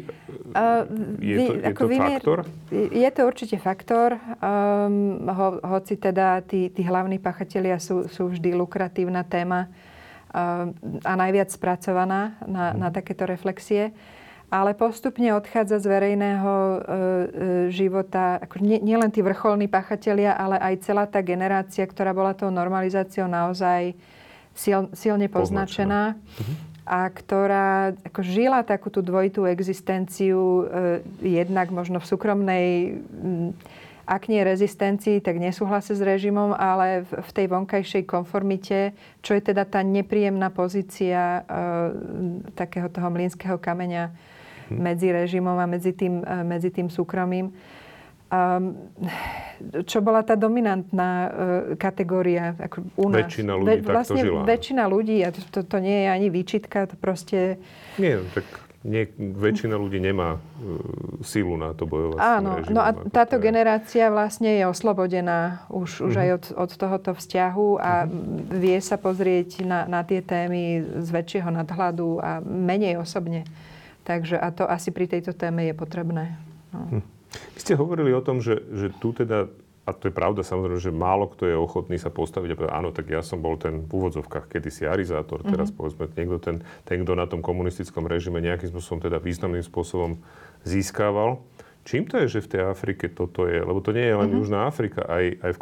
Uh, 0.56 0.88
je 1.20 1.36
to, 1.44 1.52
je 1.60 1.74
to 1.76 1.84
vymier, 1.84 2.20
faktor? 2.24 2.38
Je 2.72 3.08
to 3.12 3.20
určite 3.28 3.56
faktor. 3.60 4.16
Um, 4.40 5.28
ho, 5.28 5.60
hoci 5.60 6.00
teda 6.00 6.40
tí, 6.40 6.72
tí 6.72 6.80
hlavní 6.80 7.20
pachatelia 7.20 7.76
sú, 7.76 8.08
sú 8.08 8.32
vždy 8.32 8.56
lukratívna 8.56 9.28
téma 9.28 9.68
a 11.04 11.12
najviac 11.14 11.54
spracovaná 11.54 12.34
na, 12.42 12.74
na 12.74 12.88
takéto 12.90 13.22
reflexie. 13.22 13.94
Ale 14.50 14.76
postupne 14.76 15.34
odchádza 15.34 15.82
z 15.82 15.86
verejného 15.88 16.52
e, 16.52 16.78
e, 16.78 16.78
života 17.74 18.38
ako 18.38 18.62
nie, 18.62 18.78
nie 18.78 18.94
len 18.94 19.10
tí 19.10 19.18
vrcholní 19.18 19.66
pachatelia, 19.66 20.36
ale 20.36 20.60
aj 20.62 20.74
celá 20.84 21.10
tá 21.10 21.24
generácia, 21.24 21.82
ktorá 21.82 22.14
bola 22.14 22.38
tou 22.38 22.54
normalizáciou 22.54 23.26
naozaj 23.26 23.98
sil, 24.54 24.86
silne 24.94 25.26
poznačená. 25.26 26.14
poznačená. 26.14 26.72
a 26.86 26.98
ktorá 27.10 27.96
ako 28.06 28.20
žila 28.22 28.60
takú 28.62 28.92
tú 28.92 29.02
dvojitú 29.02 29.48
existenciu, 29.48 30.68
e, 30.70 31.34
jednak 31.40 31.74
možno 31.74 31.98
v 31.98 32.06
súkromnej 32.06 32.66
ak 34.04 34.28
nie 34.28 34.44
rezistencii, 34.44 35.24
tak 35.24 35.40
nesúhlase 35.40 35.96
s 35.96 36.02
režimom, 36.04 36.52
ale 36.52 37.08
v, 37.08 37.30
tej 37.32 37.46
vonkajšej 37.48 38.04
konformite, 38.04 38.92
čo 39.24 39.32
je 39.32 39.42
teda 39.42 39.64
tá 39.64 39.80
nepríjemná 39.80 40.52
pozícia 40.52 41.40
e, 41.40 42.52
takého 42.52 42.92
toho 42.92 43.08
mlínskeho 43.08 43.56
kameňa 43.56 44.12
hm. 44.12 44.76
medzi 44.76 45.08
režimom 45.08 45.56
a 45.56 45.64
medzi 45.64 45.96
tým, 45.96 46.20
e, 46.20 46.44
medzi 46.44 46.68
tým 46.68 46.92
súkromím. 46.92 47.52
Um, 48.34 48.90
čo 49.86 50.02
bola 50.02 50.26
tá 50.26 50.34
dominantná 50.34 51.10
uh, 51.12 51.30
kategória 51.78 52.56
ako 52.56 52.90
u 52.98 53.06
nás. 53.06 53.30
Väčšina 53.30 53.52
ľudí 53.54 53.68
Ve, 53.68 53.74
vlastne 53.84 54.16
takto 54.18 54.26
žila. 54.26 54.42
väčšina 54.42 54.84
ľudí, 54.90 55.16
a 55.22 55.28
to, 55.30 55.40
to, 55.54 55.60
to 55.62 55.78
nie 55.78 56.02
je 56.02 56.08
ani 56.10 56.28
výčitka, 56.34 56.90
to 56.90 56.98
proste... 56.98 57.62
Nie, 57.94 58.18
tak 58.34 58.63
nie, 58.84 59.08
väčšina 59.16 59.80
ľudí 59.80 59.96
nemá 59.96 60.36
uh, 60.36 60.40
silu 61.24 61.56
na 61.56 61.72
to 61.72 61.88
bojovať 61.88 62.20
Áno, 62.20 62.60
režimom, 62.60 62.76
no 62.76 62.80
a 62.84 62.92
táto 63.08 63.40
je... 63.40 63.44
generácia 63.48 64.12
vlastne 64.12 64.60
je 64.60 64.64
oslobodená 64.68 65.64
už, 65.72 66.04
už 66.04 66.12
uh-huh. 66.12 66.22
aj 66.22 66.28
od, 66.36 66.44
od 66.68 66.70
tohoto 66.76 67.10
vzťahu 67.16 67.68
a 67.80 68.04
uh-huh. 68.04 68.12
vie 68.60 68.76
sa 68.84 69.00
pozrieť 69.00 69.64
na, 69.64 69.88
na 69.88 70.04
tie 70.04 70.20
témy 70.20 70.84
z 71.00 71.08
väčšieho 71.08 71.48
nadhľadu 71.48 72.20
a 72.20 72.44
menej 72.44 73.00
osobne. 73.00 73.48
Takže 74.04 74.36
a 74.36 74.52
to 74.52 74.68
asi 74.68 74.92
pri 74.92 75.08
tejto 75.08 75.32
téme 75.32 75.64
je 75.64 75.72
potrebné. 75.72 76.36
No. 76.68 77.00
Hm. 77.00 77.04
Vy 77.56 77.58
ste 77.58 77.74
hovorili 77.74 78.12
o 78.12 78.22
tom, 78.22 78.44
že, 78.44 78.62
že 78.70 78.92
tu 79.00 79.16
teda 79.16 79.48
a 79.84 79.92
to 79.92 80.08
je 80.08 80.16
pravda 80.16 80.40
samozrejme, 80.40 80.80
že 80.80 80.88
málo 80.88 81.28
kto 81.28 81.44
je 81.44 81.56
ochotný 81.56 82.00
sa 82.00 82.08
postaviť 82.08 82.48
a 82.52 82.56
povedať, 82.56 82.72
áno, 82.72 82.88
tak 82.88 83.04
ja 83.12 83.20
som 83.20 83.44
bol 83.44 83.60
ten 83.60 83.84
v 83.84 83.92
úvodzovkách 83.92 84.48
kedysi 84.48 84.88
arizátor, 84.88 85.44
teraz 85.44 85.68
mm-hmm. 85.68 85.76
povedzme 85.76 86.04
niekto 86.16 86.38
ten, 86.40 86.56
ten, 86.88 87.04
kto 87.04 87.12
na 87.12 87.28
tom 87.28 87.44
komunistickom 87.44 88.08
režime 88.08 88.40
nejakým 88.40 88.72
spôsobom, 88.72 89.04
teda 89.04 89.20
významným 89.20 89.60
spôsobom 89.60 90.16
získával. 90.64 91.44
Čím 91.84 92.08
to 92.08 92.16
je, 92.24 92.40
že 92.40 92.48
v 92.48 92.50
tej 92.56 92.62
Afrike 92.64 93.12
toto 93.12 93.44
je? 93.44 93.60
Lebo 93.60 93.84
to 93.84 93.92
nie 93.92 94.08
je 94.08 94.16
len 94.16 94.32
mm-hmm. 94.32 94.40
Južná 94.40 94.64
Afrika, 94.64 95.04
aj, 95.04 95.24
aj 95.44 95.50
v 95.52 95.58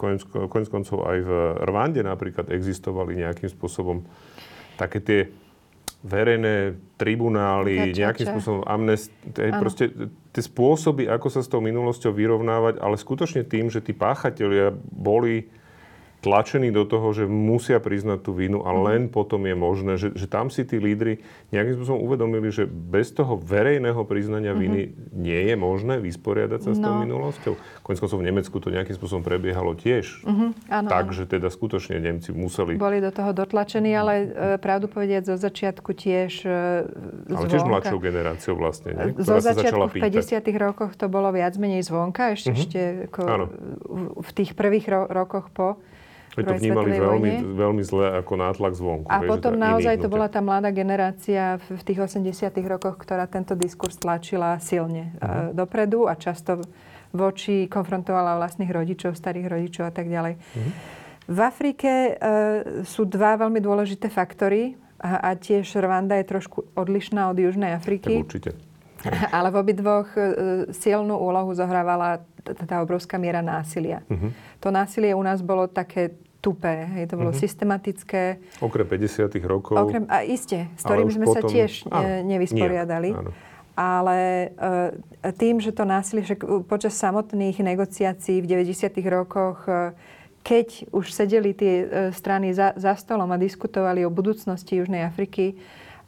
konec 0.46 0.68
koncov 0.70 1.02
aj 1.02 1.18
v 1.18 1.30
Rwande 1.66 2.06
napríklad 2.06 2.46
existovali 2.54 3.18
nejakým 3.18 3.50
spôsobom 3.50 4.06
také 4.78 5.02
tie 5.02 5.20
verejné 6.06 6.78
tribunály, 6.94 7.90
nejakým 7.90 8.26
spôsobom 8.30 8.62
amnest, 8.70 9.10
proste 9.34 9.90
tie 10.32 10.42
spôsoby, 10.42 11.06
ako 11.06 11.28
sa 11.28 11.40
s 11.44 11.50
tou 11.52 11.60
minulosťou 11.60 12.16
vyrovnávať, 12.16 12.80
ale 12.80 12.96
skutočne 12.96 13.44
tým, 13.44 13.68
že 13.68 13.84
tí 13.84 13.92
páchatelia 13.92 14.72
boli 14.88 15.52
tlačení 16.22 16.70
do 16.70 16.86
toho, 16.86 17.10
že 17.10 17.26
musia 17.26 17.82
priznať 17.82 18.22
tú 18.22 18.30
vinu 18.32 18.62
a 18.62 18.70
mhm. 18.70 18.80
len 18.86 19.00
potom 19.10 19.42
je 19.42 19.56
možné, 19.58 19.92
že, 19.98 20.14
že 20.14 20.30
tam 20.30 20.48
si 20.48 20.62
tí 20.62 20.78
lídry 20.78 21.18
nejakým 21.50 21.74
spôsobom 21.76 22.00
uvedomili, 22.00 22.48
že 22.54 22.64
bez 22.70 23.10
toho 23.10 23.34
verejného 23.36 23.98
priznania 24.06 24.54
viny 24.54 24.88
mm-hmm. 24.88 25.12
nie 25.12 25.52
je 25.52 25.54
možné 25.58 26.00
vysporiadať 26.00 26.60
sa 26.64 26.70
no. 26.72 26.76
s 26.76 26.80
tou 26.80 26.94
no. 26.94 27.02
minulosťou. 27.04 27.52
Konec 27.84 27.98
koncov 28.00 28.18
v 28.22 28.26
Nemecku 28.30 28.56
to 28.56 28.72
nejakým 28.72 28.94
spôsobom 28.96 29.20
prebiehalo 29.26 29.76
tiež. 29.76 30.24
Mm-hmm. 30.24 30.50
Áno, 30.72 30.88
Takže 30.88 31.28
teda 31.28 31.52
skutočne 31.52 32.00
Nemci 32.00 32.32
museli... 32.32 32.78
Boli 32.78 33.04
do 33.04 33.12
toho 33.12 33.36
dotlačení, 33.36 33.92
ale 33.92 34.12
e, 34.22 34.26
pravdu 34.62 34.88
povediať 34.88 35.34
zo 35.34 35.36
začiatku 35.36 35.90
tiež 35.92 36.46
e, 36.46 37.34
Ale 37.34 37.46
tiež 37.50 37.66
mladšou 37.66 37.98
generáciou 38.00 38.54
vlastne, 38.56 38.94
nie? 38.94 39.12
Zo 39.20 39.42
začiatku 39.42 39.92
v 39.92 40.08
50 40.08 40.40
rokoch 40.56 40.96
to 40.96 41.10
bolo 41.10 41.34
viac 41.34 41.58
menej 41.58 41.84
zvonka, 41.84 42.32
ešte, 42.32 42.54
mm-hmm. 42.54 42.62
ešte 42.62 42.80
ako 43.10 43.20
v 44.22 44.30
tých 44.32 44.50
prvých 44.54 44.86
ro- 44.88 45.10
rokoch 45.10 45.50
po 45.52 45.76
že 46.32 46.48
to 46.48 46.54
vnímali 46.56 46.96
veľmi, 46.96 47.32
veľmi 47.60 47.82
zle 47.84 48.24
ako 48.24 48.32
nátlak 48.40 48.72
zvonku. 48.72 49.08
A 49.12 49.20
hej, 49.20 49.28
potom 49.28 49.52
naozaj 49.52 50.00
to 50.00 50.08
bola 50.08 50.32
tá 50.32 50.40
mladá 50.40 50.72
generácia 50.72 51.60
v, 51.68 51.76
v 51.76 51.82
tých 51.84 51.98
80 52.00 52.48
rokoch, 52.64 52.96
ktorá 52.96 53.28
tento 53.28 53.52
diskurs 53.52 54.00
tlačila 54.00 54.56
silne 54.64 55.12
uh-huh. 55.20 55.52
dopredu 55.52 56.08
a 56.08 56.16
často 56.16 56.64
voči 57.12 57.68
konfrontovala 57.68 58.40
vlastných 58.40 58.72
rodičov, 58.72 59.12
starých 59.12 59.46
rodičov 59.52 59.84
a 59.84 59.92
tak 59.92 60.08
ďalej. 60.08 60.40
Uh-huh. 60.40 60.72
V 61.28 61.38
Afrike 61.44 61.92
uh, 61.92 62.16
sú 62.88 63.04
dva 63.04 63.36
veľmi 63.36 63.60
dôležité 63.60 64.08
faktory 64.08 64.80
a, 64.96 65.20
a 65.20 65.30
tiež 65.36 65.68
Rwanda 65.76 66.16
je 66.16 66.26
trošku 66.32 66.72
odlišná 66.72 67.28
od 67.28 67.36
Južnej 67.36 67.76
Afriky. 67.76 68.24
Tak 68.24 68.26
určite. 68.26 68.50
Ale 69.36 69.52
v 69.52 69.56
obidvoch 69.60 70.08
uh, 70.16 70.24
silnú 70.72 71.20
úlohu 71.20 71.52
zohrávala 71.52 72.24
tá 72.42 72.82
obrovská 72.82 73.20
miera 73.20 73.44
násilia. 73.44 74.00
Uh-huh. 74.08 74.32
To 74.64 74.72
násilie 74.72 75.12
u 75.12 75.22
nás 75.22 75.44
bolo 75.44 75.68
také 75.68 76.16
tupé. 76.42 76.90
Hej, 76.98 77.14
to 77.14 77.14
bolo 77.14 77.30
mm-hmm. 77.30 77.46
systematické. 77.46 78.22
Okrem 78.58 78.84
50 78.84 79.30
rokov. 79.46 79.78
Okrem, 79.78 80.04
a 80.10 80.26
iste, 80.26 80.66
s 80.74 80.82
ktorým 80.82 81.08
sme 81.08 81.30
potom... 81.30 81.38
sa 81.38 81.40
tiež 81.46 81.86
áno, 81.86 82.26
nevysporiadali. 82.26 83.10
Nie, 83.14 83.20
áno. 83.22 83.30
Ale 83.72 84.52
e, 84.52 85.32
tým, 85.32 85.62
že 85.62 85.72
to 85.72 85.88
násilie, 85.88 86.26
že 86.26 86.36
počas 86.68 86.92
samotných 86.98 87.56
negociácií 87.62 88.44
v 88.44 88.68
90. 88.68 88.92
rokoch, 89.08 89.64
e, 89.64 89.96
keď 90.44 90.92
už 90.92 91.08
sedeli 91.08 91.56
tie 91.56 91.74
e, 91.80 91.86
strany 92.12 92.52
za, 92.52 92.76
za 92.76 92.92
stolom 92.98 93.30
a 93.32 93.40
diskutovali 93.40 94.04
o 94.04 94.12
budúcnosti 94.12 94.76
Južnej 94.76 95.06
Afriky, 95.08 95.56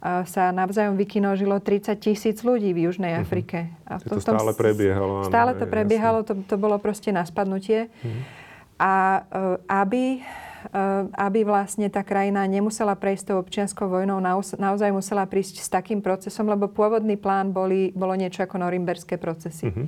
sa 0.05 0.53
navzájom 0.53 1.01
vykinožilo 1.01 1.57
30 1.57 1.97
tisíc 1.97 2.45
ľudí 2.45 2.77
v 2.77 2.85
Južnej 2.85 3.17
mhm. 3.17 3.21
Afrike. 3.25 3.73
A 3.89 3.97
to, 3.97 4.21
to 4.21 4.21
stále 4.21 4.53
prebiehalo. 4.53 5.25
Stále 5.25 5.57
to 5.57 5.65
prebiehalo, 5.65 6.21
to, 6.21 6.37
to 6.45 6.61
bolo 6.61 6.77
proste 6.77 7.09
na 7.09 7.25
spadnutie. 7.25 7.89
Mm. 8.05 8.44
A 8.75 9.23
e, 9.23 9.39
aby, 9.71 10.19
e, 10.19 10.77
aby 11.15 11.39
vlastne 11.47 11.87
tá 11.87 12.03
krajina 12.03 12.43
nemusela 12.43 12.95
prejsť 12.95 13.31
tou 13.31 13.37
občianskou 13.39 13.87
vojnou, 13.87 14.19
naozaj 14.59 14.91
musela 14.91 15.23
prísť 15.23 15.63
s 15.63 15.71
takým 15.71 16.03
procesom, 16.03 16.47
lebo 16.51 16.67
pôvodný 16.67 17.15
plán 17.15 17.55
boli, 17.55 17.95
bolo 17.95 18.13
niečo 18.13 18.43
ako 18.43 18.59
norimberské 18.59 19.15
procesy. 19.15 19.71
Mm-hmm. 19.71 19.87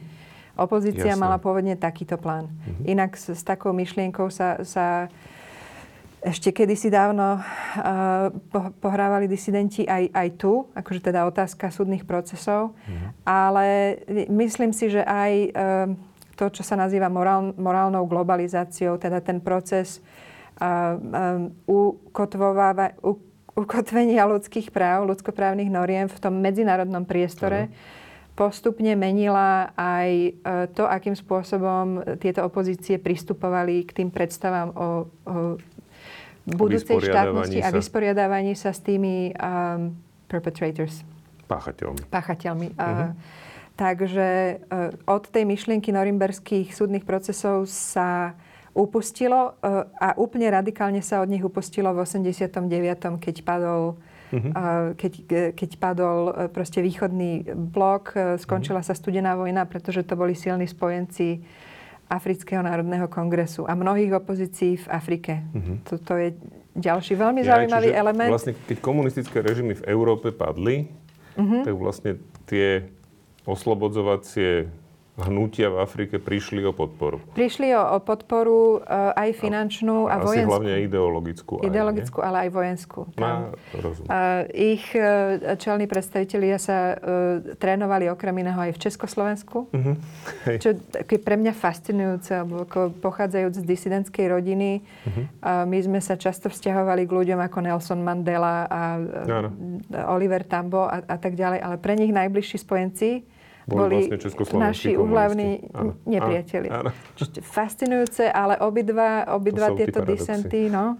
Opozícia 0.57 1.13
Jasne. 1.13 1.21
mala 1.21 1.37
pôvodne 1.37 1.77
takýto 1.77 2.17
plán. 2.17 2.49
Mm-hmm. 2.49 2.85
Inak 2.89 3.11
s, 3.13 3.29
s 3.29 3.43
takou 3.45 3.75
myšlienkou 3.75 4.31
sa, 4.33 4.63
sa 4.65 5.05
ešte 6.17 6.49
kedysi 6.49 6.89
dávno 6.89 7.37
uh, 7.37 8.33
pohrávali 8.81 9.29
disidenti 9.29 9.85
aj, 9.85 10.09
aj 10.11 10.27
tu, 10.41 10.65
akože 10.73 11.13
teda 11.13 11.29
otázka 11.29 11.69
súdnych 11.69 12.09
procesov, 12.09 12.73
mm-hmm. 12.73 13.09
ale 13.21 13.67
myslím 14.25 14.73
si, 14.73 14.89
že 14.89 15.05
aj 15.05 15.31
uh, 15.53 15.93
to, 16.37 16.53
čo 16.53 16.61
sa 16.61 16.77
nazýva 16.77 17.09
morál, 17.09 17.57
morálnou 17.57 18.05
globalizáciou, 18.05 19.01
teda 19.01 19.19
ten 19.25 19.41
proces 19.41 19.99
ukotvenia 23.57 24.23
ľudských 24.29 24.69
práv, 24.69 25.09
ľudskoprávnych 25.09 25.69
noriem 25.73 26.05
v 26.05 26.17
tom 26.21 26.37
medzinárodnom 26.37 27.03
priestore, 27.03 27.67
mm-hmm 27.67 28.05
postupne 28.37 28.93
menila 28.93 29.73
aj 29.73 30.37
to, 30.77 30.85
akým 30.85 31.17
spôsobom 31.17 32.05
tieto 32.21 32.45
opozície 32.45 33.01
pristupovali 33.01 33.81
k 33.81 33.97
tým 33.97 34.09
predstavám 34.13 34.69
o, 34.77 35.09
o 35.25 35.35
budúcej 36.45 37.01
štátnosti 37.01 37.59
sa. 37.59 37.73
a 37.73 37.75
vysporiadávaní 37.75 38.53
sa 38.53 38.71
s 38.71 38.79
tými 38.79 39.33
um, 39.33 39.97
perpetrators. 40.29 41.01
Páchateľmi. 41.49 42.07
Páchateľmi. 42.13 42.67
Uh-huh. 42.77 43.11
Takže 43.77 44.57
uh, 44.57 44.89
od 45.05 45.23
tej 45.29 45.45
myšlienky 45.45 45.93
norimberských 45.93 46.73
súdnych 46.73 47.05
procesov 47.05 47.69
sa 47.69 48.33
upustilo 48.73 49.53
uh, 49.61 49.85
a 50.01 50.17
úplne 50.17 50.49
radikálne 50.49 51.05
sa 51.05 51.21
od 51.21 51.29
nich 51.29 51.45
upustilo 51.45 51.93
v 51.93 52.01
89., 52.01 53.21
keď 53.21 53.35
padol 53.45 54.01
Uh-huh. 54.27 54.91
Keď, 54.99 55.13
keď 55.55 55.69
padol 55.79 56.51
proste 56.51 56.83
východný 56.83 57.47
blok, 57.47 58.11
skončila 58.35 58.83
uh-huh. 58.83 58.91
sa 58.91 58.99
studená 58.99 59.39
vojna, 59.39 59.63
pretože 59.63 60.03
to 60.03 60.19
boli 60.19 60.35
silní 60.35 60.67
spojenci 60.67 61.39
Afrického 62.11 62.63
národného 62.63 63.07
kongresu 63.07 63.63
a 63.67 63.75
mnohých 63.75 64.19
opozícií 64.19 64.83
v 64.83 64.87
Afrike. 64.91 65.47
Uh-huh. 65.55 65.79
Toto 65.87 66.19
je 66.19 66.35
ďalší 66.75 67.15
veľmi 67.15 67.39
ja, 67.43 67.55
zaujímavý 67.55 67.89
element. 67.95 68.31
Vlastne, 68.31 68.55
keď 68.67 68.77
komunistické 68.83 69.39
režimy 69.39 69.79
v 69.79 69.83
Európe 69.87 70.35
padli, 70.35 70.91
uh-huh. 71.39 71.63
tak 71.63 71.75
vlastne 71.79 72.19
tie 72.47 72.83
oslobodzovacie 73.47 74.67
hnutia 75.17 75.73
v 75.73 75.81
Afrike 75.81 76.21
prišli 76.21 76.61
o 76.61 76.69
podporu. 76.77 77.17
Prišli 77.33 77.73
o, 77.73 77.81
o 77.81 77.97
podporu 77.97 78.77
uh, 78.77 79.17
aj 79.17 79.33
finančnú 79.41 80.05
a, 80.05 80.21
a 80.21 80.21
vojenskú. 80.21 80.45
Asi 80.45 80.53
hlavne 80.53 80.73
ideologickú. 80.85 81.53
Ideologickú, 81.65 82.21
aj, 82.21 82.25
ale 82.29 82.37
aj 82.45 82.49
vojenskú. 82.53 82.99
Má, 83.17 83.49
rozumiem. 83.73 84.09
Uh, 84.13 84.45
ich 84.53 84.85
uh, 84.93 85.57
čelní 85.57 85.89
predstavitelia 85.89 86.61
sa 86.61 86.93
uh, 86.93 87.41
trénovali 87.57 88.13
okrem 88.13 88.45
iného 88.45 88.61
aj 88.61 88.77
v 88.77 88.79
Československu. 88.85 89.57
Uh-huh. 89.73 89.97
Hej. 90.45 90.57
Čo 90.61 90.69
je 90.93 91.17
pre 91.17 91.33
mňa 91.33 91.53
fascinujúce, 91.57 92.37
lebo 92.37 92.69
ako 92.69 92.93
pochádzajúc 93.01 93.57
z 93.57 93.65
disidentskej 93.65 94.29
rodiny, 94.29 94.85
uh-huh. 94.85 95.17
uh, 95.41 95.65
my 95.65 95.81
sme 95.81 95.97
sa 95.97 96.13
často 96.13 96.45
vzťahovali 96.45 97.09
k 97.09 97.11
ľuďom 97.17 97.41
ako 97.41 97.57
Nelson 97.65 98.05
Mandela 98.05 98.69
a 98.69 99.01
uh, 99.01 100.13
Oliver 100.13 100.45
Tambo 100.45 100.85
a, 100.85 101.01
a 101.01 101.17
tak 101.17 101.33
ďalej, 101.33 101.57
ale 101.57 101.81
pre 101.81 101.97
nich 101.97 102.13
najbližší 102.13 102.61
spojenci 102.61 103.33
boli, 103.67 104.07
vlastne 104.07 104.63
naši 104.63 104.95
uhlavní 104.95 105.67
nepriateli. 106.07 106.71
Áno. 106.71 106.95
Fascinujúce, 107.43 108.31
ale 108.31 108.55
obidva, 108.63 109.27
obidva 109.35 109.75
to 109.75 109.83
tieto 109.83 109.99
disenty 110.07 110.71
no, 110.71 110.95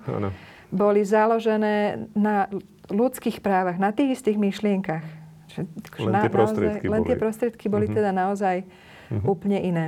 boli 0.68 1.08
založené 1.08 2.12
na 2.12 2.52
ľudských 2.92 3.40
právach, 3.40 3.80
na 3.80 3.96
tých 3.96 4.20
istých 4.20 4.36
myšlienkach. 4.36 5.04
Len 5.98 6.12
na, 6.14 6.22
tie 6.22 6.32
prostriedky 6.32 6.86
naozaj, 6.86 6.94
len 6.94 7.02
tie 7.08 7.18
prostriedky 7.18 7.66
boli 7.72 7.88
uh-huh. 7.90 7.98
teda 7.98 8.12
naozaj 8.14 8.56
uh-huh. 8.62 9.24
úplne 9.26 9.58
iné. 9.64 9.86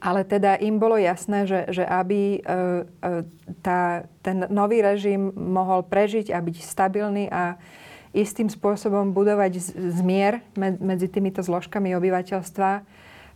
Ale 0.00 0.24
teda 0.24 0.56
im 0.56 0.80
bolo 0.80 0.96
jasné, 0.96 1.44
že, 1.44 1.68
že 1.68 1.84
aby 1.84 2.38
e, 2.38 2.40
e, 2.40 3.24
tá, 3.60 4.08
ten 4.24 4.48
nový 4.48 4.80
režim 4.80 5.28
mohol 5.36 5.84
prežiť 5.84 6.32
a 6.32 6.40
byť 6.40 6.56
stabilný 6.64 7.28
a 7.28 7.60
istým 8.10 8.50
spôsobom 8.50 9.14
budovať 9.14 9.52
zmier 9.94 10.42
medzi 10.58 11.06
týmito 11.06 11.46
zložkami 11.46 11.94
obyvateľstva, 11.94 12.70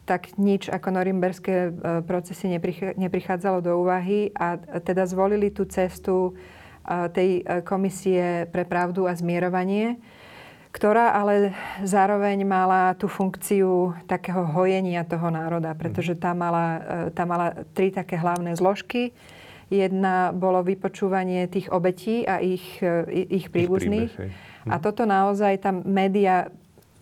tak 0.05 0.37
nič 0.37 0.69
ako 0.69 0.89
norimberské 1.01 1.57
e, 1.57 1.71
procesy 2.05 2.53
neprichádzalo 3.01 3.65
do 3.65 3.73
úvahy 3.81 4.29
a 4.37 4.61
teda 4.85 5.09
zvolili 5.09 5.49
tú 5.49 5.65
cestu 5.65 6.33
e, 6.85 7.09
tej 7.09 7.31
e, 7.41 7.65
komisie 7.65 8.45
pre 8.53 8.69
pravdu 8.69 9.09
a 9.09 9.17
zmierovanie, 9.17 9.97
ktorá 10.77 11.17
ale 11.17 11.57
zároveň 11.81 12.45
mala 12.45 12.93
tú 13.01 13.09
funkciu 13.09 13.97
takého 14.05 14.45
hojenia 14.45 15.07
toho 15.09 15.31
národa, 15.33 15.73
pretože 15.73 16.19
tá 16.19 16.35
mala, 16.35 16.83
tá 17.15 17.23
mala 17.23 17.63
tri 17.79 17.95
také 17.95 18.19
hlavné 18.19 18.59
zložky. 18.59 19.15
Jedna 19.71 20.35
bolo 20.35 20.67
vypočúvanie 20.67 21.47
tých 21.47 21.71
obetí 21.71 22.27
a 22.27 22.43
ich, 22.43 22.83
ich 23.15 23.55
príbuzných. 23.55 24.11
Ich 24.11 24.19
príbeh, 24.19 24.54
a 24.69 24.77
toto 24.81 25.05
naozaj 25.05 25.61
tam 25.61 25.85
média 25.85 26.49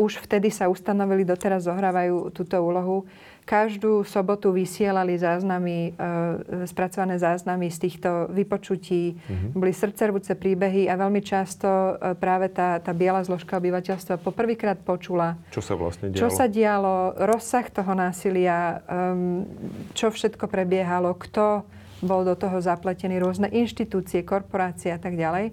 už 0.00 0.24
vtedy 0.24 0.50
sa 0.50 0.66
ustanovili, 0.66 1.22
doteraz 1.22 1.68
zohrávajú 1.68 2.32
túto 2.34 2.58
úlohu. 2.58 3.04
Každú 3.42 4.06
sobotu 4.06 4.54
vysielali 4.54 5.18
záznamy, 5.18 5.98
e, 5.98 6.66
spracované 6.70 7.18
záznamy 7.18 7.74
z 7.74 7.78
týchto 7.90 8.30
vypočutí. 8.30 9.18
Mm-hmm. 9.18 9.58
Boli 9.58 9.74
srdcervúce 9.74 10.38
príbehy 10.38 10.86
a 10.86 10.94
veľmi 10.94 11.18
často 11.18 11.66
e, 11.98 12.14
práve 12.14 12.54
tá, 12.54 12.78
tá 12.78 12.94
biela 12.94 13.18
zložka 13.26 13.58
obyvateľstva 13.58 14.22
poprvýkrát 14.22 14.78
počula, 14.86 15.34
čo 15.50 15.58
sa 15.58 15.74
vlastne 15.74 16.14
dialo, 16.14 16.22
čo 16.22 16.28
sa 16.30 16.46
dialo 16.46 17.18
rozsah 17.18 17.66
toho 17.66 17.92
násilia, 17.98 18.78
um, 18.86 19.42
čo 19.90 20.14
všetko 20.14 20.46
prebiehalo, 20.46 21.10
kto 21.18 21.66
bol 21.98 22.22
do 22.22 22.38
toho 22.38 22.62
zapletený, 22.62 23.18
rôzne 23.18 23.50
inštitúcie, 23.50 24.22
korporácie 24.22 24.94
a 24.94 24.98
tak 25.02 25.18
ďalej 25.18 25.50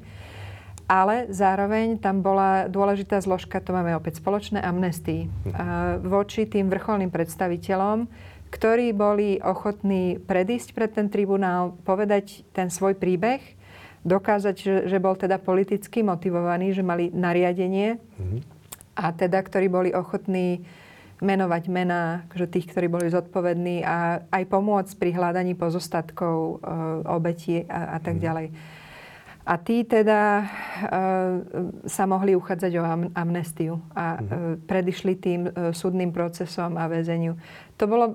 ale 0.89 1.29
zároveň 1.29 2.01
tam 2.01 2.25
bola 2.25 2.65
dôležitá 2.65 3.21
zložka, 3.21 3.61
to 3.61 3.77
máme 3.77 3.93
opäť 3.93 4.17
spoločné, 4.17 4.57
amnestii 4.57 5.29
mhm. 5.29 6.09
voči 6.09 6.49
tým 6.49 6.67
vrcholným 6.67 7.13
predstaviteľom, 7.13 8.09
ktorí 8.49 8.97
boli 8.97 9.37
ochotní 9.45 10.17
predísť 10.17 10.73
pred 10.73 10.89
ten 10.89 11.05
tribunál, 11.13 11.77
povedať 11.85 12.41
ten 12.49 12.73
svoj 12.73 12.97
príbeh, 12.97 13.39
dokázať, 14.01 14.55
že, 14.57 14.75
že 14.89 14.97
bol 14.97 15.13
teda 15.13 15.37
politicky 15.37 16.01
motivovaný, 16.01 16.73
že 16.73 16.81
mali 16.81 17.13
nariadenie 17.13 17.99
mm-hmm. 17.99 18.39
a 18.97 19.05
teda, 19.13 19.37
ktorí 19.45 19.69
boli 19.69 19.89
ochotní 19.93 20.65
menovať 21.19 21.63
mená 21.67 22.23
že 22.31 22.47
tých, 22.47 22.71
ktorí 22.71 22.87
boli 22.87 23.11
zodpovední 23.11 23.83
a 23.83 24.23
aj 24.31 24.43
pomôcť 24.47 24.93
pri 24.95 25.11
hľadaní 25.19 25.51
pozostatkov, 25.51 26.63
e, 26.63 26.71
obetí 27.11 27.67
a, 27.67 27.95
a 27.95 27.97
tak 27.99 28.17
mm. 28.17 28.23
A 29.49 29.57
tí 29.57 29.81
teda 29.81 30.45
e, 30.45 30.47
sa 31.89 32.05
mohli 32.05 32.37
uchádzať 32.37 32.71
o 32.77 32.83
am, 32.85 33.03
amnestiu 33.17 33.81
a 33.97 34.21
e, 34.21 34.61
predišli 34.61 35.13
tým 35.17 35.49
e, 35.49 35.73
súdnym 35.73 36.13
procesom 36.13 36.77
a 36.77 36.85
väzeniu. 36.85 37.33
To, 37.81 37.89
bolo, 37.89 38.13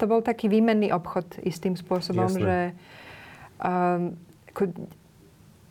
to 0.00 0.04
bol 0.08 0.24
taký 0.24 0.48
výmenný 0.48 0.96
obchod 0.96 1.44
istým 1.44 1.76
spôsobom, 1.76 2.32
Jasne. 2.32 2.40
že 2.40 2.56
e, 3.60 4.72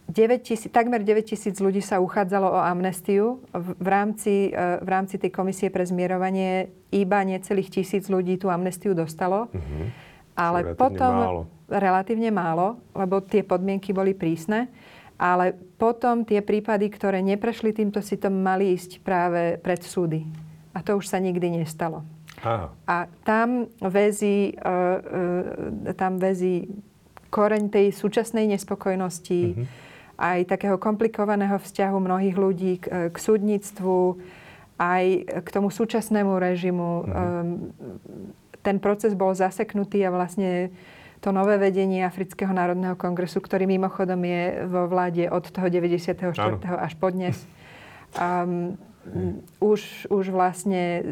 9 0.06 0.46
tisíc, 0.46 0.70
takmer 0.70 1.02
9 1.02 1.34
tisíc 1.34 1.58
ľudí 1.58 1.82
sa 1.82 1.98
uchádzalo 1.98 2.46
o 2.46 2.62
amnestiu. 2.62 3.42
V, 3.58 3.74
v, 3.82 3.88
rámci, 3.90 4.54
v 4.54 4.86
rámci 4.86 5.18
tej 5.18 5.34
komisie 5.34 5.74
pre 5.74 5.82
zmierovanie 5.82 6.70
iba 6.94 7.26
necelých 7.26 7.74
tisíc 7.74 8.06
ľudí 8.06 8.38
tú 8.38 8.54
amnestiu 8.54 8.94
dostalo. 8.94 9.50
Mm-hmm. 9.50 10.05
Ale 10.36 10.76
potom... 10.76 11.16
Málo 11.16 11.44
relatívne 11.70 12.30
málo, 12.30 12.78
lebo 12.94 13.22
tie 13.22 13.42
podmienky 13.42 13.90
boli 13.94 14.14
prísne. 14.14 14.70
Ale 15.16 15.56
potom 15.80 16.28
tie 16.28 16.44
prípady, 16.44 16.92
ktoré 16.92 17.24
neprešli 17.24 17.72
týmto 17.72 18.04
sitom, 18.04 18.36
mali 18.36 18.76
ísť 18.76 19.00
práve 19.00 19.56
pred 19.64 19.80
súdy. 19.80 20.28
A 20.76 20.84
to 20.84 21.00
už 21.00 21.08
sa 21.08 21.24
nikdy 21.24 21.56
nestalo. 21.56 22.04
Aha. 22.44 22.68
A 22.84 23.08
tam 23.24 23.72
väzí, 23.80 24.60
uh, 24.60 25.00
uh, 25.88 25.96
tam 25.96 26.20
väzí 26.20 26.68
koreň 27.32 27.72
tej 27.72 27.96
súčasnej 27.96 28.44
nespokojnosti, 28.52 29.56
mm-hmm. 29.56 29.66
aj 30.20 30.40
takého 30.52 30.76
komplikovaného 30.76 31.56
vzťahu 31.64 31.96
mnohých 31.96 32.36
ľudí 32.36 32.74
k, 32.84 33.08
k 33.08 33.16
súdnictvu, 33.16 34.20
aj 34.76 35.06
k 35.32 35.48
tomu 35.48 35.72
súčasnému 35.72 36.36
režimu. 36.36 36.92
Mm-hmm. 37.08 38.45
Ten 38.66 38.82
proces 38.82 39.14
bol 39.14 39.38
zaseknutý 39.38 40.02
a 40.02 40.10
vlastne 40.10 40.74
to 41.22 41.30
nové 41.30 41.62
vedenie 41.62 42.02
Afrického 42.02 42.50
národného 42.50 42.98
kongresu, 42.98 43.38
ktorý 43.38 43.70
mimochodom 43.70 44.18
je 44.26 44.66
vo 44.66 44.90
vláde 44.90 45.30
od 45.30 45.46
toho 45.46 45.70
94. 45.70 46.34
Áno. 46.42 46.58
až 46.82 46.94
po 46.98 47.14
dnes. 47.14 47.38
Um, 48.16 48.80
už, 49.60 50.08
už 50.10 50.34
vlastne 50.34 51.04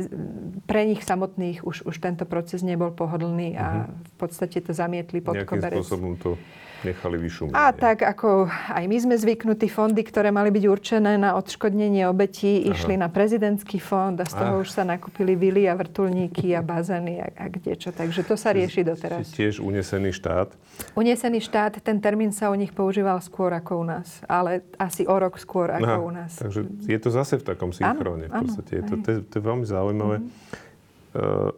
pre 0.66 0.88
nich 0.88 1.06
samotných 1.06 1.62
už, 1.62 1.86
už 1.86 1.96
tento 2.00 2.24
proces 2.26 2.66
nebol 2.66 2.90
pohodlný 2.90 3.60
a 3.60 3.86
mhm. 3.86 4.08
v 4.08 4.14
podstate 4.18 4.58
to 4.64 4.72
zamietli 4.72 5.22
pod 5.22 5.38
Nejakým 5.38 5.52
koberec. 5.52 5.78
spôsobom 5.84 6.16
to 6.18 6.40
nechali 6.84 7.18
vyšumiť. 7.20 7.54
A 7.56 7.72
tak 7.72 8.04
ako 8.04 8.48
aj 8.52 8.84
my 8.86 8.98
sme 9.00 9.16
zvyknutí, 9.18 9.68
fondy, 9.72 10.04
ktoré 10.04 10.30
mali 10.30 10.52
byť 10.52 10.64
určené 10.68 11.16
na 11.18 11.36
odškodnenie 11.40 12.06
obetí, 12.08 12.64
Aha. 12.64 12.76
išli 12.76 12.96
na 13.00 13.08
prezidentský 13.08 13.80
fond 13.80 14.16
a 14.20 14.26
z 14.28 14.34
toho 14.36 14.60
Ach. 14.60 14.64
už 14.64 14.70
sa 14.72 14.84
nakúpili 14.84 15.34
vily 15.34 15.66
a 15.68 15.74
vrtulníky 15.74 16.54
a 16.54 16.62
bazény 16.62 17.24
a, 17.24 17.28
a 17.34 17.46
kdečo. 17.50 17.96
Takže 17.96 18.28
to 18.28 18.36
sa 18.36 18.52
rieši 18.52 18.84
doteraz. 18.84 19.32
Tiež 19.32 19.64
unesený 19.64 20.14
štát? 20.14 20.52
Unesený 20.94 21.40
štát, 21.42 21.80
ten 21.80 21.98
termín 22.04 22.36
sa 22.36 22.52
u 22.52 22.56
nich 22.56 22.76
používal 22.76 23.18
skôr 23.24 23.56
ako 23.56 23.82
u 23.82 23.86
nás, 23.88 24.22
ale 24.28 24.62
asi 24.76 25.08
o 25.08 25.16
rok 25.16 25.40
skôr 25.40 25.72
ako 25.72 25.90
Aha, 25.90 26.04
u 26.04 26.12
nás. 26.12 26.32
Takže 26.38 26.68
je 26.86 27.00
to 27.00 27.10
zase 27.10 27.40
v 27.40 27.44
takom 27.44 27.72
synchróne. 27.72 28.28
v 28.28 28.34
podstate. 28.34 28.72
je 28.80 28.84
to, 28.84 28.96
to, 29.00 29.08
je, 29.10 29.18
to 29.24 29.34
je 29.40 29.44
veľmi 29.44 29.66
zaujímavé. 29.66 30.18
Mm-hmm. 30.20 30.72
Uh, 31.14 31.54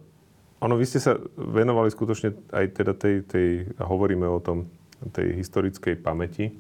ono, 0.66 0.80
vy 0.80 0.86
ste 0.88 1.00
sa 1.04 1.20
venovali 1.36 1.92
skutočne 1.92 2.34
aj 2.50 2.66
teda 2.74 2.94
tej, 2.96 3.16
tej, 3.28 3.48
a 3.78 3.84
hovoríme 3.86 4.26
o 4.26 4.40
tom, 4.40 4.66
tej 5.12 5.36
historickej 5.40 6.00
pamäti. 6.00 6.56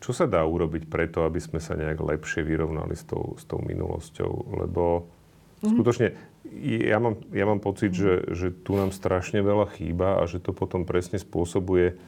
Čo 0.00 0.16
sa 0.16 0.24
dá 0.24 0.40
urobiť 0.40 0.88
preto, 0.88 1.28
aby 1.28 1.40
sme 1.40 1.60
sa 1.60 1.76
nejak 1.76 2.00
lepšie 2.00 2.40
vyrovnali 2.40 2.96
s 2.96 3.04
tou, 3.04 3.36
s 3.36 3.44
tou 3.44 3.60
minulosťou? 3.60 4.56
Lebo 4.64 5.04
mm-hmm. 5.04 5.70
skutočne 5.76 6.08
ja 6.56 6.96
mám, 6.96 7.20
ja 7.30 7.44
mám 7.44 7.60
pocit, 7.60 7.92
mm-hmm. 7.92 8.32
že, 8.32 8.48
že 8.48 8.48
tu 8.64 8.80
nám 8.80 8.96
strašne 8.96 9.44
veľa 9.44 9.68
chýba 9.76 10.18
a 10.18 10.24
že 10.24 10.40
to 10.40 10.56
potom 10.56 10.88
presne 10.88 11.20
spôsobuje 11.20 12.00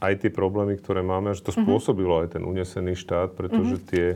aj 0.00 0.26
tie 0.26 0.30
problémy, 0.32 0.80
ktoré 0.80 1.06
máme 1.06 1.30
a 1.30 1.36
že 1.36 1.46
to 1.46 1.54
mm-hmm. 1.54 1.68
spôsobilo 1.70 2.24
aj 2.24 2.34
ten 2.34 2.42
unesený 2.42 2.98
štát, 2.98 3.36
pretože 3.38 3.78
mm-hmm. 3.78 3.90
tie, 3.94 4.06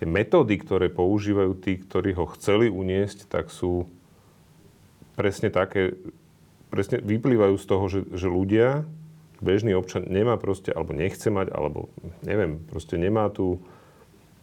tie 0.00 0.06
metódy, 0.08 0.56
ktoré 0.56 0.88
používajú 0.88 1.52
tí, 1.58 1.76
ktorí 1.78 2.16
ho 2.16 2.24
chceli 2.32 2.72
uniesť, 2.72 3.28
tak 3.28 3.52
sú 3.52 3.90
presne 5.18 5.52
také, 5.52 5.92
presne 6.72 7.04
vyplývajú 7.04 7.54
z 7.60 7.66
toho, 7.68 7.84
že, 7.92 8.00
že 8.16 8.28
ľudia, 8.30 8.88
bežný 9.42 9.74
občan 9.74 10.06
nemá 10.06 10.38
proste, 10.38 10.70
alebo 10.70 10.94
nechce 10.94 11.28
mať, 11.28 11.50
alebo 11.50 11.90
neviem, 12.22 12.62
proste 12.70 12.94
nemá 12.94 13.28
tú, 13.28 13.58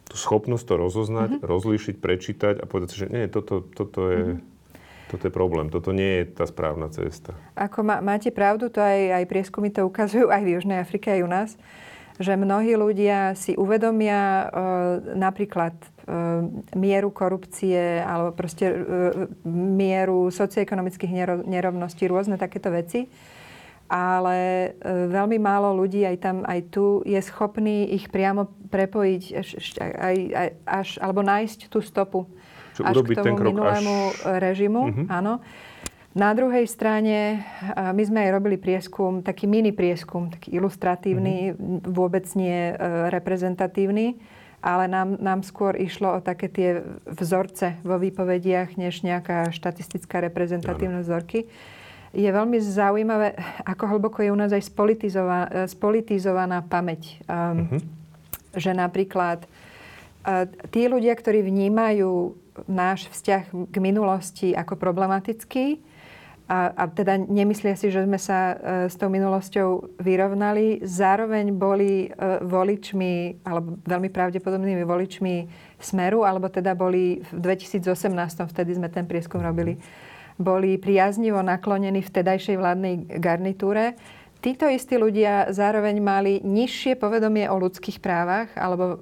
tú 0.05 0.15
schopnosť 0.19 0.65
to 0.67 0.75
rozoznať, 0.75 1.29
mm-hmm. 1.39 1.47
rozlíšiť, 1.47 1.95
prečítať 1.97 2.55
a 2.59 2.67
povedať 2.67 2.87
si, 2.91 2.97
že 3.01 3.07
nie, 3.07 3.25
toto, 3.31 3.63
toto 3.63 4.11
je... 4.11 4.21
Mm-hmm. 4.21 4.57
Toto 5.09 5.25
je 5.25 5.33
problém, 5.33 5.73
toto 5.73 5.89
nie 5.89 6.21
je 6.21 6.37
tá 6.37 6.45
správna 6.45 6.85
cesta. 6.93 7.33
Ako 7.57 7.81
má, 7.81 7.97
máte 7.97 8.29
pravdu, 8.29 8.69
to 8.69 8.77
aj, 8.77 9.17
aj 9.17 9.25
prieskumy 9.25 9.73
to 9.73 9.81
ukazujú 9.81 10.29
aj 10.29 10.45
v 10.45 10.53
Južnej 10.53 10.85
Afrike, 10.85 11.09
aj 11.09 11.25
u 11.25 11.29
nás, 11.33 11.49
že 12.21 12.37
mnohí 12.37 12.77
ľudia 12.77 13.33
si 13.33 13.57
uvedomia 13.57 14.21
e, 14.21 14.45
napríklad 15.17 15.73
e, 15.81 15.87
mieru 16.77 17.09
korupcie 17.09 18.05
alebo 18.05 18.37
proste 18.37 18.69
e, 18.69 18.77
mieru 19.49 20.29
socioekonomických 20.29 21.09
nerovností, 21.41 22.05
rôzne 22.05 22.37
takéto 22.37 22.69
veci 22.69 23.09
ale 23.89 24.37
e, 24.37 24.69
veľmi 25.09 25.41
málo 25.41 25.73
ľudí 25.73 26.05
aj 26.05 26.17
tam, 26.21 26.37
aj 26.45 26.69
tu 26.69 27.01
je 27.09 27.17
schopný 27.25 27.89
ich 27.89 28.05
priamo 28.13 28.45
prepojiť 28.69 29.23
až, 29.33 29.49
aj, 29.81 30.15
aj, 30.29 30.49
až 30.69 30.87
alebo 31.01 31.25
nájsť 31.25 31.73
tú 31.73 31.81
stopu 31.81 32.29
Čo 32.77 32.85
až 32.85 33.01
k 33.01 33.17
tomu 33.17 33.41
minulému 33.41 34.13
až... 34.13 34.37
režimu. 34.37 34.81
Uh-huh. 34.93 35.05
Áno. 35.09 35.41
Na 36.13 36.33
druhej 36.33 36.65
strane, 36.65 37.45
my 37.77 38.01
sme 38.01 38.25
aj 38.25 38.33
robili 38.33 38.57
prieskum, 38.57 39.21
taký 39.21 39.45
mini 39.45 39.69
prieskum, 39.69 40.29
taký 40.33 40.57
ilustratívny, 40.57 41.53
uh-huh. 41.53 41.89
vôbec 41.89 42.25
nie 42.37 42.73
e, 42.73 42.73
reprezentatívny, 43.09 44.21
ale 44.61 44.85
nám, 44.85 45.17
nám 45.17 45.41
skôr 45.41 45.73
išlo 45.81 46.17
o 46.17 46.19
také 46.21 46.45
tie 46.45 46.69
vzorce 47.09 47.81
vo 47.81 47.97
výpovediach, 47.97 48.77
než 48.77 49.01
nejaká 49.01 49.49
štatistická 49.49 50.21
reprezentatívna 50.21 51.01
vzorky 51.01 51.49
je 52.13 52.29
veľmi 52.29 52.57
zaujímavé, 52.57 53.37
ako 53.65 53.83
hlboko 53.85 54.25
je 54.25 54.33
u 54.33 54.37
nás 54.37 54.49
aj 54.49 54.65
spolitizovaná, 54.65 55.69
spolitizovaná 55.69 56.65
pamäť. 56.65 57.21
Um, 57.29 57.69
uh-huh. 57.69 57.81
Že 58.57 58.71
napríklad 58.81 59.45
uh, 59.45 60.49
tí 60.73 60.89
ľudia, 60.89 61.13
ktorí 61.13 61.45
vnímajú 61.45 62.33
náš 62.65 63.07
vzťah 63.13 63.69
k 63.69 63.75
minulosti 63.77 64.57
ako 64.57 64.75
problematický, 64.75 65.85
a, 66.49 66.73
a 66.73 66.89
teda 66.89 67.29
nemyslia 67.29 67.77
si, 67.77 67.93
že 67.93 68.01
sme 68.09 68.17
sa 68.17 68.57
uh, 68.57 68.57
s 68.89 68.97
tou 68.97 69.05
minulosťou 69.05 70.01
vyrovnali, 70.01 70.81
zároveň 70.81 71.53
boli 71.53 72.09
voličmi, 72.41 73.45
alebo 73.45 73.77
veľmi 73.85 74.09
pravdepodobnými 74.09 74.81
voličmi 74.81 75.35
Smeru, 75.77 76.25
alebo 76.25 76.49
teda 76.49 76.73
boli 76.73 77.21
v 77.21 77.37
2018, 77.37 77.85
vtedy 78.49 78.81
sme 78.81 78.89
ten 78.89 79.05
prieskum 79.05 79.45
robili, 79.45 79.77
boli 80.39 80.79
priaznivo 80.79 81.43
naklonení 81.43 81.99
vtedajšej 81.99 82.55
vládnej 82.55 82.95
garnitúre. 83.19 83.99
Títo 84.39 84.71
istí 84.71 84.95
ľudia 84.95 85.51
zároveň 85.51 85.99
mali 85.99 86.39
nižšie 86.39 86.95
povedomie 86.95 87.51
o 87.51 87.59
ľudských 87.59 87.99
právach 87.99 88.47
alebo 88.55 88.95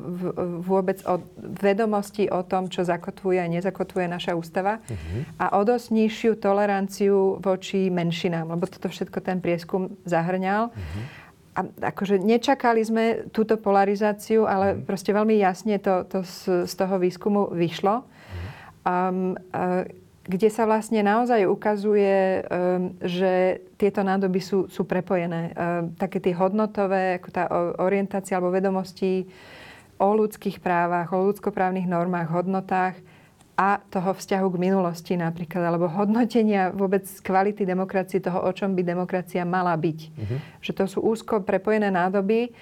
vôbec 0.66 0.98
o 1.06 1.22
vedomosti 1.38 2.26
o 2.26 2.42
tom, 2.42 2.74
čo 2.74 2.82
zakotvuje 2.82 3.38
a 3.38 3.46
nezakotvuje 3.46 4.10
naša 4.10 4.34
ústava 4.34 4.82
uh-huh. 4.82 5.38
a 5.38 5.54
o 5.54 5.62
dosť 5.62 5.94
nižšiu 5.94 6.32
toleranciu 6.42 7.38
voči 7.38 7.94
menšinám, 7.94 8.50
lebo 8.50 8.66
toto 8.66 8.90
všetko 8.90 9.22
ten 9.22 9.38
prieskum 9.38 9.94
zahrňal. 10.10 10.74
Uh-huh. 10.74 11.04
A 11.54 11.94
akože 11.94 12.18
nečakali 12.18 12.82
sme 12.82 13.30
túto 13.30 13.62
polarizáciu, 13.62 14.50
ale 14.50 14.74
uh-huh. 14.74 14.90
proste 14.90 15.14
veľmi 15.14 15.38
jasne 15.38 15.78
to, 15.78 16.02
to 16.10 16.26
z, 16.26 16.66
z 16.66 16.74
toho 16.74 16.98
výskumu 16.98 17.54
vyšlo. 17.54 18.02
Uh-huh. 18.02 18.42
Um, 18.90 19.38
uh, 19.54 19.86
kde 20.28 20.52
sa 20.52 20.68
vlastne 20.68 21.00
naozaj 21.02 21.48
ukazuje, 21.48 22.44
ehm, 22.44 23.00
že 23.00 23.64
tieto 23.80 24.04
nádoby 24.04 24.44
sú, 24.44 24.68
sú 24.68 24.84
prepojené. 24.84 25.56
Ehm, 25.56 25.96
také 25.96 26.20
tie 26.20 26.36
hodnotové, 26.36 27.18
ako 27.18 27.30
tá 27.32 27.44
orientácia 27.80 28.36
alebo 28.36 28.52
vedomosti 28.52 29.26
o 29.98 30.14
ľudských 30.14 30.60
právach, 30.62 31.10
o 31.16 31.24
ľudskoprávnych 31.32 31.88
normách, 31.90 32.30
hodnotách 32.30 33.00
a 33.58 33.82
toho 33.90 34.14
vzťahu 34.14 34.48
k 34.54 34.62
minulosti 34.62 35.14
napríklad, 35.18 35.66
alebo 35.66 35.90
hodnotenia 35.90 36.70
vôbec 36.70 37.10
kvality 37.26 37.66
demokracie, 37.66 38.22
toho, 38.22 38.46
o 38.46 38.52
čom 38.54 38.78
by 38.78 38.86
demokracia 38.86 39.42
mala 39.42 39.74
byť. 39.74 40.00
Uh-huh. 40.14 40.38
Že 40.62 40.72
to 40.78 40.84
sú 40.86 41.00
úzko 41.02 41.42
prepojené 41.42 41.90
nádoby 41.90 42.54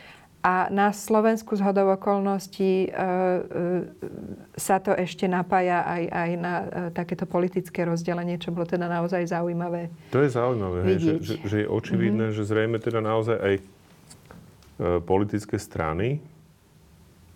a 0.46 0.70
na 0.70 0.94
Slovensku 0.94 1.58
z 1.58 1.66
hodov 1.66 1.98
okolností 1.98 2.86
e, 2.86 2.88
e, 2.88 2.94
sa 4.54 4.78
to 4.78 4.94
ešte 4.94 5.26
napája 5.26 5.82
aj, 5.82 6.04
aj 6.06 6.32
na 6.38 6.54
e, 6.62 6.66
takéto 6.94 7.26
politické 7.26 7.82
rozdelenie, 7.82 8.38
čo 8.38 8.54
bolo 8.54 8.70
teda 8.70 8.86
naozaj 8.86 9.26
zaujímavé. 9.26 9.90
To 10.14 10.22
je 10.22 10.30
zaujímavé, 10.30 10.80
hej, 10.86 10.98
že, 11.02 11.14
že, 11.18 11.36
že 11.42 11.58
je 11.66 11.68
očividné, 11.68 12.30
mm-hmm. 12.30 12.38
že 12.38 12.46
zrejme 12.46 12.78
teda 12.78 13.02
naozaj 13.02 13.38
aj 13.42 13.54
e, 13.58 13.64
politické 15.02 15.58
strany 15.58 16.22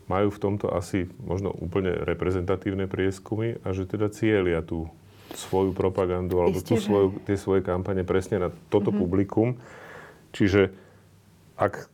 majú 0.05 0.29
v 0.29 0.41
tomto 0.41 0.69
asi 0.69 1.09
možno 1.25 1.49
úplne 1.49 1.89
reprezentatívne 2.05 2.85
prieskumy 2.85 3.57
a 3.65 3.73
že 3.73 3.89
teda 3.89 4.13
cieľia 4.13 4.61
tú 4.61 4.85
svoju 5.33 5.73
propagandu 5.73 6.45
alebo 6.45 6.61
Isté, 6.61 6.77
tú 6.77 6.81
svoju, 6.81 7.25
tie 7.25 7.37
svoje 7.41 7.65
kampane 7.65 8.05
presne 8.05 8.37
na 8.37 8.49
toto 8.69 8.93
mm-hmm. 8.93 9.01
publikum. 9.01 9.57
Čiže 10.29 10.69
ak 11.57 11.89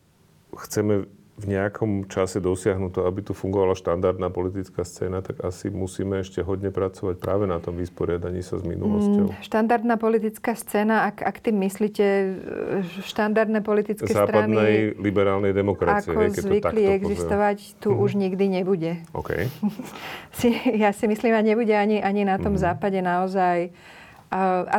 chceme 0.55 1.05
v 1.35 1.45
nejakom 1.51 2.07
čase 2.07 2.39
dosiahnuť 2.39 2.91
to, 2.95 3.01
aby 3.03 3.19
tu 3.19 3.35
fungovala 3.35 3.75
štandardná 3.75 4.31
politická 4.31 4.87
scéna, 4.87 5.19
tak 5.19 5.43
asi 5.43 5.67
musíme 5.67 6.23
ešte 6.23 6.39
hodne 6.39 6.71
pracovať 6.71 7.19
práve 7.19 7.43
na 7.43 7.59
tom 7.59 7.75
vysporiadaní 7.75 8.39
sa 8.39 8.55
s 8.55 8.63
minulosťou. 8.63 9.35
Mm, 9.35 9.43
štandardná 9.43 9.99
politická 9.99 10.55
scéna, 10.55 11.11
ak, 11.11 11.27
ak 11.27 11.35
tým 11.43 11.59
myslíte 11.59 12.05
e, 12.07 12.27
štandardné 13.03 13.59
politické 13.67 14.07
Západnej 14.07 14.95
strany... 14.95 15.03
liberálnej 15.03 15.51
demokracie. 15.51 16.15
Ako 16.15 16.23
hej, 16.23 16.31
keď 16.39 16.43
zvykli 16.47 16.83
to 16.87 16.91
existovať, 17.03 17.57
tu 17.83 17.91
mm-hmm. 17.91 18.05
už 18.07 18.11
nikdy 18.15 18.45
nebude. 18.47 18.91
Okay. 19.11 19.51
ja 20.87 20.95
si 20.95 21.05
myslím, 21.11 21.35
a 21.35 21.43
nebude 21.43 21.75
ani, 21.75 21.99
ani 21.99 22.23
na 22.23 22.39
tom 22.39 22.55
mm-hmm. 22.55 22.63
západe 22.63 22.99
naozaj 23.03 23.75
a 24.33 24.77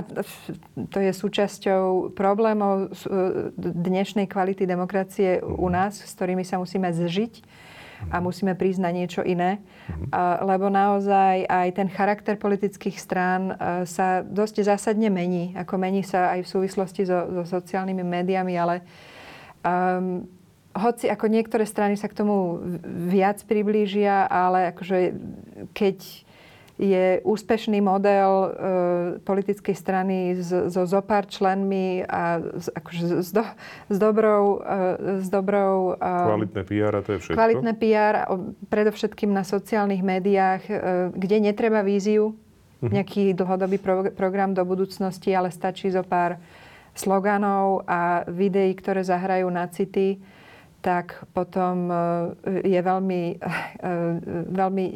to 0.90 0.98
je 1.00 1.12
súčasťou 1.14 2.12
problémov 2.18 2.90
e, 2.90 3.14
dnešnej 3.56 4.26
kvality 4.26 4.66
demokracie 4.66 5.38
u 5.40 5.70
mhm. 5.70 5.72
nás, 5.72 5.92
s 6.02 6.12
ktorými 6.12 6.42
sa 6.42 6.58
musíme 6.58 6.90
zžiť. 6.90 7.64
a 8.12 8.20
musíme 8.20 8.52
prísť 8.52 8.80
na 8.84 8.92
niečo 8.92 9.24
iné. 9.24 9.56
Uh, 9.88 10.36
lebo 10.44 10.68
naozaj 10.68 11.48
aj 11.48 11.68
ten 11.80 11.88
charakter 11.88 12.36
politických 12.36 13.00
strán 13.00 13.56
uh, 13.56 13.88
sa 13.88 14.20
dosť 14.20 14.68
zásadne 14.68 15.08
mení. 15.08 15.56
Ako 15.56 15.80
mení 15.80 16.04
sa 16.04 16.36
aj 16.36 16.44
v 16.44 16.52
súvislosti 16.60 17.08
so, 17.08 17.40
so 17.40 17.56
sociálnymi 17.56 18.04
médiami, 18.04 18.52
ale 18.52 18.84
um, 19.64 20.28
hoci 20.76 21.08
ako 21.08 21.32
niektoré 21.32 21.64
strany 21.64 21.96
sa 21.96 22.12
k 22.12 22.20
tomu 22.20 22.60
viac 23.08 23.40
priblížia, 23.48 24.28
ale 24.28 24.76
akože 24.76 25.16
keď 25.72 26.25
je 26.76 27.24
úspešný 27.24 27.80
model 27.80 28.30
e, 28.30 28.48
politickej 29.24 29.72
strany 29.72 30.36
so, 30.44 30.68
so 30.68 30.84
zopár 30.84 31.24
členmi 31.24 32.04
a 32.04 32.36
s, 32.40 32.68
akože 32.68 33.24
s, 33.24 33.30
do, 33.32 33.44
s 33.88 33.96
dobrou... 33.96 34.60
E, 34.60 35.24
s 35.24 35.28
dobrou 35.32 35.96
e, 35.96 36.12
kvalitné 36.36 36.62
PR 36.68 36.92
a 36.92 37.00
to 37.00 37.10
je 37.16 37.18
všetko? 37.24 37.38
Kvalitné 37.40 37.72
PR, 37.80 38.14
predovšetkým 38.68 39.32
na 39.32 39.40
sociálnych 39.40 40.04
médiách, 40.04 40.62
e, 40.68 40.74
kde 41.16 41.36
netreba 41.40 41.80
víziu, 41.80 42.36
uh-huh. 42.36 42.92
nejaký 42.92 43.32
dlhodobý 43.32 43.80
pro, 43.80 44.12
program 44.12 44.52
do 44.52 44.60
budúcnosti, 44.68 45.32
ale 45.32 45.48
stačí 45.48 45.88
zo 45.88 46.04
pár 46.04 46.36
sloganov 46.92 47.88
a 47.88 48.28
videí, 48.28 48.76
ktoré 48.76 49.00
zahrajú 49.00 49.48
na 49.48 49.64
city 49.68 50.20
tak 50.86 51.26
potom 51.34 51.90
e, 51.90 51.94
je 52.62 52.78
veľmi, 52.78 53.22
e, 53.34 53.90
veľmi 54.54 54.86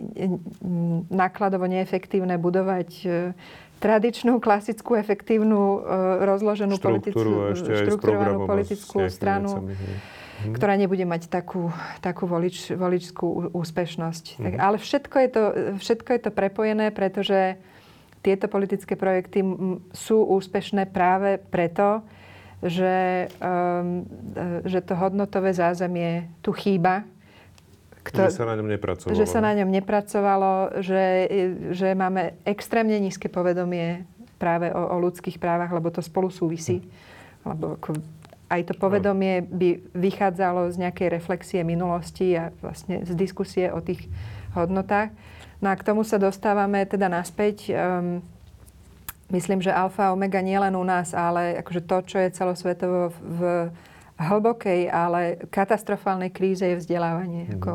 nákladovo 1.10 1.66
neefektívne 1.66 2.38
budovať 2.38 2.90
e, 3.02 3.34
tradičnú, 3.82 4.38
klasickú, 4.38 4.94
efektívnu, 4.94 5.82
rozloženú 6.20 6.76
politickú, 6.78 7.56
štruktúrovanú 7.56 8.44
politickú 8.44 9.08
stranu, 9.08 9.66
vecami, 9.66 10.52
ktorá 10.52 10.76
nebude 10.76 11.08
mať 11.08 11.32
takú, 11.32 11.72
takú 12.04 12.28
volič, 12.28 12.76
voličskú 12.76 13.50
úspešnosť. 13.56 14.24
Mhm. 14.36 14.42
Tak, 14.46 14.52
ale 14.60 14.76
všetko 14.78 15.16
je, 15.16 15.28
to, 15.32 15.42
všetko 15.80 16.08
je 16.12 16.20
to 16.22 16.30
prepojené, 16.30 16.92
pretože 16.92 17.56
tieto 18.20 18.52
politické 18.52 19.00
projekty 19.00 19.40
sú 19.96 20.28
úspešné 20.28 20.92
práve 20.92 21.40
preto, 21.40 22.04
že, 22.60 23.28
um, 23.40 24.04
že 24.68 24.84
to 24.84 24.92
hodnotové 24.96 25.56
zázemie 25.56 26.28
tu 26.44 26.52
chýba. 26.52 27.08
Kto, 28.00 28.28
že 28.28 28.40
sa 28.40 28.48
na 28.48 28.56
ňom 28.56 28.68
nepracovalo. 28.68 29.16
Že 29.16 29.26
sa 29.28 29.40
na 29.44 29.52
ňom 29.56 29.70
nepracovalo, 29.72 30.52
že, 30.80 31.04
že 31.76 31.92
máme 31.92 32.36
extrémne 32.48 32.96
nízke 32.96 33.28
povedomie 33.28 34.08
práve 34.40 34.72
o, 34.72 34.80
o 34.80 34.96
ľudských 35.00 35.36
právach, 35.36 35.68
lebo 35.68 35.92
to 35.92 36.00
spolu 36.00 36.32
súvisí. 36.32 36.80
Lebo 37.44 37.76
ako, 37.76 38.00
aj 38.48 38.72
to 38.72 38.74
povedomie 38.76 39.44
by 39.44 39.84
vychádzalo 39.92 40.72
z 40.72 40.80
nejakej 40.80 41.08
reflexie 41.12 41.60
minulosti 41.60 42.34
a 42.40 42.48
vlastne 42.64 43.04
z 43.04 43.12
diskusie 43.12 43.68
o 43.68 43.84
tých 43.84 44.08
hodnotách. 44.56 45.12
No 45.60 45.68
a 45.68 45.76
k 45.76 45.84
tomu 45.84 46.02
sa 46.02 46.16
dostávame 46.16 46.88
teda 46.88 47.12
naspäť. 47.12 47.68
Um, 47.68 48.24
myslím, 49.30 49.62
že 49.62 49.74
alfa 49.74 50.10
a 50.10 50.12
omega 50.12 50.42
nie 50.42 50.58
len 50.58 50.76
u 50.76 50.84
nás, 50.84 51.14
ale 51.14 51.58
akože 51.62 51.82
to, 51.86 51.96
čo 52.06 52.16
je 52.18 52.34
celosvetovo 52.34 53.14
v 53.18 53.40
hlbokej, 54.20 54.92
ale 54.92 55.40
katastrofálnej 55.48 56.28
kríze 56.28 56.66
je 56.66 56.76
vzdelávanie. 56.76 57.48
Mm. 57.48 57.52
Ako 57.56 57.72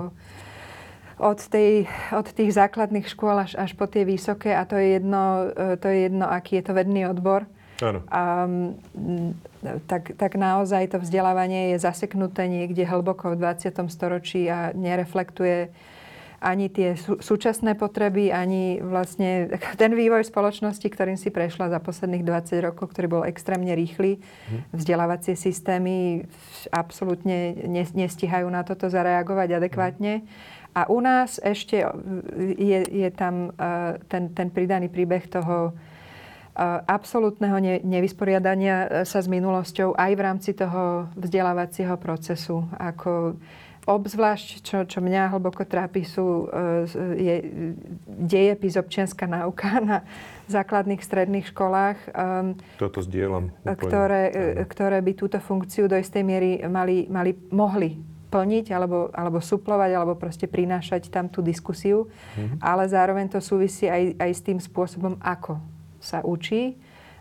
od, 1.16 1.40
tej, 1.48 1.88
od 2.12 2.28
tých 2.28 2.52
základných 2.54 3.08
škôl 3.08 3.40
až, 3.40 3.56
až 3.56 3.72
po 3.74 3.88
tie 3.88 4.04
vysoké 4.04 4.52
a 4.52 4.68
to 4.68 4.76
je 4.76 5.00
jedno, 5.00 5.50
e, 5.56 5.80
to 5.80 5.88
je 5.88 6.12
jedno 6.12 6.28
aký 6.28 6.60
je 6.60 6.64
to 6.68 6.74
vedný 6.76 7.08
odbor. 7.08 7.48
Áno. 7.84 8.00
A, 8.08 8.48
tak, 9.88 10.16
tak 10.16 10.32
naozaj 10.40 10.96
to 10.96 10.98
vzdelávanie 11.04 11.76
je 11.76 11.84
zaseknuté 11.84 12.48
niekde 12.48 12.88
hlboko 12.88 13.36
v 13.36 13.40
20. 13.44 13.68
storočí 13.92 14.48
a 14.48 14.72
nereflektuje 14.72 15.76
ani 16.46 16.70
tie 16.70 16.94
sú, 16.94 17.18
súčasné 17.18 17.74
potreby, 17.74 18.30
ani 18.30 18.78
vlastne 18.78 19.50
ten 19.82 19.98
vývoj 19.98 20.30
spoločnosti, 20.30 20.86
ktorým 20.86 21.18
si 21.18 21.34
prešla 21.34 21.74
za 21.74 21.82
posledných 21.82 22.22
20 22.22 22.62
rokov, 22.70 22.94
ktorý 22.94 23.08
bol 23.10 23.24
extrémne 23.26 23.74
rýchly. 23.74 24.22
Mhm. 24.22 24.78
Vzdelávacie 24.78 25.34
systémy 25.34 26.30
absolútne 26.70 27.58
nestihajú 27.98 28.46
na 28.46 28.62
toto 28.62 28.86
zareagovať 28.86 29.58
adekvátne. 29.58 30.22
A 30.76 30.92
u 30.92 31.00
nás 31.00 31.40
ešte 31.40 31.88
je, 32.60 32.80
je 32.84 33.10
tam 33.16 33.56
uh, 33.56 33.96
ten, 34.12 34.28
ten 34.36 34.52
pridaný 34.52 34.92
príbeh 34.92 35.24
toho 35.24 35.72
uh, 35.72 36.84
absolútneho 36.84 37.56
ne, 37.64 37.80
nevysporiadania 37.80 39.08
sa 39.08 39.24
s 39.24 39.32
minulosťou 39.32 39.96
aj 39.96 40.12
v 40.12 40.22
rámci 40.22 40.52
toho 40.52 41.08
vzdelávacieho 41.16 41.96
procesu. 41.96 42.68
Ako 42.76 43.40
Obzvlášť, 43.86 44.66
čo, 44.66 44.78
čo 44.90 44.98
mňa 44.98 45.38
hlboko 45.38 45.62
trápi, 45.62 46.02
sú, 46.02 46.50
e, 46.50 46.90
je 47.22 47.36
dejepis 48.10 48.82
občianská 48.82 49.30
náuka 49.30 49.78
na 49.90 49.98
základných, 50.50 51.06
stredných 51.06 51.54
školách. 51.54 51.98
Ehm, 52.10 52.58
Toto 52.82 53.06
zdieľam. 53.06 53.54
Ktoré, 53.62 54.24
e, 54.34 54.66
ktoré 54.66 55.06
by 55.06 55.12
túto 55.14 55.38
funkciu 55.38 55.86
do 55.86 55.94
istej 56.02 56.26
miery 56.26 56.66
mali, 56.66 57.06
mali, 57.06 57.38
mohli 57.54 58.02
plniť 58.34 58.74
alebo, 58.74 59.14
alebo 59.14 59.38
suplovať, 59.38 59.92
alebo 59.94 60.18
proste 60.18 60.50
prinášať 60.50 61.14
tam 61.14 61.30
tú 61.30 61.46
diskusiu. 61.46 62.10
Mm-hmm. 62.10 62.66
Ale 62.66 62.90
zároveň 62.90 63.30
to 63.30 63.40
súvisí 63.40 63.86
aj, 63.86 64.18
aj 64.18 64.32
s 64.34 64.42
tým 64.42 64.58
spôsobom, 64.58 65.22
ako 65.22 65.62
sa 66.02 66.26
učí 66.26 66.74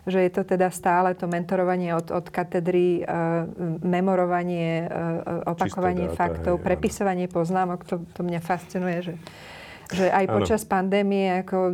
že 0.05 0.21
je 0.21 0.31
to 0.31 0.45
teda 0.45 0.69
stále 0.69 1.17
to 1.17 1.25
mentorovanie 1.25 1.97
od, 1.97 2.13
od 2.13 2.29
katedry, 2.29 3.01
uh, 3.01 3.49
memorovanie, 3.81 4.85
uh, 4.85 5.49
opakovanie 5.49 6.13
dáta, 6.13 6.17
faktov, 6.17 6.61
hej, 6.61 6.63
prepisovanie 6.63 7.27
poznámok. 7.27 7.83
To, 7.89 8.05
to 8.13 8.21
mňa 8.21 8.41
fascinuje, 8.41 8.97
že 9.01 9.15
že 9.93 10.09
aj 10.09 10.25
ano. 10.25 10.33
počas 10.41 10.65
pandémie 10.65 11.45
ako 11.45 11.69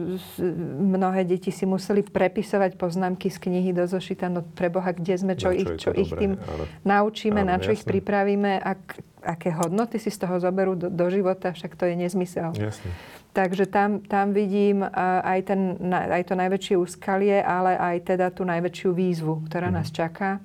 mnohé 0.83 1.23
deti 1.23 1.47
si 1.47 1.63
museli 1.63 2.03
prepisovať 2.03 2.75
poznámky 2.75 3.31
z 3.31 3.39
knihy 3.39 3.71
do 3.71 3.87
zošita. 3.87 4.27
No 4.27 4.43
preboha, 4.43 4.91
kde 4.91 5.15
sme, 5.15 5.33
čo, 5.39 5.47
no, 5.47 5.55
čo 5.55 5.59
ich, 5.63 5.69
čo 5.79 5.89
ich 5.95 6.11
tým 6.11 6.35
ano. 6.35 6.67
naučíme, 6.83 7.39
ano, 7.39 7.55
na 7.55 7.63
čo 7.63 7.71
jasne. 7.71 7.77
ich 7.79 7.83
pripravíme, 7.87 8.59
ak, 8.59 8.99
aké 9.23 9.55
hodnoty 9.55 9.95
si 9.95 10.11
z 10.11 10.27
toho 10.27 10.43
zoberú 10.43 10.75
do, 10.75 10.91
do 10.91 11.07
života, 11.07 11.55
však 11.55 11.71
to 11.79 11.87
je 11.87 11.95
nezmysel. 11.95 12.51
Jasne. 12.51 12.91
Takže 13.31 13.63
tam, 13.71 14.03
tam 14.03 14.35
vidím 14.35 14.83
aj, 15.23 15.39
ten, 15.47 15.79
aj 15.87 16.27
to 16.27 16.35
najväčšie 16.35 16.75
úskalie, 16.75 17.39
ale 17.39 17.79
aj 17.79 18.11
teda 18.11 18.27
tú 18.27 18.43
najväčšiu 18.43 18.91
výzvu, 18.91 19.47
ktorá 19.47 19.71
mm. 19.71 19.75
nás 19.79 19.87
čaká. 19.87 20.43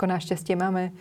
Ako 0.00 0.08
našťastie 0.08 0.56
máme 0.56 0.96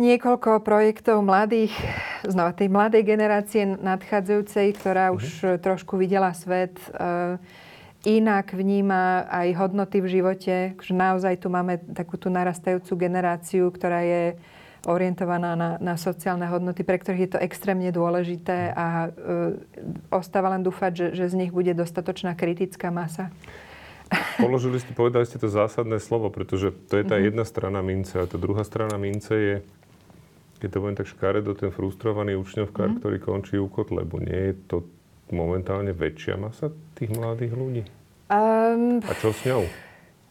niekoľko 0.00 0.64
projektov 0.64 1.20
mladých, 1.20 1.76
znova 2.24 2.56
tej 2.56 2.72
mladej 2.72 3.04
generácie 3.04 3.76
nadchádzajúcej, 3.76 4.72
ktorá 4.72 5.12
mm. 5.12 5.14
už 5.20 5.24
trošku 5.60 6.00
videla 6.00 6.32
svet, 6.32 6.80
e, 6.88 7.36
inak 8.08 8.56
vníma 8.56 9.28
aj 9.28 9.48
hodnoty 9.52 10.00
v 10.00 10.08
živote. 10.20 10.54
Naozaj 10.80 11.44
tu 11.44 11.52
máme 11.52 11.76
takú 11.92 12.16
tú 12.16 12.32
narastajúcu 12.32 13.04
generáciu, 13.04 13.68
ktorá 13.68 14.00
je 14.00 14.24
orientovaná 14.84 15.56
na, 15.56 15.70
na 15.80 15.94
sociálne 15.96 16.44
hodnoty, 16.48 16.84
pre 16.84 17.00
ktorých 17.00 17.24
je 17.24 17.32
to 17.36 17.42
extrémne 17.42 17.88
dôležité 17.90 18.72
a 18.72 19.08
e, 19.08 19.58
ostáva 20.12 20.52
len 20.52 20.62
dúfať, 20.62 20.92
že, 20.92 21.06
že 21.16 21.24
z 21.32 21.34
nich 21.44 21.50
bude 21.50 21.72
dostatočná 21.72 22.36
kritická 22.36 22.92
masa. 22.92 23.32
Položili 24.44 24.78
ste, 24.78 24.92
povedali 24.92 25.24
ste 25.24 25.40
to 25.40 25.48
zásadné 25.48 25.98
slovo, 25.98 26.28
pretože 26.28 26.72
to 26.88 27.00
je 27.00 27.04
tá 27.04 27.16
mm-hmm. 27.16 27.28
jedna 27.32 27.44
strana 27.48 27.80
mince 27.80 28.14
a 28.20 28.28
tá 28.28 28.36
druhá 28.36 28.62
strana 28.62 29.00
mince 29.00 29.34
je, 29.34 29.54
keď 30.60 30.68
to 30.68 30.76
poviem 30.80 30.98
tak 30.98 31.08
škaredo, 31.08 31.56
ten 31.56 31.72
frustrovaný 31.72 32.36
učňovkár, 32.38 32.94
mm-hmm. 32.94 33.00
ktorý 33.00 33.16
končí 33.20 33.56
u 33.56 33.68
lebo 33.68 34.20
Nie 34.20 34.52
je 34.52 34.54
to 34.68 34.76
momentálne 35.32 35.90
väčšia 35.96 36.36
masa 36.36 36.68
tých 36.94 37.10
mladých 37.16 37.52
ľudí? 37.56 37.82
Um, 38.28 39.00
a 39.04 39.12
čo 39.16 39.32
s 39.32 39.40
ňou? 39.48 39.64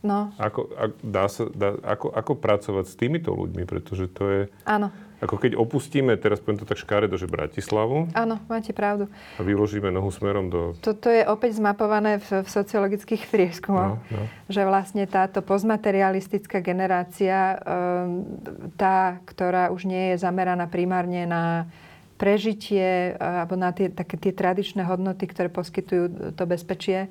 No. 0.04 0.36
Ako, 0.36 0.68
a, 0.76 0.92
dá 1.00 1.32
sa, 1.32 1.48
dá, 1.48 1.80
ako, 1.80 2.12
ako 2.12 2.32
pracovať 2.36 2.86
s 2.92 2.96
týmito 3.00 3.32
ľuďmi, 3.32 3.64
pretože 3.64 4.12
to 4.12 4.24
je... 4.28 4.42
Áno. 4.68 4.92
Ako 5.24 5.40
keď 5.40 5.56
opustíme, 5.56 6.20
teraz 6.20 6.44
poviem 6.44 6.60
to 6.60 6.68
tak 6.68 6.76
škaredo, 6.76 7.16
že 7.16 7.32
Bratislavu. 7.32 8.12
Áno, 8.12 8.44
máte 8.52 8.76
pravdu. 8.76 9.08
A 9.40 9.42
vyložíme 9.48 9.88
nohu 9.88 10.12
smerom 10.12 10.52
do... 10.52 10.76
Toto 10.84 11.08
je 11.08 11.24
opäť 11.24 11.64
zmapované 11.64 12.20
v, 12.20 12.44
v 12.44 12.50
sociologických 12.52 13.32
prieskumoch, 13.32 14.04
no, 14.04 14.12
no. 14.12 14.24
že 14.52 14.68
vlastne 14.68 15.08
táto 15.08 15.40
postmaterialistická 15.40 16.60
generácia, 16.60 17.56
um, 17.64 18.28
tá, 18.76 19.24
ktorá 19.24 19.72
už 19.72 19.88
nie 19.88 20.12
je 20.12 20.28
zameraná 20.28 20.68
primárne 20.68 21.24
na 21.24 21.72
prežitie 22.20 23.16
alebo 23.16 23.56
na 23.56 23.72
tie, 23.72 23.88
také 23.88 24.20
tie 24.20 24.36
tradičné 24.36 24.84
hodnoty, 24.84 25.24
ktoré 25.28 25.48
poskytujú 25.48 26.36
to 26.36 26.44
bezpečie, 26.44 27.08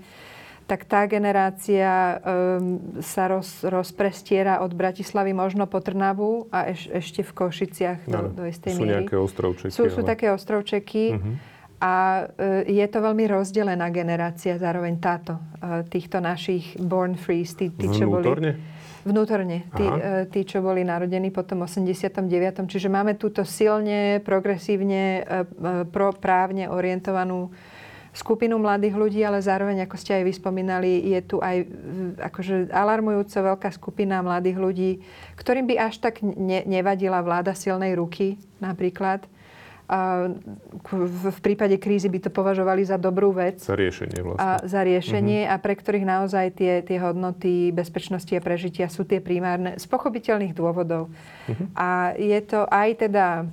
tak 0.67 0.89
tá 0.89 1.05
generácia 1.05 2.19
um, 2.23 3.01
sa 3.03 3.29
roz, 3.29 3.67
rozprestiera 3.67 4.63
od 4.63 4.73
Bratislavy 4.73 5.35
možno 5.35 5.67
po 5.67 5.83
Trnavu 5.83 6.49
a 6.49 6.71
eš, 6.71 6.89
ešte 6.91 7.21
v 7.27 7.33
Košiciach 7.35 8.01
do, 8.09 8.21
do 8.33 8.45
istej 8.47 8.79
sú 8.79 8.83
miery. 8.83 8.89
Sú 8.89 8.99
nejaké 9.05 9.17
ostrovčeky. 9.19 9.73
Sú, 9.75 9.83
ale... 9.87 9.95
sú 9.95 10.01
také 10.07 10.27
ostrovčeky. 10.31 11.05
Uh-huh. 11.19 11.35
A 11.83 11.95
e, 12.39 12.79
je 12.79 12.87
to 12.87 13.03
veľmi 13.03 13.27
rozdelená 13.27 13.91
generácia 13.91 14.55
zároveň 14.55 15.03
táto, 15.03 15.43
e, 15.59 15.83
týchto 15.91 16.23
našich 16.23 16.79
born 16.79 17.19
frees, 17.19 17.59
tí, 17.59 17.75
tí 17.75 17.91
čo 17.91 18.07
boli... 18.07 18.55
Vnútorne? 19.03 19.67
Tí, 19.75 19.83
e, 19.83 20.31
tí, 20.31 20.47
čo 20.47 20.63
boli 20.63 20.87
narodení 20.87 21.35
po 21.35 21.43
tom 21.43 21.67
89. 21.67 22.23
Čiže 22.71 22.87
máme 22.87 23.19
túto 23.19 23.43
silne, 23.43 24.23
progresívne, 24.23 25.03
e, 25.03 25.23
e, 25.27 25.37
pro, 25.91 26.15
právne 26.15 26.71
orientovanú 26.71 27.51
skupinu 28.13 28.61
mladých 28.61 28.95
ľudí, 28.95 29.21
ale 29.25 29.41
zároveň, 29.41 29.89
ako 29.89 29.97
ste 29.97 30.21
aj 30.21 30.25
vyspomínali, 30.29 31.17
je 31.17 31.21
tu 31.25 31.37
aj 31.41 31.65
akože 32.21 32.69
alarmujúco 32.69 33.57
veľká 33.57 33.73
skupina 33.73 34.21
mladých 34.21 34.59
ľudí, 34.61 34.91
ktorým 35.41 35.65
by 35.65 35.75
až 35.81 36.05
tak 36.05 36.21
ne, 36.21 36.61
nevadila 36.69 37.25
vláda 37.25 37.57
silnej 37.57 37.97
ruky 37.97 38.37
napríklad. 38.61 39.25
A 39.93 40.25
v, 40.89 41.39
prípade 41.45 41.77
krízy 41.77 42.09
by 42.09 42.25
to 42.25 42.31
považovali 42.33 42.81
za 42.81 42.97
dobrú 42.97 43.37
vec 43.37 43.61
Za 43.61 43.77
riešenie 43.77 44.25
vlastne. 44.25 44.41
a 44.41 44.49
za 44.65 44.81
riešenie 44.81 45.45
a 45.45 45.61
pre 45.61 45.77
ktorých 45.77 46.07
naozaj 46.09 46.47
tie, 46.57 46.81
tie 46.81 46.97
hodnoty 46.97 47.77
bezpečnosti 47.77 48.33
a 48.33 48.41
prežitia 48.41 48.89
sú 48.89 49.05
tie 49.05 49.21
primárne 49.21 49.77
z 49.77 49.85
pochopiteľných 49.85 50.57
dôvodov. 50.57 51.13
A 51.77 52.17
je 52.17 52.41
to 52.41 52.65
aj 52.73 53.05
teda 53.05 53.45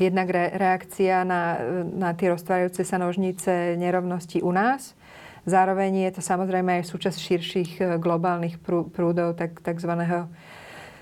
jednak 0.00 0.32
re- 0.32 0.52
reakcia 0.56 1.28
na, 1.28 1.60
na 1.84 2.16
tie 2.16 2.32
roztvárajúce 2.32 2.86
sa 2.88 2.96
nožnice 2.96 3.76
nerovnosti 3.76 4.40
u 4.40 4.48
nás. 4.48 4.96
Zároveň 5.44 6.08
je 6.08 6.20
to 6.20 6.22
samozrejme 6.24 6.80
aj 6.80 6.88
súčasť 6.88 7.18
širších 7.18 7.70
e, 7.80 7.82
globálnych 7.96 8.60
prú- 8.60 8.88
prúdov, 8.88 9.36
tak, 9.36 9.60
takzvaného 9.64 10.28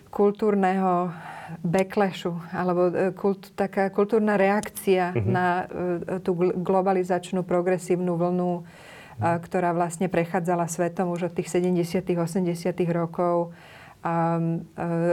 kultúrneho 0.08 1.10
backlashu, 1.64 2.38
alebo 2.54 2.88
e, 2.88 3.10
kult, 3.18 3.50
taká 3.58 3.90
kultúrna 3.90 4.38
reakcia 4.38 5.10
na 5.26 5.66
e, 5.66 6.22
tú 6.22 6.38
gl- 6.38 6.54
globalizačnú 6.54 7.42
progresívnu 7.42 8.14
vlnu, 8.14 8.62
a, 9.18 9.36
ktorá 9.42 9.74
vlastne 9.74 10.06
prechádzala 10.06 10.70
svetom 10.70 11.10
už 11.10 11.28
od 11.28 11.32
tých 11.34 11.50
70 11.50 12.06
80 12.06 12.54
rokov 12.94 13.50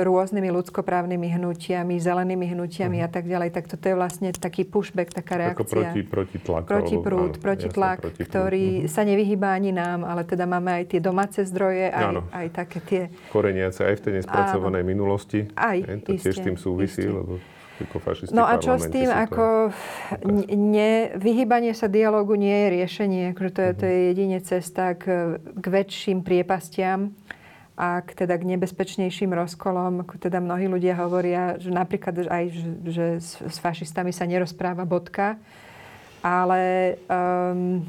rôznymi 0.01 0.49
ľudskoprávnymi 0.51 1.27
hnutiami, 1.31 1.97
zelenými 1.97 2.45
hnutiami 2.47 3.01
a 3.01 3.07
tak 3.07 3.25
ďalej. 3.25 3.49
Tak 3.51 3.65
toto 3.67 3.83
je 3.83 3.95
vlastne 3.95 4.29
taký 4.31 4.63
pushback, 4.63 5.09
taká 5.11 5.38
reakcia. 5.38 5.57
Ako 5.57 5.65
proti, 5.65 5.99
proti 6.01 6.38
tlak. 6.38 6.63
Protiprúd, 6.65 7.31
alebo, 7.31 7.36
áno, 7.36 7.43
protitlak, 7.43 7.97
jasné, 7.97 8.05
protiprúd. 8.05 8.29
ktorý 8.29 8.65
Mhm. 8.77 8.88
sa 8.88 9.01
nevyhýba 9.01 9.47
ani 9.51 9.71
nám, 9.71 9.99
ale 10.01 10.21
teda 10.23 10.45
máme 10.45 10.71
aj 10.71 10.86
tie 10.88 10.99
domáce 10.99 11.39
zdroje, 11.41 11.89
aj, 11.89 12.03
Áno. 12.03 12.21
aj 12.29 12.47
také 12.51 12.77
tie... 12.79 13.01
Koreniace 13.29 13.81
aj 13.83 13.95
v 13.95 14.01
tej 14.01 14.13
nespracovanej 14.15 14.83
minulosti. 14.83 15.39
Aj, 15.51 15.75
Je, 15.75 15.97
to 15.99 16.11
tiež 16.11 16.21
iste, 16.21 16.31
s 16.31 16.39
tým 16.41 16.55
súvisí, 16.55 17.01
iste. 17.01 17.11
lebo 17.11 17.41
No 18.31 18.47
a 18.47 18.55
čo 18.55 18.79
s 18.79 18.88
tým, 18.88 19.03
to- 19.03 19.19
ako 19.19 19.43
n- 20.23 20.47
ne, 20.71 20.91
vyhýbanie 21.13 21.75
sa 21.75 21.91
dialogu 21.91 22.39
nie 22.39 22.55
je 22.55 22.67
riešenie. 22.73 23.23
Akože 23.36 23.51
to, 23.51 23.61
je, 23.61 23.71
to 23.73 23.83
Mhm. 23.83 23.91
je 23.91 23.99
jedine 24.07 24.39
cesta 24.39 24.86
k, 24.93 25.03
k 25.43 25.65
väčším 25.65 26.23
priepastiam 26.23 27.11
a 27.76 27.99
k, 28.01 28.23
teda 28.23 28.39
k 28.39 28.47
nebezpečnejším 28.55 29.36
rozkolom. 29.36 30.07
Teda 30.15 30.39
mnohí 30.39 30.71
ľudia 30.71 30.95
hovoria, 30.95 31.59
že 31.59 31.71
napríklad 31.76 32.28
aj, 32.32 32.45
že, 32.55 32.69
že 32.88 33.05
s, 33.19 33.32
s 33.43 33.57
fašistami 33.59 34.15
sa 34.15 34.23
nerozpráva 34.23 34.88
bodka, 34.88 35.36
ale 36.23 36.95
um, 37.11 37.84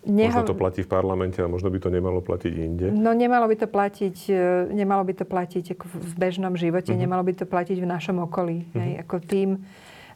Možno 0.00 0.48
to 0.48 0.56
platí 0.56 0.80
v 0.80 0.88
parlamente 0.88 1.44
a 1.44 1.48
možno 1.50 1.68
by 1.68 1.76
to 1.76 1.92
nemalo 1.92 2.24
platiť 2.24 2.52
inde. 2.56 2.88
No 2.88 3.12
nemalo 3.12 3.44
by 3.44 3.56
to 3.60 3.68
platiť, 3.68 4.16
e, 4.32 4.72
nemalo 4.72 5.04
by 5.04 5.12
to 5.12 5.28
platiť 5.28 5.76
ako 5.76 5.84
v 5.92 6.14
bežnom 6.16 6.56
živote, 6.56 6.96
Mhm. 6.96 7.00
nemalo 7.04 7.20
by 7.20 7.36
to 7.36 7.44
platiť 7.44 7.76
v 7.76 7.84
našom 7.84 8.16
okolí. 8.24 8.64
Hej, 8.72 9.04
ako 9.04 9.16
tým, 9.20 9.60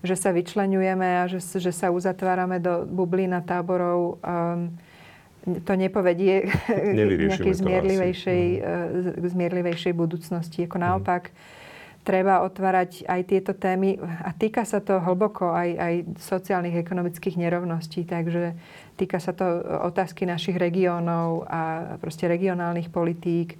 že 0.00 0.16
sa 0.16 0.32
vyčlenujeme 0.32 1.20
a 1.20 1.28
že, 1.28 1.36
že 1.36 1.68
sa 1.68 1.92
uzatvárame 1.92 2.64
do 2.64 2.88
bublín 2.88 3.36
a 3.36 3.44
táborov, 3.44 4.24
um, 4.24 4.72
to 5.44 5.72
nepovedie 5.76 6.48
k 6.68 6.96
nejakej 7.28 7.54
zmierlivejšej, 7.54 8.44
k 9.20 9.24
zmierlivejšej 9.24 9.92
budúcnosti. 9.92 10.64
Ako 10.64 10.80
naopak, 10.80 11.30
treba 12.04 12.44
otvárať 12.44 13.08
aj 13.08 13.20
tieto 13.24 13.56
témy 13.56 13.96
a 14.00 14.30
týka 14.36 14.68
sa 14.68 14.84
to 14.84 15.00
hlboko 15.00 15.48
aj, 15.56 15.70
aj 15.80 15.94
sociálnych, 16.20 16.76
ekonomických 16.76 17.40
nerovností, 17.40 18.04
takže 18.04 18.52
týka 19.00 19.16
sa 19.16 19.32
to 19.32 19.44
otázky 19.88 20.28
našich 20.28 20.54
regiónov 20.60 21.48
a 21.48 21.96
proste 21.98 22.28
regionálnych 22.28 22.92
politík 22.92 23.56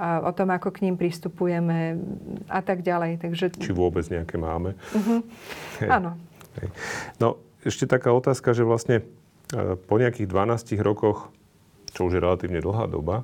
a 0.00 0.24
o 0.24 0.32
tom, 0.32 0.48
ako 0.50 0.72
k 0.72 0.88
ním 0.88 0.96
pristupujeme 0.96 2.00
a 2.48 2.64
tak 2.64 2.80
ďalej. 2.80 3.20
Takže 3.20 3.52
Či 3.60 3.76
vôbec 3.76 4.08
nejaké 4.08 4.40
máme. 4.40 4.72
Hej. 5.84 5.88
áno. 5.92 6.16
Hej. 6.58 6.68
No, 7.20 7.36
ešte 7.62 7.84
taká 7.84 8.16
otázka, 8.16 8.56
že 8.56 8.64
vlastne 8.64 9.04
po 9.86 9.94
nejakých 9.96 10.26
12 10.26 10.78
rokoch, 10.82 11.30
čo 11.94 12.10
už 12.10 12.18
je 12.18 12.20
relatívne 12.20 12.58
dlhá 12.58 12.90
doba, 12.90 13.22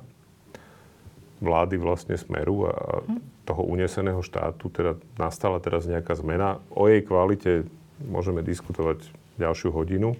vlády 1.41 1.75
vlastne 1.81 2.15
Smeru 2.15 2.69
a 2.69 2.73
a 2.73 3.03
toho 3.49 3.65
uneseného 3.65 4.21
štátu, 4.21 4.69
teda 4.69 4.95
nastala 5.17 5.57
teraz 5.57 5.89
nejaká 5.89 6.13
zmena. 6.13 6.61
O 6.71 6.85
jej 6.85 7.01
kvalite 7.01 7.65
môžeme 7.99 8.45
diskutovať 8.45 9.01
ďalšiu 9.41 9.73
hodinu, 9.73 10.13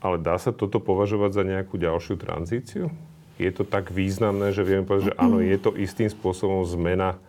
ale 0.00 0.16
dá 0.16 0.40
sa 0.40 0.50
toto 0.50 0.80
považovať 0.80 1.30
za 1.36 1.42
nejakú 1.44 1.76
ďalšiu 1.76 2.16
tranzíciu? 2.16 2.88
Je 3.36 3.52
to 3.52 3.68
tak 3.68 3.92
významné, 3.92 4.56
že 4.56 4.64
vieme 4.64 4.88
povedať, 4.88 5.12
že 5.12 5.18
áno, 5.20 5.44
je 5.44 5.56
to 5.60 5.76
istým 5.76 6.08
spôsobom 6.08 6.64
zmena, 6.64 7.20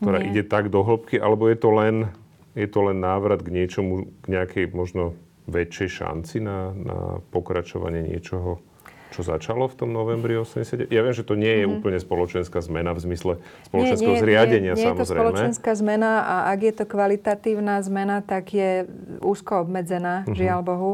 ktorá 0.00 0.24
Nie. 0.24 0.32
ide 0.32 0.42
tak 0.48 0.72
do 0.72 0.80
hĺbky, 0.80 1.20
alebo 1.20 1.44
je 1.52 1.58
to 1.60 1.68
len, 1.68 2.08
je 2.56 2.64
to 2.64 2.80
len 2.88 2.96
návrat 2.96 3.44
k 3.44 3.52
niečomu, 3.52 4.08
k 4.24 4.26
nejakej 4.32 4.64
možno 4.72 5.12
väčšej 5.48 5.88
šanci 5.96 6.36
na, 6.38 6.70
na 6.70 6.98
pokračovanie 7.26 8.04
niečoho, 8.04 8.60
čo 9.08 9.20
začalo 9.22 9.64
v 9.64 9.74
tom 9.74 9.90
novembri 9.90 10.36
80. 10.36 10.86
Ja 10.86 11.00
viem, 11.00 11.10
že 11.10 11.24
to 11.24 11.32
nie 11.32 11.50
je 11.50 11.66
úplne 11.66 11.96
spoločenská 11.96 12.60
zmena 12.60 12.92
v 12.92 13.00
zmysle 13.02 13.32
spoločenského 13.64 14.12
Mhm. 14.12 14.14
nie, 14.14 14.22
zriadenia, 14.22 14.72
nie, 14.72 14.76
nie 14.76 14.84
je 14.84 14.84
to 14.86 14.92
samozrejme. 15.00 15.24
spoločenská 15.24 15.70
zmena 15.74 16.10
a 16.20 16.34
ak 16.46 16.60
je 16.62 16.74
to 16.74 16.84
kvalitatívna 16.84 17.80
zmena, 17.80 18.20
tak 18.20 18.52
je 18.52 18.84
úzko 19.18 19.64
obmedzená, 19.64 20.22
Mhm. 20.22 20.34
žiaľ 20.34 20.60
Bohu. 20.62 20.92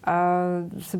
A 0.00 0.14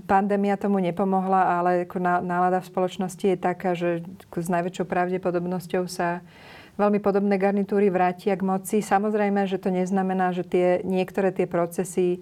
pandémia 0.05 0.55
tomu 0.55 0.79
nepomohla, 0.79 1.59
ale 1.59 1.71
ako 1.83 1.97
ná- 1.97 2.21
nálada 2.21 2.61
v 2.61 2.69
spoločnosti 2.69 3.25
je 3.27 3.37
taká, 3.37 3.73
že 3.73 4.05
s 4.29 4.49
najväčšou 4.49 4.85
pravdepodobnosťou 4.85 5.89
sa 5.89 6.21
veľmi 6.77 7.01
podobné 7.01 7.35
garnitúry 7.35 7.89
vrátia 7.89 8.37
k 8.37 8.45
moci. 8.45 8.79
Samozrejme, 8.79 9.43
že 9.43 9.57
to 9.57 9.73
neznamená, 9.73 10.31
že 10.31 10.45
tie, 10.45 10.67
niektoré 10.85 11.33
tie 11.33 11.49
procesy, 11.49 12.21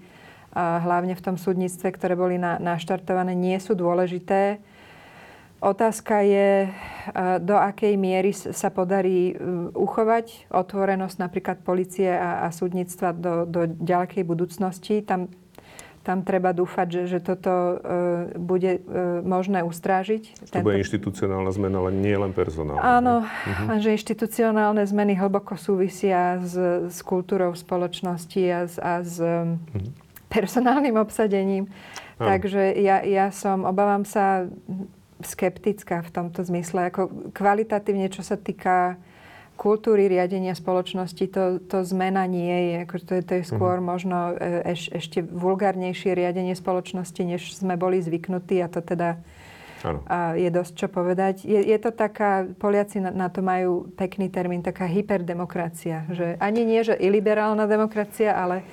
hlavne 0.57 1.13
v 1.13 1.25
tom 1.25 1.37
súdnictve, 1.37 1.93
ktoré 1.93 2.17
boli 2.17 2.41
na, 2.41 2.57
naštartované, 2.57 3.37
nie 3.37 3.61
sú 3.61 3.77
dôležité. 3.77 4.59
Otázka 5.57 6.21
je, 6.21 6.49
e, 6.65 6.71
do 7.41 7.57
akej 7.57 7.97
miery 7.97 8.33
sa 8.33 8.69
podarí 8.69 9.33
e, 9.33 9.35
uchovať 9.73 10.53
otvorenosť 10.53 11.17
napríklad 11.17 11.57
policie 11.65 12.13
a, 12.13 12.45
a 12.45 12.53
súdnictva 12.53 13.17
do, 13.17 13.49
do 13.49 13.65
ďalekej 13.65 14.21
budúcnosti. 14.21 15.01
Tam, 15.01 15.33
tam 16.05 16.23
treba 16.23 16.53
dúfať, 16.53 16.87
že, 16.87 17.03
že 17.09 17.19
toto 17.25 17.51
e, 17.51 17.77
bude 18.37 18.79
e, 18.79 18.81
možné 19.25 19.65
ustrážiť. 19.65 20.53
To 20.55 20.61
bude 20.61 20.79
inštitucionálna 20.85 21.51
zmena, 21.51 21.83
ale 21.83 21.91
nie 21.91 22.15
len 22.15 22.37
personálna. 22.37 22.79
Áno, 22.79 23.15
Mhm. 23.25 23.65
lenže 23.73 23.91
inštitucionálne 23.97 24.85
zmeny 24.85 25.17
hlboko 25.17 25.57
súvisia 25.57 26.37
s, 26.45 26.55
s 26.93 26.99
kultúrou 27.01 27.57
spoločnosti 27.57 28.43
a 28.45 28.61
s, 28.69 28.75
a 28.77 28.95
s 29.03 29.17
Mhm. 29.73 30.06
Personálnym 30.37 30.97
obsadením. 31.01 31.73
Áno. 32.21 32.29
Takže 32.29 32.77
ja, 32.81 33.01
ja 33.05 33.33
som, 33.33 33.65
obávam 33.65 34.05
sa, 34.05 34.49
skeptická 35.25 36.05
v 36.05 36.13
tomto 36.13 36.45
zmysle. 36.45 36.93
Ako 36.93 37.33
kvalitatívne, 37.33 38.13
čo 38.13 38.21
sa 38.21 38.37
týka 38.37 39.01
kultúry 39.57 40.13
riadenia 40.13 40.53
spoločnosti, 40.53 41.25
to, 41.33 41.65
to 41.65 41.81
zmena 41.89 42.29
nie 42.29 42.53
je. 42.53 42.75
Ako 42.85 42.97
to, 43.01 43.13
to 43.25 43.33
je 43.41 43.45
skôr 43.49 43.81
možno 43.81 44.37
e, 44.37 44.77
eš, 44.77 44.93
ešte 44.93 45.25
vulgárnejšie 45.25 46.13
riadenie 46.13 46.53
spoločnosti, 46.53 47.23
než 47.25 47.57
sme 47.57 47.81
boli 47.81 48.05
zvyknutí 48.05 48.61
a 48.61 48.69
to 48.69 48.85
teda 48.85 49.17
a 49.87 50.35
je 50.35 50.51
dosť 50.51 50.73
čo 50.75 50.89
povedať. 50.91 51.35
Je, 51.47 51.61
je 51.63 51.79
to 51.79 51.95
taká, 51.95 52.49
Poliaci 52.59 52.99
na, 52.99 53.15
na 53.15 53.29
to 53.31 53.45
majú 53.45 53.87
pekný 53.95 54.33
termín, 54.33 54.65
taká 54.65 54.89
hyperdemokracia. 54.89 56.09
Že 56.11 56.41
ani 56.43 56.67
nie, 56.67 56.81
že 56.83 56.97
iliberálna 56.97 57.71
demokracia, 57.71 58.35
ale 58.35 58.67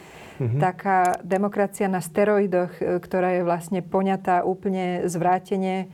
Mhm. 0.43 0.59
taká 0.59 1.17
demokracia 1.23 1.87
na 1.87 2.03
steroidoch, 2.03 2.71
e, 2.79 2.99
ktorá 2.99 3.39
je 3.39 3.43
vlastne 3.47 3.79
poňatá 3.79 4.43
úplne 4.43 5.07
zvrátene. 5.07 5.87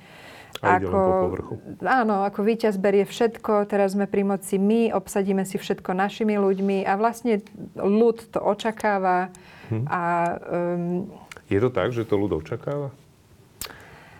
A 0.59 0.81
povrchu. 0.81 1.61
áno, 1.85 2.25
ako 2.25 2.43
víťaz 2.43 2.75
berie 2.81 3.05
všetko, 3.07 3.69
teraz 3.69 3.93
sme 3.95 4.09
pri 4.09 4.27
moci 4.27 4.59
my, 4.59 4.91
obsadíme 4.91 5.45
si 5.47 5.55
všetko 5.55 5.93
našimi 5.95 6.35
ľuďmi 6.35 6.83
a 6.83 6.99
vlastne 6.99 7.39
ľud 7.77 8.33
to 8.33 8.41
očakáva. 8.43 9.29
Mhm. 9.71 9.85
A 9.87 10.01
um, 10.75 11.07
Je 11.47 11.59
to 11.61 11.69
tak, 11.69 11.93
že 11.93 12.03
to 12.03 12.17
ľud 12.17 12.33
očakáva? 12.33 12.91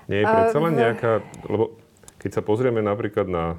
Nie 0.08 0.24
je 0.24 0.26
predsa 0.26 0.58
len 0.58 0.74
nejaká... 0.74 1.12
Lebo 1.46 1.76
keď 2.22 2.40
sa 2.40 2.42
pozrieme 2.42 2.82
napríklad 2.82 3.28
na 3.30 3.58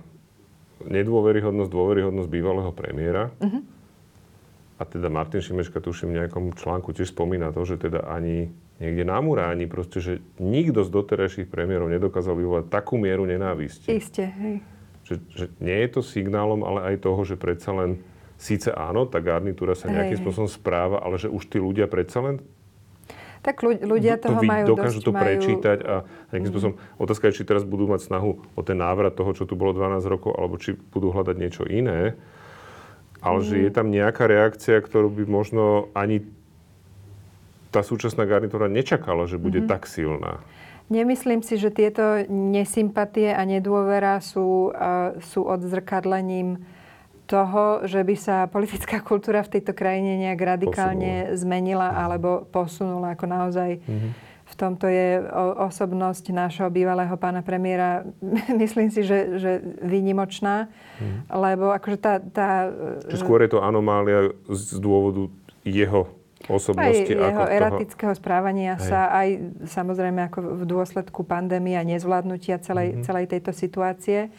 nedôveryhodnosť, 0.86 1.70
dôveryhodnosť 1.70 2.28
bývalého 2.30 2.70
premiéra, 2.72 3.28
Mhm. 3.42 3.79
A 4.80 4.88
teda 4.88 5.12
Martin 5.12 5.44
Šimečka 5.44 5.84
tuším 5.84 6.16
v 6.16 6.24
nejakom 6.24 6.56
článku 6.56 6.96
tiež 6.96 7.12
spomína 7.12 7.52
to, 7.52 7.68
že 7.68 7.76
teda 7.76 8.08
ani 8.08 8.48
niekde 8.80 9.04
na 9.04 9.20
Muráni, 9.20 9.68
proste, 9.68 10.00
že 10.00 10.24
nikto 10.40 10.80
z 10.80 10.88
doterajších 10.88 11.52
premiérov 11.52 11.92
nedokázal 11.92 12.32
vyvolať 12.32 12.72
takú 12.72 12.96
mieru 12.96 13.28
nenávisti. 13.28 13.92
Isté, 13.92 14.32
hej. 14.32 14.64
Že, 15.04 15.14
že 15.36 15.44
nie 15.60 15.76
je 15.84 15.88
to 15.92 16.00
signálom, 16.00 16.64
ale 16.64 16.96
aj 16.96 17.04
toho, 17.04 17.20
že 17.28 17.36
predsa 17.36 17.76
len, 17.76 18.00
síce 18.40 18.72
áno, 18.72 19.04
tá 19.04 19.20
garnitúra 19.20 19.76
sa 19.76 19.92
nejakým 19.92 20.16
Hej. 20.16 20.22
spôsobom 20.24 20.48
správa, 20.48 21.04
ale 21.04 21.20
že 21.20 21.28
už 21.28 21.44
tí 21.44 21.60
ľudia 21.60 21.84
predsa 21.84 22.24
len 22.24 22.40
Tak 23.44 23.60
ľu- 23.60 23.84
ľudia 23.84 24.16
to 24.16 24.32
toho 24.32 24.40
vy- 24.40 24.48
majú 24.48 24.64
dokážu 24.76 25.04
dosť, 25.04 25.06
to 25.08 25.12
majú... 25.12 25.22
prečítať 25.24 25.78
a 25.84 25.94
nejakým 26.32 26.48
spôsobom, 26.48 26.74
otázka 26.96 27.28
je, 27.28 27.36
či 27.36 27.44
teraz 27.44 27.68
budú 27.68 27.84
mať 27.84 28.00
snahu 28.08 28.30
o 28.56 28.60
ten 28.64 28.80
návrat 28.80 29.12
toho, 29.12 29.36
čo 29.36 29.44
tu 29.44 29.60
bolo 29.60 29.76
12 29.76 30.08
rokov, 30.08 30.36
alebo 30.40 30.56
či 30.56 30.72
budú 30.72 31.12
hľadať 31.12 31.36
niečo 31.36 31.68
iné. 31.68 32.16
Ale 33.20 33.44
že 33.44 33.56
Mm. 33.56 33.62
je 33.64 33.70
tam 33.70 33.86
nejaká 33.88 34.24
reakcia, 34.24 34.80
ktorú 34.80 35.12
by 35.12 35.24
možno 35.28 35.88
ani 35.92 36.24
tá 37.70 37.84
súčasná 37.84 38.26
garnitúra 38.26 38.66
nečakala, 38.66 39.30
že 39.30 39.38
bude 39.38 39.62
Mhm. 39.62 39.68
tak 39.68 39.86
silná. 39.86 40.42
Nemyslím 40.90 41.38
si, 41.38 41.54
že 41.54 41.70
tieto 41.70 42.26
nesympatie 42.26 43.30
a 43.30 43.46
nedôvera 43.46 44.18
sú, 44.18 44.74
uh, 44.74 45.14
sú 45.22 45.46
odzrkadlením 45.46 46.58
toho, 47.30 47.86
že 47.86 48.02
by 48.02 48.16
sa 48.18 48.50
politická 48.50 48.98
kultúra 48.98 49.46
v 49.46 49.54
tejto 49.54 49.70
krajine 49.70 50.18
nejak 50.18 50.40
radikálne 50.42 51.38
zmenila 51.38 51.94
alebo 51.94 52.42
posunula. 52.50 53.14
Ako 53.14 53.30
naozaj 53.30 53.78
v 54.50 54.54
tomto 54.58 54.90
je 54.90 55.22
osobnosť 55.62 56.34
nášho 56.34 56.66
bývalého 56.68 57.14
pána 57.14 57.40
premiéra, 57.40 58.02
myslím 58.62 58.90
si, 58.90 59.06
že, 59.06 59.38
že 59.38 59.52
výnimočná, 59.80 60.66
lebo 61.30 61.70
akože 61.70 61.98
tá... 61.98 62.18
tá 62.18 62.66
Že 63.06 63.22
skôr 63.22 63.46
je 63.46 63.54
to 63.54 63.62
anomália 63.62 64.34
z 64.50 64.82
dôvodu 64.82 65.30
jeho 65.62 66.10
aj 66.40 66.50
osobnosti. 66.50 67.04
jeho 67.04 67.20
ako 67.20 67.42
toho, 67.44 67.52
eratického 67.52 68.12
správania 68.16 68.74
Hej. 68.74 68.88
sa 68.88 69.12
aj 69.12 69.28
samozrejme 69.68 70.20
ako 70.32 70.38
v 70.56 70.62
dôsledku 70.64 71.20
pandémie 71.22 71.76
a 71.76 71.84
nezvládnutia 71.84 72.58
celej, 72.64 72.96
Mhm. 72.96 73.02
celej 73.04 73.26
tejto 73.28 73.52
situácie. 73.52 74.32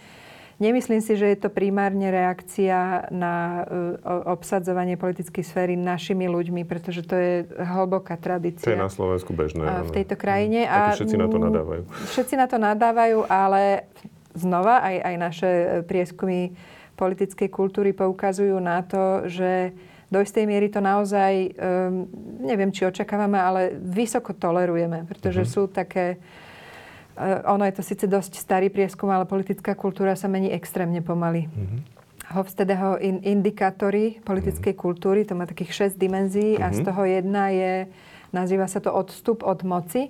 Nemyslím 0.62 1.02
si, 1.02 1.18
že 1.18 1.26
je 1.26 1.42
to 1.42 1.50
primárne 1.50 2.06
reakcia 2.06 3.10
na 3.10 3.66
e, 3.66 3.98
obsadzovanie 4.30 4.94
politickej 4.94 5.42
sféry 5.42 5.74
našimi 5.74 6.30
ľuďmi, 6.30 6.62
pretože 6.70 7.02
to 7.02 7.18
je 7.18 7.34
hlboká 7.50 8.14
to 8.14 8.22
je 8.22 8.26
tradícia 8.30 8.78
na 8.78 8.86
Slovensku 8.86 9.34
bežné. 9.34 9.66
a 9.66 9.82
v 9.82 9.90
tejto 9.90 10.14
krajine. 10.14 10.70
Tak 10.70 11.02
všetci 11.02 11.18
na 11.18 11.26
to 11.26 11.38
nadávajú. 11.42 11.82
Všetci 12.14 12.34
na 12.38 12.46
to 12.46 12.58
nadávajú, 12.62 13.26
ale 13.26 13.90
znova 14.38 14.86
aj, 14.86 14.96
aj 15.02 15.16
naše 15.18 15.50
prieskumy 15.90 16.54
politickej 16.94 17.50
kultúry 17.50 17.98
poukazujú 17.98 18.62
na 18.62 18.86
to, 18.86 19.26
že 19.26 19.74
do 20.08 20.22
istej 20.22 20.46
miery 20.46 20.70
to 20.70 20.78
naozaj, 20.78 21.58
um, 21.58 22.06
neviem, 22.38 22.70
či 22.70 22.86
očakávame, 22.86 23.40
ale 23.40 23.62
vysoko 23.74 24.36
tolerujeme, 24.36 25.10
pretože 25.10 25.42
Mhm. 25.42 25.50
sú 25.50 25.66
také... 25.66 26.22
Uh, 27.14 27.44
ono 27.46 27.64
je 27.64 27.74
to 27.74 27.84
síce 27.84 28.06
dosť 28.06 28.34
starý 28.36 28.68
prieskum, 28.68 29.08
ale 29.08 29.24
politická 29.24 29.74
kultúra 29.74 30.14
sa 30.14 30.26
mení 30.26 30.48
extrémne 30.50 31.00
pomaly. 31.00 31.46
Mhm. 31.46 31.78
Hofstedeho 32.32 32.96
in, 32.98 33.20
indikátory 33.20 34.22
politickej 34.22 34.72
kultúry, 34.74 35.22
to 35.22 35.34
má 35.34 35.44
takých 35.44 35.92
6 35.92 36.00
dimenzií 36.00 36.56
a 36.56 36.72
z 36.72 36.80
Mhm. 36.80 36.86
toho 36.88 37.04
jedna 37.04 37.44
je, 37.50 37.74
nazýva 38.32 38.66
sa 38.66 38.80
to 38.80 38.88
odstup 38.90 39.44
od 39.44 39.62
moci. 39.62 40.08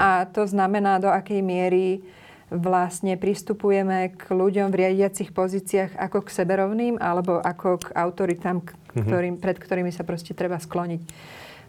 A 0.00 0.24
to 0.26 0.48
znamená, 0.48 0.96
do 0.96 1.06
akej 1.06 1.44
miery 1.44 2.00
vlastne 2.48 3.16
pristupujeme 3.16 4.12
k 4.14 4.24
ľuďom 4.26 4.68
v 4.68 4.78
riadiacich 4.78 5.28
pozíciách 5.30 5.92
ako 5.94 6.24
k 6.24 6.32
seberovným 6.32 6.96
alebo 6.96 7.36
ako 7.36 7.76
k 7.78 7.92
autoritám, 7.92 8.60
k- 8.60 8.72
ktorým, 8.94 9.36
pred 9.36 9.56
ktorými 9.56 9.88
sa 9.88 10.02
proste 10.02 10.32
treba 10.32 10.56
skloniť. 10.56 11.00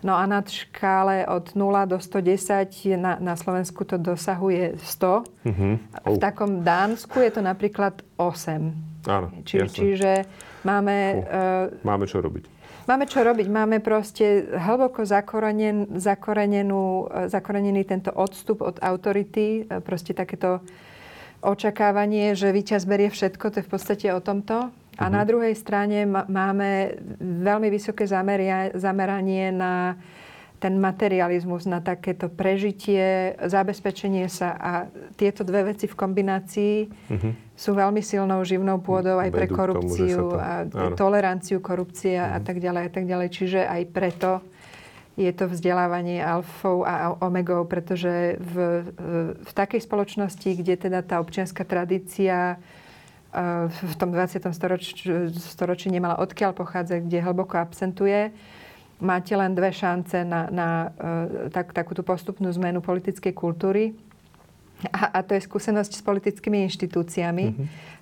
No 0.03 0.13
a 0.13 0.23
na 0.23 0.43
škále 0.43 1.23
od 1.25 1.55
0 1.55 1.63
do 1.85 1.97
110 1.97 2.67
na, 2.95 3.15
na 3.17 3.33
Slovensku 3.33 3.83
to 3.83 3.95
dosahuje 3.95 4.75
100. 4.77 5.23
Mhm. 5.47 5.67
A 5.93 5.97
V 6.05 6.15
Oh, 6.15 6.19
takom 6.19 6.59
Dánsku 6.59 7.19
je 7.19 7.31
to 7.31 7.41
napríklad 7.41 8.03
8. 8.19 8.75
áno, 9.03 9.31
Či, 9.43 9.63
čiže 9.65 10.27
máme, 10.61 10.95
uh, 11.19 11.83
Máme 11.83 12.03
čo 12.03 12.19
robiť. 12.19 12.43
máme 12.83 13.03
čo 13.05 13.19
robiť. 13.19 13.47
Máme 13.47 13.79
proste 13.79 14.43
hlboko 14.49 15.03
zakorenen, 15.03 15.87
zakorenenú, 15.95 16.83
eh, 17.07 17.27
zakorenený 17.27 17.83
tento 17.83 18.11
odstup 18.11 18.59
od 18.61 18.75
autority. 18.79 19.63
eh, 19.63 19.79
Proste 19.79 20.11
takéto 20.11 20.59
očakávanie, 21.41 22.35
že 22.35 22.51
víťaz 22.51 22.83
berie 22.83 23.07
všetko, 23.07 23.45
to 23.49 23.59
je 23.59 23.67
v 23.67 23.71
podstate 23.71 24.07
o 24.11 24.19
tomto. 24.19 24.71
A 24.97 25.09
na 25.09 25.25
druhej 25.25 25.57
strane 25.57 26.05
máme 26.07 27.01
veľmi 27.19 27.67
vysoké 27.73 28.05
zameria, 28.05 28.69
zameranie 28.77 29.49
na 29.49 29.97
ten 30.63 30.79
materializmus, 30.79 31.67
na 31.67 31.83
takéto 31.83 32.31
prežitie, 32.31 33.35
zabezpečenie 33.35 34.31
sa 34.31 34.55
a 34.55 34.71
tieto 35.19 35.43
dve 35.43 35.75
veci 35.75 35.91
v 35.91 35.95
kombinácii 35.97 36.75
sú 37.51 37.75
veľmi 37.75 37.99
silnou 37.99 38.39
živnou 38.47 38.79
pôdou 38.79 39.19
aj 39.19 39.27
pre 39.27 39.43
Vedú 39.43 39.51
tomu, 39.51 39.59
že 39.59 39.59
korupciu 39.59 40.23
sa 40.23 40.23
to- 40.23 40.39
a 40.39 40.51
áno. 40.63 40.95
toleranciu 40.95 41.57
korupcie 41.59 42.15
a 42.15 42.39
tak 42.39 42.63
ďalej 42.63 42.83
a 42.87 42.91
tak 42.95 43.03
ďalej. 43.03 43.27
Čiže 43.35 43.59
aj 43.59 43.81
preto 43.91 44.31
je 45.19 45.29
to 45.35 45.45
vzdelávanie 45.51 46.23
alfou 46.23 46.87
a 46.87 47.13
omegou, 47.21 47.67
pretože 47.67 48.39
v, 48.39 48.87
v 49.43 49.51
takej 49.51 49.83
spoločnosti, 49.83 50.47
kde 50.47 50.79
teda 50.79 51.03
tá 51.03 51.19
občianská 51.19 51.67
tradícia 51.67 52.55
v 53.67 53.95
tom 53.97 54.13
20. 54.13 54.45
storočí, 54.53 54.93
storočí 55.33 55.89
nemala 55.89 56.21
odkiaľ 56.21 56.53
pochádzať, 56.53 57.09
kde 57.09 57.17
hlboko 57.25 57.57
absentuje, 57.57 58.29
máte 59.01 59.33
len 59.33 59.51
dve 59.57 59.73
šance 59.73 60.21
na, 60.21 60.47
na 60.53 60.67
eh, 60.95 61.49
tak, 61.49 61.73
takúto 61.73 62.05
postupnú 62.05 62.47
zmenu 62.53 62.79
politickej 62.79 63.33
kultúry. 63.33 63.97
A, 64.91 65.15
a 65.15 65.19
to 65.21 65.37
je 65.37 65.41
skúsenosť 65.41 65.91
s 65.93 66.01
politickými 66.01 66.65
inštitúciami, 66.65 67.45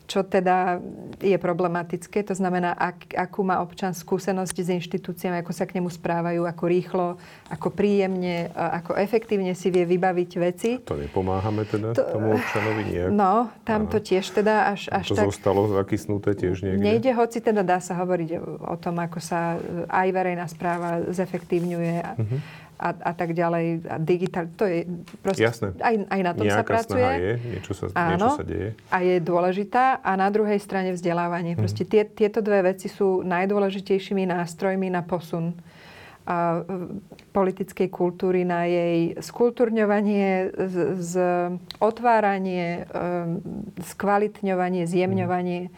čo 0.05 0.27
teda 0.27 0.83
je 1.23 1.37
problematické. 1.39 2.19
To 2.27 2.35
znamená, 2.35 2.75
ak, 2.75 3.15
akú 3.15 3.47
má 3.47 3.63
občan 3.63 3.95
skúsenosť 3.95 4.55
s 4.59 4.69
inštitúciami, 4.75 5.39
ako 5.39 5.55
sa 5.55 5.63
k 5.63 5.79
nemu 5.79 5.87
správajú, 5.87 6.43
ako 6.43 6.63
rýchlo, 6.67 7.07
ako 7.47 7.71
príjemne, 7.71 8.51
a 8.51 8.83
ako 8.83 8.99
efektívne 8.99 9.55
si 9.55 9.71
vie 9.71 9.87
vybaviť 9.87 10.31
veci. 10.35 10.69
To 10.83 10.99
nepomáhame 10.99 11.63
teda 11.63 11.95
To- 11.95 12.03
tomu 12.11 12.35
občanovi 12.35 12.81
nejak. 12.91 13.07
No, 13.07 13.47
tam 13.63 13.87
to 13.87 14.03
tiež 14.03 14.27
teda 14.35 14.75
až, 14.75 14.91
až 14.91 15.05
to 15.07 15.15
tak... 15.15 15.31
zostalo 15.31 15.71
zakysnuté 15.79 16.35
tiež 16.35 16.59
niekde. 16.59 16.83
Nejde, 16.83 17.11
hoci 17.15 17.39
teda 17.39 17.63
dá 17.63 17.79
sa 17.79 17.95
hovoriť 17.95 18.29
o, 18.67 18.75
tom, 18.75 18.99
ako 18.99 19.23
sa 19.23 19.55
aj 19.87 20.07
verejná 20.11 20.43
správa 20.51 21.07
zefektívňuje 21.07 21.95
a, 22.03 22.11
Mhm. 22.19 22.37
A, 22.81 22.89
a 22.97 23.11
tak 23.13 23.37
ďalej. 23.37 23.85
A 23.85 23.95
digital, 24.01 24.49
to 24.57 24.65
je 24.65 24.89
proste... 25.21 25.45
Jasné. 25.45 25.77
Aj, 25.77 25.95
aj 26.01 26.21
na 26.25 26.31
tom 26.33 26.45
sa 26.49 26.65
Nejaká 26.65 26.73
pracuje. 26.73 27.05
snaha 27.05 27.21
je, 27.21 27.33
niečo 27.45 27.71
sa, 27.77 27.85
niečo 27.85 28.17
Áno. 28.17 28.29
sa 28.33 28.45
deje. 28.45 28.69
A 28.89 28.97
je 29.05 29.15
dôležitá. 29.21 29.85
A 30.01 30.11
na 30.17 30.33
druhej 30.33 30.57
strane 30.57 30.89
vzdelávanie. 30.97 31.53
Proste 31.53 31.85
tie, 31.85 32.09
tieto 32.09 32.41
dve 32.41 32.73
veci 32.73 32.89
sú 32.89 33.21
najdôležitejšími 33.21 34.25
nástrojmi 34.25 34.89
na 34.89 35.05
posun 35.05 35.53
a, 36.25 36.65
politickej 37.29 37.93
kultúry, 37.93 38.41
na 38.41 38.65
jej 38.65 39.13
skultúrňovanie, 39.21 40.49
z, 40.57 40.75
z 40.97 41.13
otváranie, 41.77 42.89
um, 42.89 43.45
skvalitňovanie, 43.77 44.89
zjemňovanie. 44.89 45.69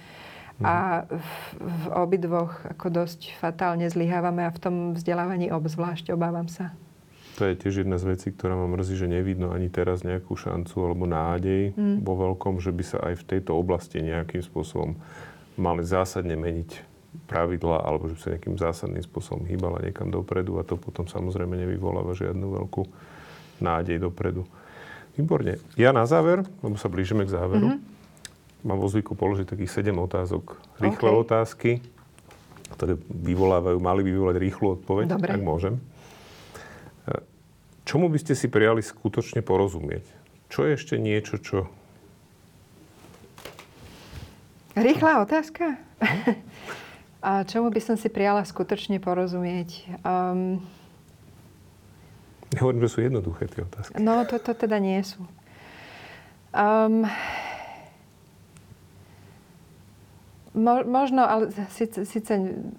A 0.63 1.03
v, 1.09 1.29
v 1.59 1.83
obidvoch 1.91 2.55
ako 2.69 3.03
dosť 3.03 3.35
fatálne 3.41 3.89
zlyhávame 3.89 4.47
a 4.47 4.53
v 4.53 4.61
tom 4.61 4.75
vzdelávaní 4.95 5.51
obzvlášť 5.51 6.13
obávam 6.15 6.47
sa. 6.47 6.71
To 7.33 7.49
je 7.49 7.57
tiež 7.57 7.81
jedna 7.81 7.97
z 7.97 8.13
vecí, 8.13 8.29
ktorá 8.29 8.53
ma 8.53 8.69
mrzí, 8.69 8.93
že 8.93 9.09
nevidno 9.09 9.49
ani 9.49 9.65
teraz 9.67 10.05
nejakú 10.05 10.37
šancu 10.37 10.75
alebo 10.85 11.09
nádej 11.09 11.73
Mm. 11.73 12.05
vo 12.05 12.13
veľkom, 12.13 12.61
že 12.61 12.69
by 12.69 12.83
sa 12.85 12.97
aj 13.09 13.13
v 13.19 13.27
tejto 13.27 13.57
oblasti 13.57 13.97
nejakým 13.99 14.45
spôsobom 14.45 14.93
mali 15.57 15.81
zásadne 15.81 16.37
meniť 16.37 16.93
pravidla 17.25 17.81
alebo 17.81 18.09
že 18.09 18.13
by 18.13 18.21
sa 18.21 18.29
nejakým 18.37 18.57
zásadným 18.57 19.01
spôsobom 19.01 19.45
hýbala 19.45 19.81
niekam 19.81 20.09
dopredu 20.09 20.57
a 20.57 20.65
to 20.65 20.77
potom 20.77 21.05
samozrejme 21.05 21.57
nevyvoláva 21.57 22.13
žiadnu 22.13 22.45
veľkú 22.53 22.81
nádej 23.61 23.97
dopredu. 23.97 24.45
Výborne. 25.13 25.61
Ja 25.77 25.93
na 25.93 26.09
záver, 26.09 26.41
lebo 26.61 26.73
sa 26.73 26.89
blížime 26.89 27.25
k 27.25 27.33
záveru, 27.33 27.77
mám 28.65 28.77
vo 28.77 28.89
zvyku 28.89 29.13
položiť 29.13 29.45
takých 29.45 29.85
7 29.85 29.93
otázok. 29.93 30.57
Rýchle 30.81 31.09
OK. 31.13 31.21
otázky, 31.21 31.71
ktoré 32.73 32.97
vyvolávajú, 33.05 33.77
mali 33.77 34.01
by 34.01 34.09
vyvolať 34.09 34.35
rýchlu 34.41 34.67
odpoveď, 34.81 35.13
Dobre. 35.13 35.29
ak 35.37 35.41
môžem. 35.41 35.77
Čomu 37.83 38.07
by 38.07 38.19
ste 38.19 38.33
si 38.33 38.47
prijali 38.47 38.79
skutočne 38.79 39.43
porozumieť? 39.43 40.07
Čo 40.47 40.67
je 40.67 40.71
ešte 40.79 40.95
niečo, 40.95 41.35
čo... 41.39 41.67
Rýchla 44.73 45.21
otázka. 45.21 45.77
A 47.23 47.47
čomu 47.47 47.71
by 47.71 47.79
som 47.79 47.95
si 47.95 48.11
prijala 48.11 48.43
skutočne 48.43 48.99
porozumieť? 48.99 49.87
Um, 50.03 50.59
Nehovorím, 52.51 52.83
že 52.83 52.91
sú 52.91 52.99
jednoduché 52.99 53.47
tie 53.47 53.63
otázky. 53.63 53.95
no, 53.97 54.27
toto 54.27 54.51
teda 54.51 54.77
nie 54.77 54.99
sú. 55.01 55.23
Um, 56.51 57.07
Mo, 60.53 60.85
možno, 60.85 61.25
ale 61.25 61.49
síce, 61.73 62.05
síce 62.05 62.33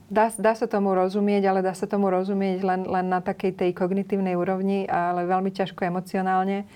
dá, 0.06 0.30
dá 0.38 0.54
sa 0.54 0.70
tomu 0.70 0.94
rozumieť, 0.94 1.42
ale 1.50 1.58
dá 1.58 1.74
sa 1.74 1.90
tomu 1.90 2.06
rozumieť 2.06 2.62
len, 2.62 2.86
len 2.86 3.06
na 3.10 3.18
takej 3.18 3.50
tej 3.58 3.70
kognitívnej 3.74 4.38
úrovni, 4.38 4.86
ale 4.86 5.26
veľmi 5.26 5.50
ťažko 5.50 5.82
emocionálne. 5.82 6.70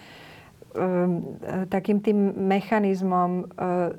Um, 0.75 1.39
takým 1.71 2.03
tým 2.03 2.35
mechanizmom 2.35 3.47
uh, 3.47 3.95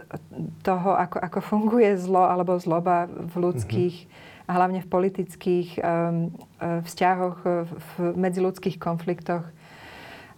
toho, 0.59 0.91
ako, 0.93 1.17
ako 1.23 1.39
funguje 1.39 1.95
zlo 1.97 2.27
alebo 2.27 2.59
zloba 2.59 3.07
v 3.07 3.33
ľudských 3.47 3.95
mm-hmm. 4.05 4.47
a 4.47 4.51
hlavne 4.59 4.79
v 4.83 4.91
politických 4.91 5.69
um, 5.79 6.29
uh, 6.59 6.83
vzťahoch, 6.83 7.37
v 7.73 7.91
medziludských 8.13 8.75
konfliktoch 8.75 9.47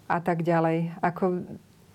a 0.08 0.20
tak 0.22 0.46
ďalej. 0.46 0.94
Ako 1.02 1.42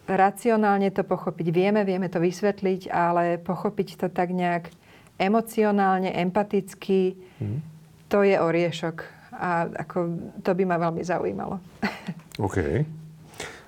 racionálne 0.06 0.88
to 0.94 1.02
pochopiť 1.02 1.46
vieme, 1.50 1.82
vieme 1.82 2.06
to 2.06 2.22
vysvetliť, 2.22 2.90
ale 2.90 3.42
pochopiť 3.42 3.88
to 4.00 4.06
tak 4.08 4.30
nejak 4.30 4.70
emocionálne, 5.18 6.12
empaticky, 6.14 7.18
mm. 7.42 7.58
to 8.08 8.22
je 8.22 8.38
oriešok. 8.38 8.96
A 9.36 9.68
ako, 9.68 9.98
to 10.40 10.50
by 10.56 10.64
ma 10.64 10.80
veľmi 10.80 11.02
zaujímalo. 11.04 11.60
OK. 12.46 12.86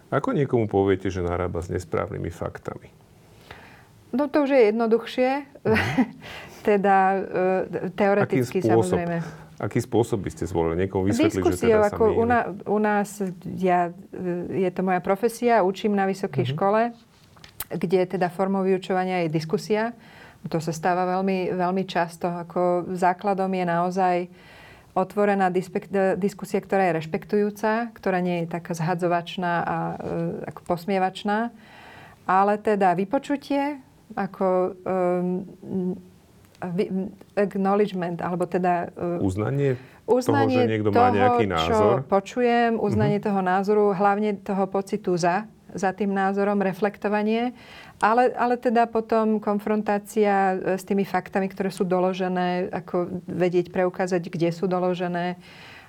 Ako 0.08 0.32
niekomu 0.32 0.64
poviete, 0.64 1.12
že 1.12 1.20
narába 1.20 1.60
s 1.60 1.68
nesprávnymi 1.68 2.32
faktami? 2.32 2.88
No 4.08 4.32
to 4.32 4.48
už 4.48 4.56
je 4.56 4.62
jednoduchšie. 4.72 5.30
Mm. 5.68 5.76
teda 6.68 6.96
e, 7.14 7.20
teoreticky 7.96 8.60
samozrejme. 8.60 9.47
Aký 9.58 9.82
spôsob 9.82 10.22
by 10.22 10.30
ste 10.30 10.46
zvolili? 10.46 10.86
Niekomu 10.86 11.10
vysvetliť, 11.10 11.42
že 11.50 11.66
teda 11.66 11.90
ako 11.90 12.14
u, 12.14 12.24
na, 12.24 12.40
u 12.62 12.78
nás, 12.78 13.18
ja, 13.58 13.90
je 14.54 14.70
to 14.70 14.86
moja 14.86 15.02
profesia, 15.02 15.66
učím 15.66 15.98
na 15.98 16.06
vysokej 16.06 16.46
mm-hmm. 16.46 16.54
škole, 16.54 16.80
kde 17.74 18.00
teda 18.06 18.30
formou 18.30 18.62
vyučovania 18.62 19.26
je 19.26 19.34
diskusia. 19.34 19.98
To 20.46 20.62
sa 20.62 20.70
stáva 20.70 21.02
veľmi, 21.18 21.50
veľmi 21.58 21.84
často. 21.90 22.30
Ako 22.30 22.86
základom 22.94 23.50
je 23.50 23.64
naozaj 23.66 24.16
otvorená 24.94 25.50
diskusia, 26.14 26.62
ktorá 26.62 26.90
je 26.90 26.96
rešpektujúca, 27.02 27.90
ktorá 27.92 28.18
nie 28.22 28.46
je 28.46 28.54
taká 28.54 28.72
zhadzovačná 28.78 29.52
a 29.66 29.76
e, 29.78 29.96
ako 30.54 30.60
posmievačná. 30.64 31.50
Ale 32.30 32.62
teda 32.62 32.94
vypočutie, 32.94 33.82
ako 34.16 34.46
um, 34.84 35.98
acknowledgement, 37.38 38.18
alebo 38.18 38.44
teda... 38.46 38.90
Uznanie, 39.22 39.78
uznanie 40.08 40.56
toho, 40.56 40.66
že 40.66 40.72
niekto 40.72 40.90
toho, 40.90 40.98
má 40.98 41.08
nejaký 41.14 41.44
názor. 41.46 41.70
čo 41.70 41.84
počujem, 42.10 42.80
uznanie 42.80 43.18
uh-huh. 43.22 43.28
toho 43.30 43.40
názoru, 43.44 43.84
hlavne 43.94 44.34
toho 44.42 44.64
pocitu 44.66 45.14
za, 45.14 45.46
za 45.70 45.94
tým 45.94 46.10
názorom, 46.10 46.58
reflektovanie, 46.58 47.54
ale, 48.02 48.34
ale 48.34 48.58
teda 48.58 48.90
potom 48.90 49.38
konfrontácia 49.38 50.58
uh, 50.58 50.74
s 50.74 50.82
tými 50.82 51.06
faktami, 51.06 51.46
ktoré 51.46 51.70
sú 51.70 51.86
doložené, 51.86 52.72
ako 52.74 53.22
vedieť 53.28 53.70
preukázať, 53.70 54.22
kde 54.26 54.50
sú 54.50 54.66
doložené. 54.66 55.38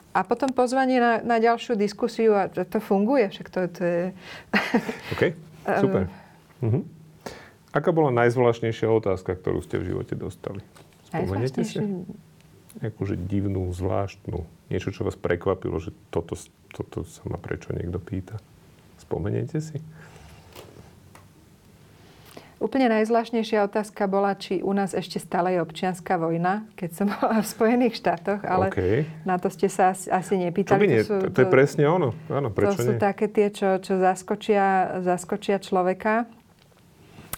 A 0.09 0.26
potom 0.26 0.49
pozvanie 0.49 0.97
na, 0.97 1.22
na 1.22 1.38
ďalšiu 1.38 1.78
diskusiu 1.78 2.34
a 2.34 2.49
to 2.49 2.82
funguje, 2.82 3.30
však 3.30 3.47
to, 3.49 3.59
to 3.70 3.82
je... 3.86 4.01
OK, 5.17 5.24
super. 5.86 6.09
Uh-huh. 6.59 6.84
Aká 7.70 7.93
bola 7.93 8.09
najzvláštnejšia 8.09 8.89
otázka, 8.89 9.38
ktorú 9.38 9.61
ste 9.61 9.78
v 9.78 9.93
živote 9.93 10.17
dostali? 10.17 10.65
Spomeniete 11.05 11.61
si? 11.61 11.78
Nejakú, 12.82 13.01
že 13.05 13.17
divnú, 13.17 13.70
zvláštnu. 13.70 14.45
Niečo, 14.74 14.89
čo 14.89 15.05
vás 15.05 15.17
prekvapilo, 15.17 15.78
že 15.78 15.93
toto, 16.09 16.34
toto 16.74 17.05
sa 17.05 17.22
ma 17.30 17.38
prečo 17.38 17.74
niekto 17.74 18.01
pýta. 18.01 18.41
Spomeniete 18.97 19.61
si? 19.61 19.78
Úplne 22.59 22.91
najzvláštnejšia 22.91 23.72
otázka 23.72 24.03
bola, 24.11 24.36
či 24.36 24.59
u 24.59 24.76
nás 24.76 24.91
ešte 24.91 25.15
stále 25.15 25.55
je 25.55 25.63
občianská 25.63 26.20
vojna, 26.20 26.67
keď 26.76 26.89
som 26.91 27.07
bola 27.15 27.39
v 27.39 27.47
Spojených 27.47 27.95
štátoch, 27.95 28.43
ale 28.43 28.67
okay. 28.67 29.07
na 29.24 29.39
to 29.39 29.47
ste 29.47 29.72
sa 29.72 29.95
asi, 29.95 30.11
asi 30.11 30.36
nepýtali. 30.36 30.84
To, 30.84 30.89
nie, 30.89 31.01
to, 31.01 31.07
sú, 31.07 31.15
to, 31.24 31.28
to 31.32 31.39
je 31.45 31.49
presne 31.49 31.88
ono. 31.88 32.11
Áno, 32.28 32.51
prečo 32.51 32.82
to 32.82 32.84
nie? 32.84 32.88
sú 32.91 32.93
také 32.99 33.32
tie, 33.32 33.47
čo, 33.53 33.80
čo 33.80 33.95
zaskočia, 33.95 34.99
zaskočia 34.99 35.63
človeka. 35.63 36.28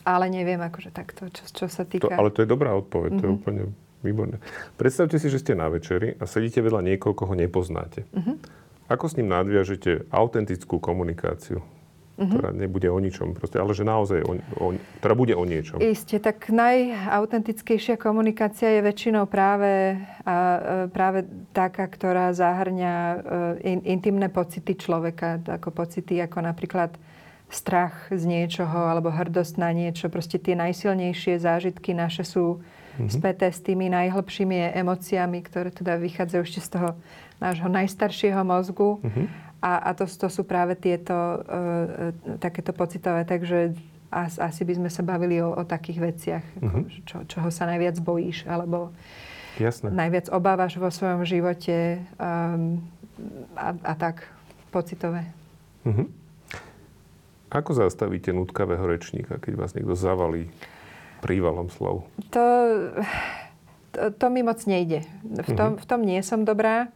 Ale 0.04 0.26
neviem, 0.34 0.60
akože 0.60 0.90
takto, 0.90 1.30
čo, 1.30 1.44
čo 1.46 1.66
sa 1.70 1.86
týka... 1.86 2.10
To, 2.10 2.14
ale 2.14 2.34
to 2.34 2.42
je 2.42 2.50
dobrá 2.50 2.74
odpoveď, 2.74 3.10
mm-hmm. 3.14 3.22
to 3.22 3.26
je 3.26 3.32
mhm. 3.32 3.40
úplne 3.40 3.62
výborné. 4.02 4.38
Predstavte 4.76 5.22
si, 5.22 5.30
že 5.30 5.42
ste 5.42 5.54
na 5.54 5.70
večeri 5.70 6.18
a 6.18 6.26
sedíte 6.26 6.62
vedľa 6.62 6.82
niekoho, 6.82 7.14
koho 7.14 7.38
nepoznáte. 7.38 8.10
Mm-hmm. 8.12 8.36
Ako 8.90 9.06
s 9.08 9.16
ním 9.16 9.32
nadviažete 9.32 10.10
autentickú 10.12 10.82
komunikáciu? 10.82 11.62
Mm-hmm. 12.22 12.38
ktorá 12.38 12.50
nebude 12.54 12.86
o 12.86 13.00
ničom, 13.02 13.34
proste, 13.34 13.58
ale 13.58 13.74
že 13.74 13.82
naozaj, 13.82 14.22
o, 14.22 14.38
o, 14.62 14.66
ktorá 15.02 15.18
bude 15.18 15.34
o 15.34 15.42
niečom. 15.42 15.82
Isté, 15.82 16.22
tak 16.22 16.54
najautentickejšia 16.54 17.98
komunikácia 17.98 18.78
je 18.78 18.82
väčšinou 18.86 19.26
práve, 19.26 19.98
a, 20.22 20.86
e, 20.86 20.94
práve 20.94 21.26
taká, 21.50 21.90
ktorá 21.90 22.30
zahrňa 22.30 22.94
e, 22.94 23.18
in, 23.74 23.80
intimné 23.98 24.30
pocity 24.30 24.78
človeka, 24.78 25.42
ako 25.50 25.74
pocity 25.74 26.22
ako 26.22 26.46
napríklad 26.46 26.94
strach 27.56 27.94
z 28.10 28.24
niečoho 28.24 28.88
alebo 28.88 29.12
hrdosť 29.12 29.56
na 29.60 29.76
niečo. 29.76 30.08
Proste 30.08 30.40
tie 30.40 30.56
najsilnejšie 30.56 31.38
zážitky 31.38 31.92
naše 31.92 32.24
sú 32.24 32.60
mm-hmm. 32.64 33.12
späté 33.12 33.52
s 33.52 33.60
tými 33.60 33.92
najhlbšími 33.92 34.72
emóciami, 34.76 35.40
ktoré 35.44 35.70
teda 35.72 36.00
vychádzajú 36.00 36.42
ešte 36.42 36.62
z 36.64 36.70
toho 36.80 36.90
nášho 37.44 37.68
najstaršieho 37.68 38.42
mozgu. 38.48 39.04
Mm-hmm. 39.04 39.26
A, 39.62 39.72
a 39.78 39.90
to, 39.94 40.10
to 40.10 40.26
sú 40.26 40.42
práve 40.42 40.74
tieto 40.74 41.14
uh, 41.14 41.38
takéto 42.42 42.74
pocitové. 42.74 43.28
Takže 43.30 43.78
as, 44.10 44.42
asi 44.42 44.66
by 44.66 44.74
sme 44.82 44.90
sa 44.90 45.06
bavili 45.06 45.38
o, 45.40 45.54
o 45.54 45.64
takých 45.64 46.00
veciach, 46.02 46.46
mm-hmm. 46.58 46.84
čo, 47.06 47.18
čoho 47.30 47.50
sa 47.54 47.70
najviac 47.70 47.96
bojíš, 48.02 48.50
alebo 48.50 48.92
Jasné. 49.62 49.88
najviac 49.94 50.28
obávaš 50.34 50.82
vo 50.82 50.90
svojom 50.90 51.24
živote 51.24 52.02
um, 52.18 52.82
a, 53.54 53.76
a 53.86 53.94
tak 53.96 54.28
pocitové. 54.74 55.30
Mm-hmm. 55.86 56.21
Ako 57.52 57.76
zastavíte 57.76 58.32
nutkavého 58.32 58.88
rečníka, 58.88 59.36
keď 59.36 59.54
vás 59.60 59.76
niekto 59.76 59.92
zavalí 59.92 60.48
prívalom 61.20 61.68
slov? 61.68 62.08
To, 62.32 62.46
to, 63.92 64.00
to 64.16 64.26
mi 64.32 64.40
moc 64.40 64.64
nejde. 64.64 65.04
V 65.22 65.52
tom, 65.52 65.76
uh-huh. 65.76 65.84
v 65.84 65.86
tom 65.86 66.00
nie 66.08 66.24
som 66.24 66.48
dobrá. 66.48 66.88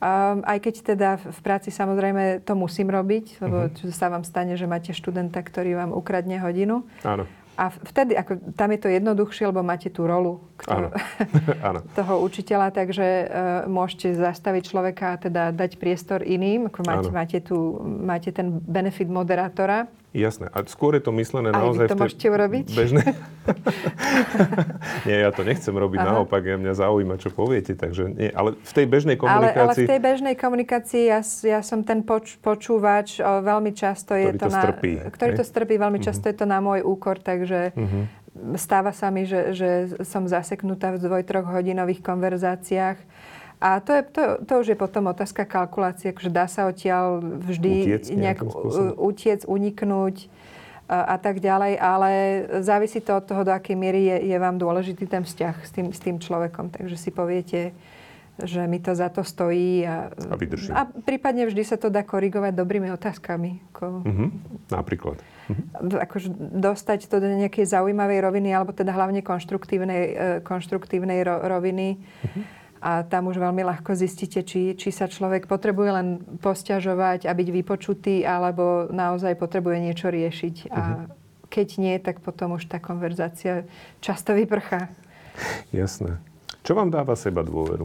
Um, 0.00 0.40
aj 0.48 0.64
keď 0.64 0.74
teda 0.96 1.08
v 1.20 1.40
práci 1.44 1.68
samozrejme 1.68 2.40
to 2.48 2.56
musím 2.56 2.88
robiť, 2.88 3.44
lebo 3.44 3.68
uh-huh. 3.68 3.92
sa 3.92 4.08
vám 4.08 4.24
stane, 4.24 4.56
že 4.56 4.64
máte 4.64 4.96
študenta, 4.96 5.44
ktorý 5.44 5.76
vám 5.76 5.92
ukradne 5.92 6.40
hodinu. 6.40 6.88
Áno. 7.04 7.28
A 7.60 7.68
vtedy, 7.68 8.16
ako, 8.16 8.56
tam 8.56 8.72
je 8.72 8.80
to 8.80 8.88
jednoduchšie, 8.88 9.52
lebo 9.52 9.60
máte 9.60 9.92
tú 9.92 10.08
rolu 10.08 10.40
ktorú, 10.56 10.88
Áno. 11.60 11.80
toho 12.00 12.14
učiteľa, 12.24 12.72
takže 12.72 13.04
uh, 13.04 13.24
môžete 13.68 14.16
zastaviť 14.16 14.62
človeka 14.64 15.04
a 15.12 15.20
teda 15.20 15.42
dať 15.52 15.76
priestor 15.76 16.24
iným. 16.24 16.72
Ako 16.72 16.80
máte, 16.88 17.08
máte, 17.12 17.38
tu, 17.44 17.80
máte 17.84 18.32
ten 18.32 18.48
benefit 18.64 19.12
moderátora. 19.12 19.92
Jasné. 20.10 20.50
A 20.50 20.66
skôr 20.66 20.98
je 20.98 21.06
to 21.06 21.14
myslené 21.14 21.54
Aj 21.54 21.62
naozaj... 21.62 21.86
Aj 21.86 21.88
vy 21.88 21.94
to 21.94 22.02
môžete 22.02 22.26
urobiť? 22.26 22.66
Bežné... 22.74 23.02
nie, 25.06 25.16
ja 25.22 25.30
to 25.30 25.46
nechcem 25.46 25.70
robiť 25.70 26.02
Aha. 26.02 26.08
naopak. 26.18 26.42
Ja 26.42 26.58
mňa 26.58 26.74
zaujíma, 26.74 27.14
čo 27.22 27.30
poviete. 27.30 27.78
Takže 27.78 28.10
nie. 28.10 28.26
Ale 28.34 28.58
v 28.58 28.72
tej 28.74 28.86
bežnej 28.90 29.14
komunikácii... 29.14 29.62
Ale, 29.62 29.70
ale 29.70 29.86
v 29.86 29.90
tej 29.94 30.00
bežnej 30.02 30.34
komunikácii 30.34 31.04
ja, 31.14 31.20
ja 31.46 31.60
som 31.62 31.86
ten 31.86 32.02
poč, 32.02 32.42
počúvač. 32.42 33.22
O, 33.22 33.38
veľmi 33.38 33.70
často 33.70 34.18
je 34.18 34.34
to, 34.34 34.50
to 34.50 34.54
na... 34.54 34.62
Strpí, 34.66 34.90
ktorý 35.14 35.30
hej? 35.30 35.38
to 35.38 35.44
strpí. 35.46 35.74
Veľmi 35.78 36.02
uh-huh. 36.02 36.08
často 36.10 36.26
je 36.26 36.34
to 36.34 36.46
na 36.46 36.58
môj 36.58 36.82
úkor, 36.82 37.22
takže... 37.22 37.70
Uh-huh. 37.78 38.10
Stáva 38.54 38.94
sa 38.94 39.10
mi, 39.10 39.26
že, 39.26 39.52
že 39.58 39.70
som 40.06 40.22
zaseknutá 40.22 40.94
v 40.94 41.02
dvoj, 41.02 41.22
troch 41.26 41.50
hodinových 41.50 41.98
konverzáciách 41.98 42.98
a 43.60 43.76
to, 43.84 43.92
je, 43.92 44.02
to, 44.08 44.22
to 44.48 44.52
už 44.64 44.66
je 44.72 44.76
potom 44.80 45.12
otázka 45.12 45.44
kalkulácie, 45.44 46.16
že 46.16 46.32
dá 46.32 46.48
sa 46.48 46.64
odtiaľ 46.64 47.20
vždy 47.20 47.72
utiec, 47.84 48.04
nejak 48.08 48.40
utiec, 48.96 49.40
uniknúť 49.44 50.32
a, 50.88 51.14
a 51.14 51.16
tak 51.20 51.44
ďalej, 51.44 51.76
ale 51.76 52.10
závisí 52.64 53.04
to 53.04 53.20
od 53.20 53.24
toho, 53.28 53.44
do 53.44 53.52
akej 53.52 53.76
miery 53.76 54.08
je, 54.08 54.32
je 54.32 54.36
vám 54.40 54.56
dôležitý 54.56 55.04
ten 55.04 55.28
vzťah 55.28 55.54
s 55.60 55.70
tým, 55.76 55.86
s 55.92 56.00
tým 56.00 56.16
človekom. 56.16 56.72
Takže 56.72 56.96
si 56.96 57.12
poviete, 57.12 57.76
že 58.40 58.64
mi 58.64 58.80
to 58.80 58.96
za 58.96 59.12
to 59.12 59.20
stojí. 59.20 59.84
A, 59.84 60.08
a 60.08 60.34
vydrží. 60.40 60.72
A 60.72 60.88
prípadne 60.88 61.44
vždy 61.44 61.60
sa 61.60 61.76
to 61.76 61.92
dá 61.92 62.00
korigovať 62.00 62.56
dobrými 62.56 62.88
otázkami. 62.96 63.60
Ako, 63.76 64.08
uh-huh. 64.08 64.28
Napríklad. 64.72 65.20
Uh-huh. 65.52 66.00
Akože 66.00 66.32
dostať 66.56 67.12
to 67.12 67.20
do 67.20 67.28
nejakej 67.28 67.68
zaujímavej 67.68 68.24
roviny, 68.24 68.56
alebo 68.56 68.72
teda 68.72 68.96
hlavne 68.96 69.20
konštruktívnej, 69.20 70.02
e, 70.08 70.40
konštruktívnej 70.40 71.28
ro, 71.28 71.44
roviny. 71.44 72.00
Uh-huh 72.00 72.59
a 72.80 73.04
tam 73.04 73.28
už 73.28 73.36
veľmi 73.36 73.60
ľahko 73.60 73.92
zistíte, 73.92 74.40
či, 74.40 74.72
či 74.72 74.88
sa 74.88 75.04
človek 75.04 75.44
potrebuje 75.44 75.90
len 75.92 76.08
posťažovať 76.40 77.28
a 77.28 77.32
byť 77.36 77.48
vypočutý, 77.52 78.24
alebo 78.24 78.88
naozaj 78.88 79.36
potrebuje 79.36 79.84
niečo 79.84 80.08
riešiť. 80.08 80.72
A 80.72 80.80
uh-huh. 80.80 81.04
keď 81.52 81.68
nie, 81.76 81.94
tak 82.00 82.24
potom 82.24 82.56
už 82.56 82.72
tá 82.72 82.80
konverzácia 82.80 83.68
často 84.00 84.32
vyprchá. 84.32 84.88
Jasné. 85.76 86.16
Čo 86.64 86.72
vám 86.72 86.88
dáva 86.88 87.12
seba 87.20 87.44
dôveru? 87.44 87.84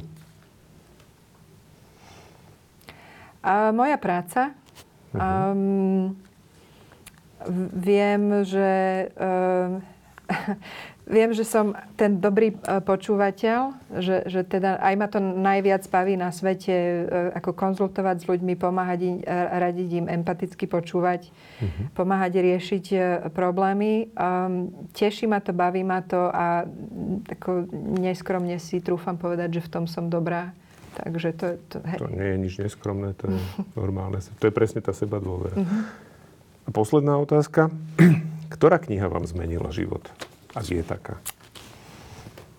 A 3.43 3.75
moja 3.75 3.99
práca. 3.99 4.55
Uh-huh. 5.11 5.51
Um, 5.51 6.15
viem, 7.75 8.47
že 8.47 8.71
um, 9.19 9.83
Viem, 11.05 11.37
že 11.37 11.45
som 11.45 11.77
ten 11.93 12.17
dobrý 12.17 12.57
e, 12.57 12.81
počúvateľ, 12.81 13.77
že, 14.01 14.25
že 14.25 14.41
teda 14.41 14.81
aj 14.81 14.93
ma 14.97 15.05
to 15.05 15.21
najviac 15.21 15.85
baví 15.85 16.17
na 16.17 16.33
svete, 16.33 16.73
e, 16.73 17.01
ako 17.37 17.53
konzultovať 17.53 18.25
s 18.25 18.25
ľuďmi, 18.25 18.57
pomáhať 18.57 18.99
im, 19.05 19.15
e, 19.21 19.29
radiť 19.29 19.89
im, 20.01 20.05
empaticky 20.09 20.65
počúvať, 20.65 21.29
mm-hmm. 21.29 21.85
pomáhať 21.93 22.41
riešiť 22.41 22.85
problémy. 23.37 24.09
Um, 24.17 24.73
teší 24.97 25.29
ma 25.29 25.45
to, 25.45 25.53
baví 25.53 25.85
ma 25.85 26.01
to 26.01 26.25
a 26.25 26.65
tako 27.29 27.69
neskromne 28.01 28.57
si 28.57 28.81
trúfam 28.81 29.13
povedať, 29.13 29.61
že 29.61 29.65
v 29.65 29.69
tom 29.69 29.85
som 29.85 30.09
dobrá. 30.09 30.57
Takže 30.97 31.29
to, 31.37 31.47
to, 31.69 31.77
hej. 31.85 32.01
to 32.01 32.09
nie 32.09 32.27
je 32.33 32.37
nič 32.41 32.53
neskromné, 32.65 33.13
to 33.13 33.29
je 33.29 33.37
normálne. 33.79 34.17
To 34.41 34.45
je 34.49 34.53
presne 34.53 34.81
tá 34.81 34.89
seba 34.89 35.21
dôvera. 35.21 35.53
Mm-hmm. 35.53 35.81
A 36.65 36.69
posledná 36.73 37.13
otázka. 37.21 37.69
Ktorá 38.57 38.81
kniha 38.81 39.05
vám 39.05 39.29
zmenila 39.29 39.69
život? 39.69 40.01
Je 40.63 40.83
taká? 40.83 41.19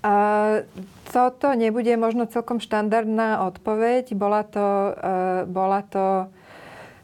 Uh, 0.04 0.62
toto 1.08 1.50
nebude 1.56 1.90
možno 1.96 2.28
celkom 2.28 2.60
štandardná 2.60 3.42
odpoveď. 3.48 4.12
Bola 4.12 4.44
to, 4.44 4.92
uh, 4.92 5.42
bola 5.48 5.80
to 5.82 6.28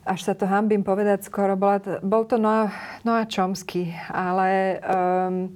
až 0.02 0.20
sa 0.26 0.34
to 0.34 0.50
hambím 0.50 0.82
povedať 0.82 1.22
skoro, 1.22 1.54
bola 1.54 1.78
to, 1.78 2.02
bol 2.02 2.26
to 2.26 2.34
Noah, 2.34 2.74
Noah 3.06 3.26
Chomsky, 3.30 3.94
ale 4.10 4.82
um, 4.82 5.46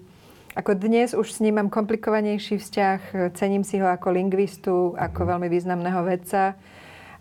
ako 0.54 0.78
dnes 0.78 1.12
už 1.18 1.34
s 1.34 1.42
ním 1.42 1.58
mám 1.58 1.68
komplikovanejší 1.68 2.62
vzťah, 2.62 3.00
cením 3.34 3.66
si 3.66 3.82
ho 3.82 3.90
ako 3.90 4.08
lingvistu, 4.14 4.94
ako 4.94 5.36
veľmi 5.36 5.50
významného 5.50 6.00
vedca. 6.06 6.54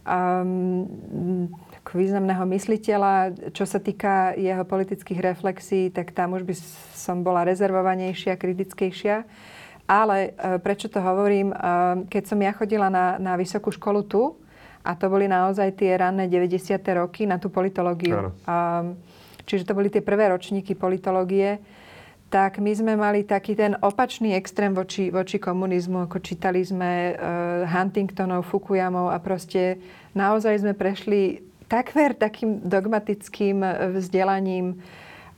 Um, 0.06 1.50
významného 1.96 2.44
mysliteľa. 2.46 3.14
Čo 3.56 3.66
sa 3.66 3.80
týka 3.80 4.36
jeho 4.36 4.68
politických 4.68 5.20
reflexí, 5.24 5.90
tak 5.90 6.12
tam 6.12 6.36
už 6.36 6.44
by 6.44 6.56
som 6.94 7.24
bola 7.24 7.48
rezervovanejšia, 7.48 8.36
kritickejšia. 8.36 9.24
Ale 9.86 10.36
e, 10.36 10.60
prečo 10.60 10.92
to 10.92 11.00
hovorím? 11.00 11.50
E, 11.50 11.58
keď 12.12 12.24
som 12.28 12.40
ja 12.44 12.52
chodila 12.52 12.92
na, 12.92 13.16
na 13.18 13.34
vysokú 13.40 13.72
školu 13.72 14.04
tu, 14.06 14.36
a 14.86 14.94
to 14.94 15.10
boli 15.10 15.26
naozaj 15.26 15.82
tie 15.82 15.98
ranné 15.98 16.30
90. 16.30 16.78
roky 16.94 17.26
na 17.26 17.42
tú 17.42 17.50
politológiu. 17.50 18.30
Čiže 19.50 19.66
to 19.66 19.74
boli 19.74 19.90
tie 19.90 20.06
prvé 20.06 20.30
ročníky 20.30 20.78
politológie 20.78 21.58
tak 22.36 22.58
my 22.60 22.72
sme 22.76 22.94
mali 23.00 23.24
taký 23.24 23.56
ten 23.56 23.78
opačný 23.80 24.36
extrém 24.36 24.74
voči, 24.74 25.14
voči 25.14 25.40
komunizmu, 25.40 26.10
ako 26.10 26.20
čítali 26.20 26.60
sme 26.66 27.14
uh, 27.14 27.64
Huntingtonov, 27.70 28.50
Fukuyamov 28.50 29.14
a 29.14 29.22
proste 29.22 29.80
naozaj 30.18 30.66
sme 30.66 30.74
prešli 30.76 31.40
takmer 31.66 32.14
takým 32.14 32.62
dogmatickým 32.62 33.62
e, 33.62 33.70
vzdelaním 33.98 34.78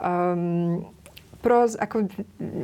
um, 0.02 0.84
proz, 1.40 1.80
ako 1.80 2.12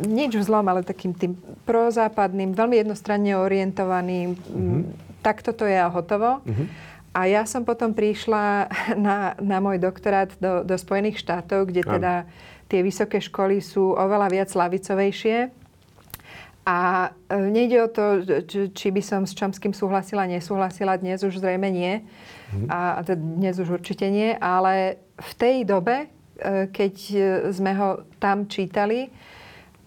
nič 0.03 0.36
zlom, 0.43 0.68
ale 0.68 0.84
takým 0.84 1.16
tým 1.16 1.39
prozápadným, 1.64 2.51
veľmi 2.57 2.84
jednostranne 2.84 3.38
orientovaným. 3.38 4.36
Mm-hmm. 4.36 4.82
Tak 5.24 5.39
toto 5.45 5.64
je 5.64 5.78
a 5.78 5.88
hotovo. 5.88 6.43
Mm-hmm. 6.43 6.68
A 7.14 7.30
ja 7.30 7.45
som 7.45 7.61
potom 7.61 7.93
prišla 7.93 8.68
na, 9.07 9.38
na 9.39 9.57
môj 9.64 9.80
doktorát 9.80 10.34
do, 10.41 10.68
do 10.68 10.76
Spojených 10.76 11.22
štátov, 11.22 11.72
kde 11.72 11.86
teda 11.86 12.14
tie 12.68 12.82
vysoké 12.82 13.22
školy 13.22 13.61
sú 13.61 13.93
oveľa 13.93 14.28
viac 14.34 14.49
lavicovejšie. 14.49 15.62
A 16.64 17.11
e, 17.28 17.36
nejde 17.51 17.84
o 17.84 17.88
to, 17.91 18.24
či 18.72 18.88
by 18.88 19.01
som 19.03 19.22
s 19.28 19.36
Čomským 19.36 19.76
súhlasila, 19.76 20.24
nesúhlasila. 20.24 20.95
Dnes 20.95 21.20
už 21.20 21.43
zrejme 21.43 21.68
nie. 21.68 22.07
Mm-hmm. 22.55 22.68
A 22.72 23.03
dnes 23.03 23.59
už 23.59 23.84
určite 23.84 24.07
nie, 24.07 24.32
ale 24.39 25.03
v 25.20 25.32
tej 25.36 25.55
dobe, 25.68 26.07
e, 26.39 26.72
keď 26.72 26.95
e, 27.11 27.18
sme 27.51 27.76
ho 27.76 28.07
tam 28.16 28.47
čítali, 28.47 29.11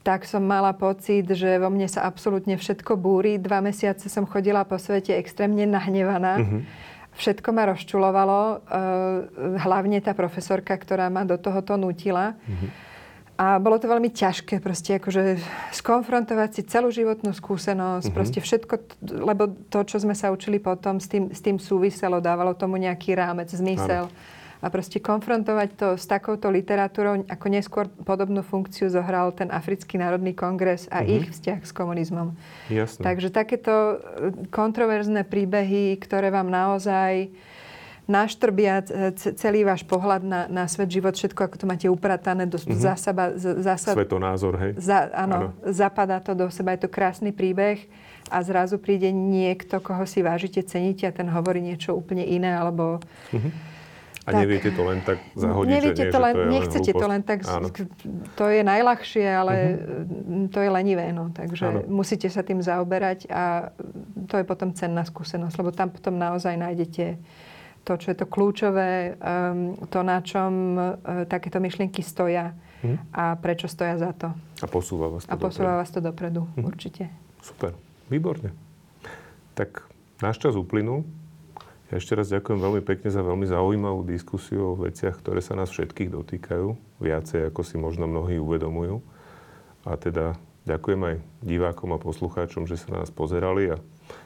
tak 0.05 0.29
som 0.29 0.45
mala 0.45 0.77
pocit, 0.77 1.27
že 1.33 1.57
vo 1.57 1.73
mne 1.73 1.89
sa 1.89 2.05
absolútne 2.05 2.61
všetko 2.61 2.95
búri. 3.01 3.41
Dva 3.41 3.65
mesiace 3.65 4.13
som 4.13 4.29
chodila 4.29 4.63
po 4.69 4.77
svete 4.77 5.17
extrémne 5.17 5.65
nahnevaná. 5.65 6.45
Mm-hmm. 6.45 6.63
Všetko 7.17 7.49
ma 7.57 7.65
rozčulovalo, 7.73 8.61
hlavne 9.65 9.99
tá 10.05 10.13
profesorka, 10.13 10.77
ktorá 10.77 11.09
ma 11.09 11.25
do 11.25 11.41
tohoto 11.41 11.81
nutila. 11.81 12.37
Mm-hmm. 12.37 12.86
A 13.37 13.61
bolo 13.61 13.77
to 13.77 13.85
veľmi 13.85 14.09
ťažké 14.09 14.65
proste 14.65 14.97
akože 14.97 15.37
skonfrontovať 15.77 16.51
si 16.57 16.63
celú 16.65 16.89
životnú 16.89 17.37
skúsenosť, 17.37 18.09
mm-hmm. 18.09 18.17
proste 18.17 18.41
všetko, 18.41 18.75
lebo 19.13 19.53
to, 19.69 19.85
čo 19.85 20.01
sme 20.01 20.17
sa 20.17 20.33
učili 20.33 20.57
potom, 20.57 20.97
s 20.97 21.07
tým, 21.13 21.29
s 21.29 21.45
tým 21.45 21.61
súviselo, 21.61 22.25
dávalo 22.25 22.57
tomu 22.57 22.81
nejaký 22.81 23.13
rámec, 23.13 23.53
zmysel. 23.53 24.09
Áno. 24.09 24.35
A 24.65 24.73
proste 24.73 25.05
konfrontovať 25.05 25.69
to 25.77 25.89
s 26.01 26.09
takouto 26.09 26.49
literatúrou, 26.49 27.29
ako 27.29 27.47
neskôr 27.53 27.93
podobnú 28.09 28.41
funkciu 28.41 28.89
zohral 28.89 29.29
ten 29.37 29.53
Africký 29.53 30.01
národný 30.01 30.33
kongres 30.33 30.89
a 30.89 31.05
mm-hmm. 31.05 31.13
ich 31.21 31.25
vzťah 31.37 31.61
s 31.61 31.73
komunizmom. 31.77 32.33
Jasne. 32.73 33.05
Takže 33.05 33.29
takéto 33.29 34.01
kontroverzné 34.49 35.29
príbehy, 35.29 36.01
ktoré 36.01 36.33
vám 36.33 36.49
naozaj 36.49 37.29
naštrbia 38.07 38.87
celý 39.19 39.67
váš 39.67 39.83
pohľad 39.83 40.23
na, 40.23 40.41
na 40.47 40.65
svet, 40.71 40.87
život, 40.87 41.15
všetko, 41.19 41.51
ako 41.51 41.57
to 41.59 41.67
máte 41.67 41.87
upratané 41.91 42.47
do 42.47 42.55
mm-hmm. 42.55 42.79
zásaba, 42.79 43.35
zásad, 43.37 43.99
Svetonázor, 43.99 44.55
hej? 44.63 44.73
Za, 44.79 45.11
áno, 45.11 45.37
áno, 45.37 45.49
zapadá 45.67 46.23
to 46.23 46.39
do 46.39 46.47
seba, 46.49 46.79
je 46.79 46.87
to 46.87 46.91
krásny 46.91 47.35
príbeh 47.35 47.83
a 48.31 48.39
zrazu 48.47 48.79
príde 48.79 49.11
niekto, 49.11 49.83
koho 49.83 50.07
si 50.07 50.23
vážite, 50.23 50.63
ceníte 50.63 51.07
a 51.07 51.13
ten 51.15 51.27
hovorí 51.27 51.59
niečo 51.59 51.99
úplne 51.99 52.23
iné, 52.23 52.55
alebo... 52.55 53.03
Mm-hmm. 53.35 53.75
A 54.27 54.35
tak, 54.35 54.43
neviete 54.43 54.75
to 54.75 54.83
len 54.83 54.99
tak 55.07 55.23
zahodiť, 55.39 55.71
neviete 55.71 56.03
že 56.03 56.07
nie, 56.11 56.15
to 56.15 56.19
len, 56.19 56.35
že 56.35 56.35
to 56.35 56.43
je 56.43 56.51
Nechcete 56.51 56.91
len 56.91 56.99
to 56.99 57.07
len 57.07 57.23
tak... 57.23 57.39
Áno. 57.47 57.69
To 58.35 58.45
je 58.51 58.63
najľahšie, 58.67 59.23
ale 59.23 59.55
uh-huh. 59.55 60.51
to 60.51 60.59
je 60.67 60.71
lenivé. 60.75 61.15
No. 61.15 61.31
Takže 61.31 61.63
áno. 61.71 61.87
musíte 61.87 62.27
sa 62.27 62.43
tým 62.43 62.59
zaoberať 62.59 63.31
a 63.31 63.71
to 64.27 64.35
je 64.35 64.43
potom 64.43 64.75
cenná 64.75 65.07
skúsenosť, 65.07 65.55
lebo 65.63 65.71
tam 65.71 65.95
potom 65.95 66.19
naozaj 66.19 66.59
nájdete 66.59 67.23
to, 67.87 67.95
čo 67.95 68.11
je 68.11 68.17
to 68.19 68.27
kľúčové, 68.27 69.15
um, 69.15 69.79
to, 69.87 70.03
na 70.03 70.19
čom 70.19 70.75
uh, 70.75 71.23
takéto 71.31 71.63
myšlienky 71.63 72.03
stoja 72.03 72.51
mm. 72.83 73.15
a 73.15 73.39
prečo 73.39 73.71
stoja 73.71 73.95
za 73.95 74.11
to. 74.11 74.35
A 74.59 74.67
posúva 74.67 75.07
vás 75.07 75.23
to 75.23 75.31
A 75.31 75.39
posúva 75.39 75.79
dopredu. 75.79 75.79
vás 75.79 75.91
to 75.95 76.01
dopredu, 76.03 76.43
mm. 76.59 76.65
určite. 76.67 77.07
Super, 77.39 77.79
výborne. 78.11 78.51
Tak 79.55 79.87
náš 80.19 80.43
čas 80.43 80.59
uplynul. 80.59 81.07
Ja 81.87 82.03
ešte 82.03 82.19
raz 82.19 82.27
ďakujem 82.27 82.59
veľmi 82.59 82.83
pekne 82.83 83.15
za 83.15 83.23
veľmi 83.23 83.47
zaujímavú 83.47 84.03
diskusiu 84.03 84.75
o 84.75 84.79
veciach, 84.83 85.23
ktoré 85.23 85.39
sa 85.39 85.55
nás 85.55 85.71
všetkých 85.71 86.11
dotýkajú, 86.11 86.99
viacej 86.99 87.55
ako 87.55 87.63
si 87.63 87.79
možno 87.79 88.11
mnohí 88.11 88.43
uvedomujú. 88.43 88.99
A 89.87 89.95
teda 89.95 90.35
ďakujem 90.67 90.99
aj 91.07 91.17
divákom 91.47 91.95
a 91.95 92.03
poslucháčom, 92.03 92.67
že 92.67 92.75
sa 92.75 92.91
na 92.91 93.07
nás 93.07 93.15
pozerali 93.15 93.71
a 93.71 93.79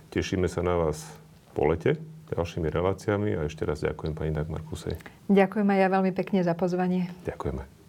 tešíme 0.09 0.49
sa 0.49 0.65
na 0.65 0.81
vás 0.81 1.05
po 1.53 1.69
lete 1.69 2.01
ďalšími 2.33 2.69
reláciami 2.71 3.35
a 3.35 3.47
ešte 3.51 3.67
raz 3.67 3.83
ďakujem 3.83 4.15
pani 4.15 4.31
Dagmar 4.31 4.63
Kusej. 4.63 4.95
Ďakujem 5.27 5.67
aj 5.67 5.79
ja 5.79 5.89
veľmi 5.91 6.13
pekne 6.15 6.41
za 6.47 6.55
pozvanie. 6.55 7.11
Ďakujeme. 7.27 7.80